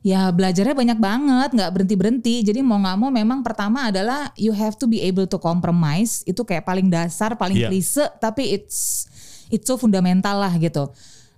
Ya 0.00 0.32
belajarnya 0.32 0.72
banyak 0.74 0.98
banget, 0.98 1.48
nggak 1.52 1.70
berhenti 1.76 1.94
berhenti. 1.94 2.34
Jadi 2.40 2.64
mau 2.64 2.80
nggak 2.80 2.96
mau 2.96 3.12
memang 3.12 3.44
pertama 3.44 3.92
adalah 3.92 4.32
you 4.34 4.50
have 4.50 4.74
to 4.80 4.88
be 4.88 4.98
able 5.04 5.28
to 5.28 5.36
compromise. 5.36 6.24
Itu 6.24 6.42
kayak 6.42 6.64
paling 6.64 6.88
dasar, 6.88 7.36
paling 7.36 7.54
Iya. 7.54 7.68
klise, 7.68 8.08
tapi 8.18 8.56
it's 8.56 9.06
it's 9.52 9.68
so 9.68 9.76
fundamental 9.76 10.40
lah 10.40 10.56
gitu. 10.56 10.88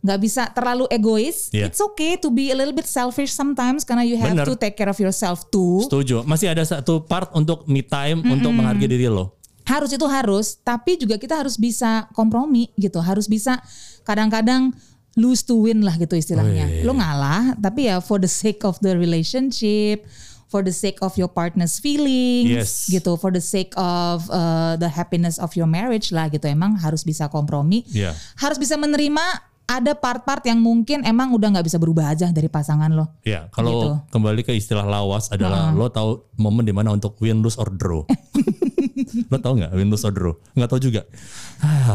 Nggak 0.01 0.19
bisa 0.23 0.43
terlalu 0.55 0.87
egois. 0.89 1.51
Iya. 1.51 1.69
It's 1.69 1.83
okay 1.83 2.17
to 2.17 2.31
be 2.33 2.55
a 2.55 2.57
little 2.57 2.73
bit 2.73 2.87
selfish 2.87 3.35
sometimes 3.35 3.83
karena 3.85 4.07
you 4.07 4.17
have 4.17 4.33
Bener. 4.33 4.47
to 4.47 4.55
take 4.57 4.79
care 4.79 4.89
of 4.89 4.97
yourself 4.97 5.45
too. 5.51 5.85
Setuju. 5.85 6.23
Masih 6.25 6.55
ada 6.55 6.63
satu 6.65 7.03
part 7.05 7.35
untuk 7.35 7.67
me 7.67 7.83
time 7.83 8.23
untuk 8.25 8.55
menghargai 8.55 8.89
diri 8.89 9.11
lo. 9.11 9.37
Harus 9.65 9.91
itu 9.91 10.05
harus, 10.05 10.61
tapi 10.61 10.97
juga 10.97 11.17
kita 11.17 11.41
harus 11.41 11.57
bisa 11.57 12.09
kompromi 12.13 12.69
gitu, 12.77 13.01
harus 13.01 13.25
bisa 13.25 13.61
kadang-kadang 14.05 14.73
lose 15.15 15.41
to 15.41 15.57
win 15.57 15.81
lah 15.81 15.95
gitu 15.97 16.15
istilahnya. 16.15 16.67
Wih. 16.67 16.85
Lo 16.85 16.93
ngalah, 16.93 17.57
tapi 17.57 17.89
ya 17.89 18.01
for 18.01 18.19
the 18.19 18.29
sake 18.29 18.61
of 18.63 18.77
the 18.81 18.93
relationship, 18.93 20.05
for 20.51 20.61
the 20.61 20.75
sake 20.75 21.01
of 21.01 21.15
your 21.17 21.31
partner's 21.31 21.79
feelings, 21.79 22.47
Yes. 22.51 22.71
gitu, 22.87 23.17
for 23.17 23.31
the 23.31 23.43
sake 23.43 23.73
of 23.75 24.27
uh, 24.29 24.75
the 24.77 24.87
happiness 24.87 25.39
of 25.39 25.55
your 25.55 25.67
marriage 25.67 26.13
lah 26.13 26.29
gitu. 26.29 26.45
Emang 26.45 26.77
harus 26.77 27.03
bisa 27.03 27.27
kompromi, 27.27 27.83
Iya. 27.91 28.13
harus 28.39 28.59
bisa 28.59 28.75
menerima 28.75 29.23
ada 29.65 29.97
part-part 29.97 30.45
yang 30.45 30.61
mungkin 30.61 31.09
emang 31.09 31.33
udah 31.33 31.57
nggak 31.57 31.65
bisa 31.65 31.81
berubah 31.81 32.13
aja 32.13 32.29
dari 32.29 32.53
pasangan 32.53 32.93
lo. 32.93 33.17
Ya, 33.25 33.49
kalau 33.49 33.73
Gitu. 33.73 33.89
kembali 34.13 34.45
ke 34.45 34.53
istilah 34.53 34.85
lawas 34.85 35.33
adalah 35.33 35.73
lo 35.73 35.89
tahu 35.89 36.21
momen 36.37 36.69
di 36.69 36.75
mana 36.77 36.93
untuk 36.93 37.17
win, 37.25 37.41
lose 37.41 37.57
or 37.57 37.73
draw. 37.73 38.05
lo 39.33 39.37
tahu 39.39 39.55
nggak 39.61 39.71
win, 39.75 39.89
lose 39.91 40.05
or 40.07 40.13
draw? 40.15 40.35
Nggak 40.55 40.69
tahu 40.71 40.81
juga. 40.81 41.03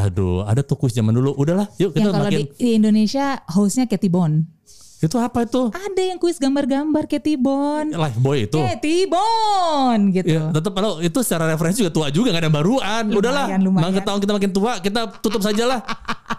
Aduh, 0.06 0.44
ada 0.44 0.62
tuh 0.62 0.76
kuis 0.80 0.94
zaman 0.96 1.16
dulu. 1.16 1.36
Udahlah, 1.36 1.68
yuk 1.80 1.96
kita 1.96 2.10
yang 2.10 2.14
kalau 2.14 2.26
makin. 2.28 2.40
di, 2.46 2.58
di 2.58 2.70
Indonesia 2.76 3.40
hostnya 3.50 3.86
Katy 3.88 4.10
Bond. 4.12 4.60
Itu 5.00 5.16
apa 5.16 5.48
itu? 5.48 5.72
Ada 5.72 6.02
yang 6.12 6.20
kuis 6.20 6.36
gambar-gambar 6.36 7.08
Katy 7.08 7.40
Bond. 7.40 7.96
Life 7.96 8.20
boy 8.20 8.52
itu. 8.52 8.60
Katy 8.60 9.08
Bond 9.08 10.12
gitu. 10.12 10.28
Ya, 10.28 10.52
tetap 10.52 10.76
kalau 10.76 11.00
itu 11.00 11.20
secara 11.24 11.48
referensi 11.48 11.80
juga 11.80 11.92
tua 11.96 12.08
juga 12.12 12.36
nggak 12.36 12.44
ada 12.44 12.52
baruan. 12.52 13.04
Udahlah, 13.08 13.48
lumayan. 13.64 13.96
makin 13.96 14.04
tahun 14.04 14.20
kita 14.20 14.34
makin 14.36 14.52
tua, 14.52 14.72
kita 14.84 15.02
tutup 15.24 15.40
saja 15.40 15.64
lah. 15.64 15.80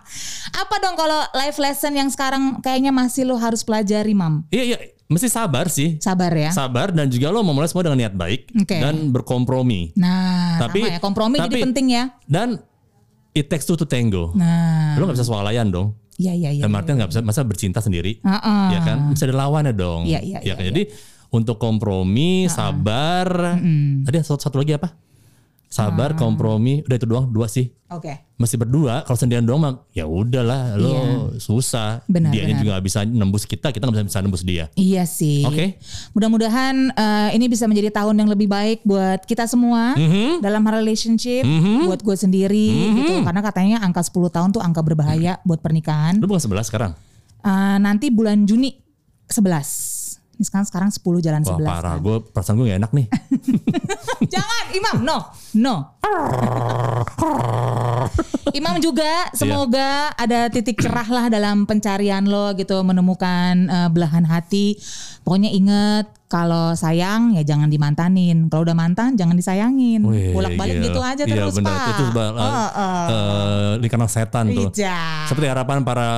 Apa 0.61 0.77
dong 0.85 0.92
kalau 0.92 1.25
life 1.40 1.57
lesson 1.57 1.96
yang 1.96 2.12
sekarang 2.12 2.61
kayaknya 2.61 2.92
masih 2.92 3.25
lo 3.25 3.40
harus 3.40 3.64
pelajari, 3.64 4.12
Mam? 4.12 4.44
Iya, 4.53 4.77
iya, 4.77 4.79
mesti 5.11 5.27
sabar 5.27 5.66
sih. 5.66 5.99
Sabar 5.99 6.31
ya. 6.31 6.55
Sabar 6.55 6.94
dan 6.94 7.11
juga 7.11 7.29
lo 7.29 7.43
memulai 7.43 7.66
semua 7.66 7.82
dengan 7.82 7.99
niat 7.99 8.14
baik 8.14 8.55
Oke. 8.57 8.78
dan 8.78 9.11
berkompromi. 9.11 9.91
Nah, 9.99 10.57
Tapi- 10.57 10.80
sama 10.80 10.95
ya 10.95 11.01
kompromi 11.03 11.37
jadi 11.37 11.51
tapi- 11.51 11.64
penting 11.66 11.87
ya. 11.91 12.05
Dan 12.24 12.49
it 13.35 13.51
takes 13.51 13.66
two 13.66 13.74
to 13.74 13.85
tango. 13.85 14.30
Nah, 14.32 14.95
Lo 14.95 15.05
nggak 15.05 15.18
bisa 15.18 15.26
swalayan 15.26 15.68
dong. 15.68 15.99
iya 16.14 16.30
iya 16.30 16.51
iya. 16.53 16.62
Dan 16.62 16.70
Martin 16.70 16.95
nggak 16.97 17.11
bisa 17.11 17.20
masa 17.20 17.43
bercinta 17.43 17.80
sendiri. 17.80 18.22
Heeh. 18.22 18.64
Ya 18.70 18.80
kan? 18.80 19.11
Bisa 19.11 19.26
ada 19.26 19.37
lawannya 19.37 19.72
dong. 19.72 20.07
Iya, 20.07 20.20
iya, 20.20 20.39
Ya 20.41 20.53
iya, 20.53 20.55
kan? 20.55 20.64
Jadi 20.70 20.82
untuk 21.30 21.57
kompromi, 21.57 22.47
sabar. 22.47 23.57
Tadi 24.03 24.16
satu, 24.20 24.39
satu 24.39 24.57
lagi 24.59 24.74
apa? 24.74 24.95
Sabar, 25.71 26.18
kompromi, 26.18 26.83
udah 26.83 26.97
itu 26.99 27.07
doang, 27.07 27.31
dua 27.31 27.47
sih. 27.47 27.71
Oke. 27.87 28.11
Masih 28.35 28.59
berdua, 28.59 29.07
kalau 29.07 29.14
sendirian 29.14 29.47
doang 29.47 29.62
mah 29.62 29.87
ya 29.91 30.03
udahlah, 30.03 30.75
lo 30.75 30.95
susah. 31.39 32.03
Iya. 32.03 32.11
Benar, 32.11 32.31
Dianya 32.35 32.47
benar. 32.51 32.59
juga 32.59 32.71
nggak 32.75 32.87
bisa 32.87 32.99
nembus 33.07 33.45
kita, 33.47 33.71
kita 33.71 33.87
nggak 33.87 34.03
bisa, 34.03 34.07
bisa 34.11 34.18
nembus 34.18 34.43
dia. 34.43 34.64
Iya 34.75 35.07
sih. 35.07 35.47
Oke. 35.47 35.79
Mudah-mudahan 36.11 36.91
eh, 36.91 37.29
ini 37.39 37.47
bisa 37.47 37.71
menjadi 37.71 37.95
tahun 37.95 38.18
yang 38.18 38.27
lebih 38.27 38.51
baik 38.51 38.83
buat 38.83 39.23
kita 39.23 39.47
semua 39.47 39.95
Mhm. 39.95 40.43
dalam 40.43 40.59
hal 40.66 40.83
relationship, 40.83 41.47
buat 41.87 42.03
gue 42.03 42.16
sendiri 42.18 42.66
gitu. 42.99 43.23
Karena 43.23 43.39
katanya 43.39 43.77
angka 43.79 44.03
10 44.03 44.27
tahun 44.27 44.51
tuh 44.51 44.62
angka 44.62 44.83
berbahaya 44.83 45.39
buat 45.47 45.62
pernikahan. 45.62 46.18
Lu 46.18 46.27
bukan 46.27 46.43
11 46.43 46.66
sekarang? 46.66 46.99
Eh, 47.41 47.77
nanti 47.79 48.11
bulan 48.11 48.43
Juni 48.43 48.75
11. 49.31 49.89
Ini 50.41 50.49
sekarang 50.49 50.64
sekarang 50.72 50.88
10 50.88 51.20
jalan 51.20 51.43
Wah 51.45 51.53
11. 51.53 51.68
parah, 51.68 51.95
kan. 52.01 52.01
gue 52.01 52.16
perasaan 52.32 52.57
gue 52.57 52.66
gak 52.72 52.80
enak 52.80 52.93
nih. 52.97 53.07
Jangan 54.32 54.64
Imam, 54.72 54.97
no, 55.05 55.18
no. 55.61 55.74
Imam 58.57 58.80
juga 58.80 59.28
semoga 59.36 60.16
ada 60.16 60.49
titik 60.49 60.80
cerah 60.80 61.05
lah 61.12 61.28
dalam 61.28 61.68
pencarian 61.68 62.24
lo 62.24 62.57
gitu 62.57 62.80
menemukan 62.80 63.68
eh, 63.68 63.88
belahan 63.93 64.24
hati. 64.24 64.80
Pokoknya 65.31 65.47
inget 65.55 66.11
kalau 66.26 66.74
sayang 66.74 67.39
ya 67.39 67.47
jangan 67.47 67.70
dimantanin. 67.70 68.51
Kalau 68.51 68.66
udah 68.66 68.74
mantan 68.74 69.14
jangan 69.14 69.39
disayangin. 69.39 70.03
Wih, 70.03 70.35
Bolak-balik 70.35 70.83
gila. 70.83 70.87
gitu 70.91 70.99
aja 70.99 71.22
Iya 71.22 71.35
terus 71.39 71.55
benar, 71.55 71.70
Pak. 71.70 71.87
itu 71.95 72.03
sebab 72.11 72.31
uh, 72.35 72.43
Oh, 72.43 72.51
oh. 72.51 73.07
uh, 73.07 73.70
lingkaran 73.78 74.11
setan 74.11 74.51
tuh. 74.51 74.74
Ija. 74.74 75.31
Seperti 75.31 75.47
harapan 75.47 75.87
para 75.87 76.11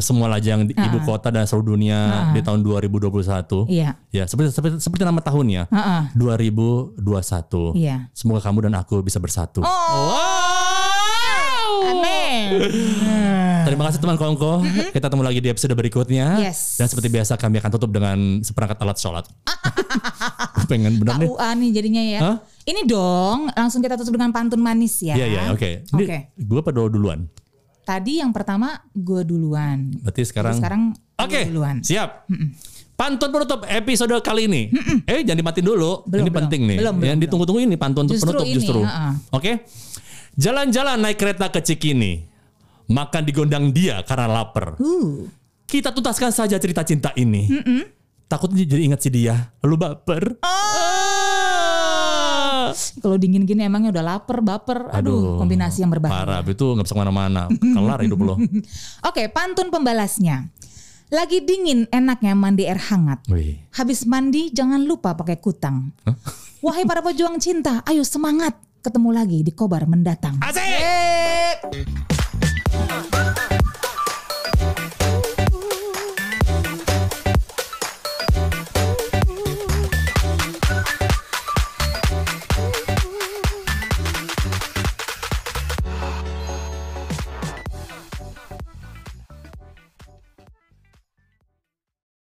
semua 0.00 0.32
lajang 0.32 0.64
di 0.64 0.72
ibu 0.72 1.04
kota 1.04 1.28
dan 1.28 1.44
seluruh 1.44 1.76
dunia 1.76 2.32
di 2.32 2.40
tahun 2.40 2.64
2021. 2.64 3.68
Iya. 3.68 4.00
Ya, 4.08 4.24
seperti 4.24 4.48
seperti 4.48 4.80
seperti 4.80 5.04
nama 5.04 5.20
tahunnya. 5.20 5.68
Heeh. 5.68 6.16
2021. 6.16 7.04
Iya. 7.76 8.08
Semoga 8.16 8.40
kamu 8.48 8.72
dan 8.72 8.80
aku 8.80 9.04
bisa 9.04 9.20
bersatu. 9.20 9.60
Oh. 9.60 10.16
Aneh. 11.84 12.48
Terima 13.62 13.82
kasih 13.88 13.98
teman 14.02 14.16
Kongko. 14.18 14.62
Kita 14.92 15.06
ketemu 15.08 15.22
lagi 15.22 15.38
di 15.38 15.48
episode 15.50 15.74
berikutnya. 15.74 16.26
Mm-hmm. 16.38 16.46
Yes. 16.46 16.80
Dan 16.80 16.86
seperti 16.90 17.08
biasa 17.10 17.32
kami 17.38 17.58
akan 17.62 17.70
tutup 17.78 17.90
dengan 17.94 18.18
seperangkat 18.42 18.78
alat 18.82 18.98
sholat. 18.98 19.24
Pengen 20.70 20.98
bener 20.98 21.20
nih. 21.22 21.28
KUA 21.28 21.48
nih 21.58 21.70
jadinya 21.74 22.02
ya. 22.02 22.20
Hah? 22.20 22.36
Ini 22.62 22.80
dong 22.86 23.50
langsung 23.52 23.82
kita 23.82 23.98
tutup 23.98 24.14
dengan 24.14 24.30
pantun 24.30 24.62
manis 24.62 25.02
ya. 25.02 25.18
Iya, 25.18 25.26
iya, 25.26 25.40
oke. 25.50 25.70
Oke. 25.94 26.18
Gue 26.38 26.60
pada 26.62 26.80
duluan. 26.86 27.26
Tadi 27.82 28.22
yang 28.22 28.30
pertama 28.30 28.78
gue 28.94 29.26
duluan. 29.26 29.90
Berarti 30.02 30.22
sekarang. 30.22 30.54
Jadi 30.54 30.62
sekarang 30.62 30.82
Oke, 31.18 31.40
gue 31.42 31.50
duluan. 31.50 31.76
siap. 31.82 32.30
Pantun 32.94 33.34
penutup 33.34 33.66
episode 33.66 34.14
kali 34.22 34.46
ini. 34.46 34.62
Eh 35.10 35.26
jangan 35.26 35.42
dimatiin 35.42 35.66
dulu. 35.66 36.06
Belum, 36.06 36.22
ini 36.22 36.30
belum. 36.30 36.40
penting 36.46 36.60
nih. 36.70 36.78
Belum, 36.78 36.94
belum, 36.94 37.08
Yang 37.10 37.18
ditunggu-tunggu 37.26 37.60
ini 37.66 37.74
pantun 37.74 38.06
Justru 38.06 38.30
penutup 38.30 38.46
ini, 38.46 38.54
justru. 38.54 38.80
heeh. 38.86 39.12
Oke. 39.34 39.52
Jalan-jalan 40.38 40.96
naik 41.02 41.18
kereta 41.18 41.50
ke 41.50 41.60
Cikini. 41.60 42.31
Makan 42.88 43.22
di 43.26 43.32
gondang 43.34 43.70
dia 43.70 44.02
karena 44.02 44.26
lapar. 44.26 44.78
Uh. 44.82 45.28
Kita 45.68 45.92
tuntaskan 45.92 46.32
saja 46.34 46.60
cerita 46.60 46.84
cinta 46.84 47.12
ini. 47.16 47.48
Takutnya 48.28 48.64
jadi 48.64 48.88
ingat 48.88 49.00
si 49.04 49.12
dia. 49.12 49.52
Lalu 49.64 49.76
baper. 49.76 50.40
Ah. 50.40 51.82
Kalau 52.72 53.16
dingin 53.20 53.44
gini 53.44 53.64
emangnya 53.68 53.92
udah 53.92 54.04
lapar, 54.16 54.40
baper. 54.40 54.88
Aduh, 54.88 55.36
kombinasi 55.36 55.84
yang 55.84 55.92
berbahaya. 55.92 56.24
Parah, 56.24 56.40
itu 56.44 56.64
nggak 56.64 56.84
bisa 56.88 56.96
ke 56.96 57.00
mana-mana. 57.00 57.48
Kelar 57.48 58.00
hidup 58.00 58.20
lo. 58.24 58.40
Oke, 59.08 59.28
pantun 59.28 59.68
pembalasnya. 59.68 60.48
Lagi 61.12 61.44
dingin 61.44 61.84
enaknya 61.92 62.32
mandi 62.32 62.64
air 62.64 62.80
hangat. 62.80 63.28
Wih. 63.28 63.60
Habis 63.76 64.08
mandi 64.08 64.48
jangan 64.48 64.80
lupa 64.80 65.12
pakai 65.12 65.36
kutang. 65.36 65.92
Wahai 66.64 66.88
para 66.88 67.04
pejuang 67.04 67.36
cinta, 67.36 67.84
ayo 67.84 68.00
semangat. 68.00 68.56
Ketemu 68.80 69.12
lagi 69.12 69.44
di 69.44 69.52
Kobar 69.52 69.84
mendatang. 69.84 70.40
Asik! 70.40 71.68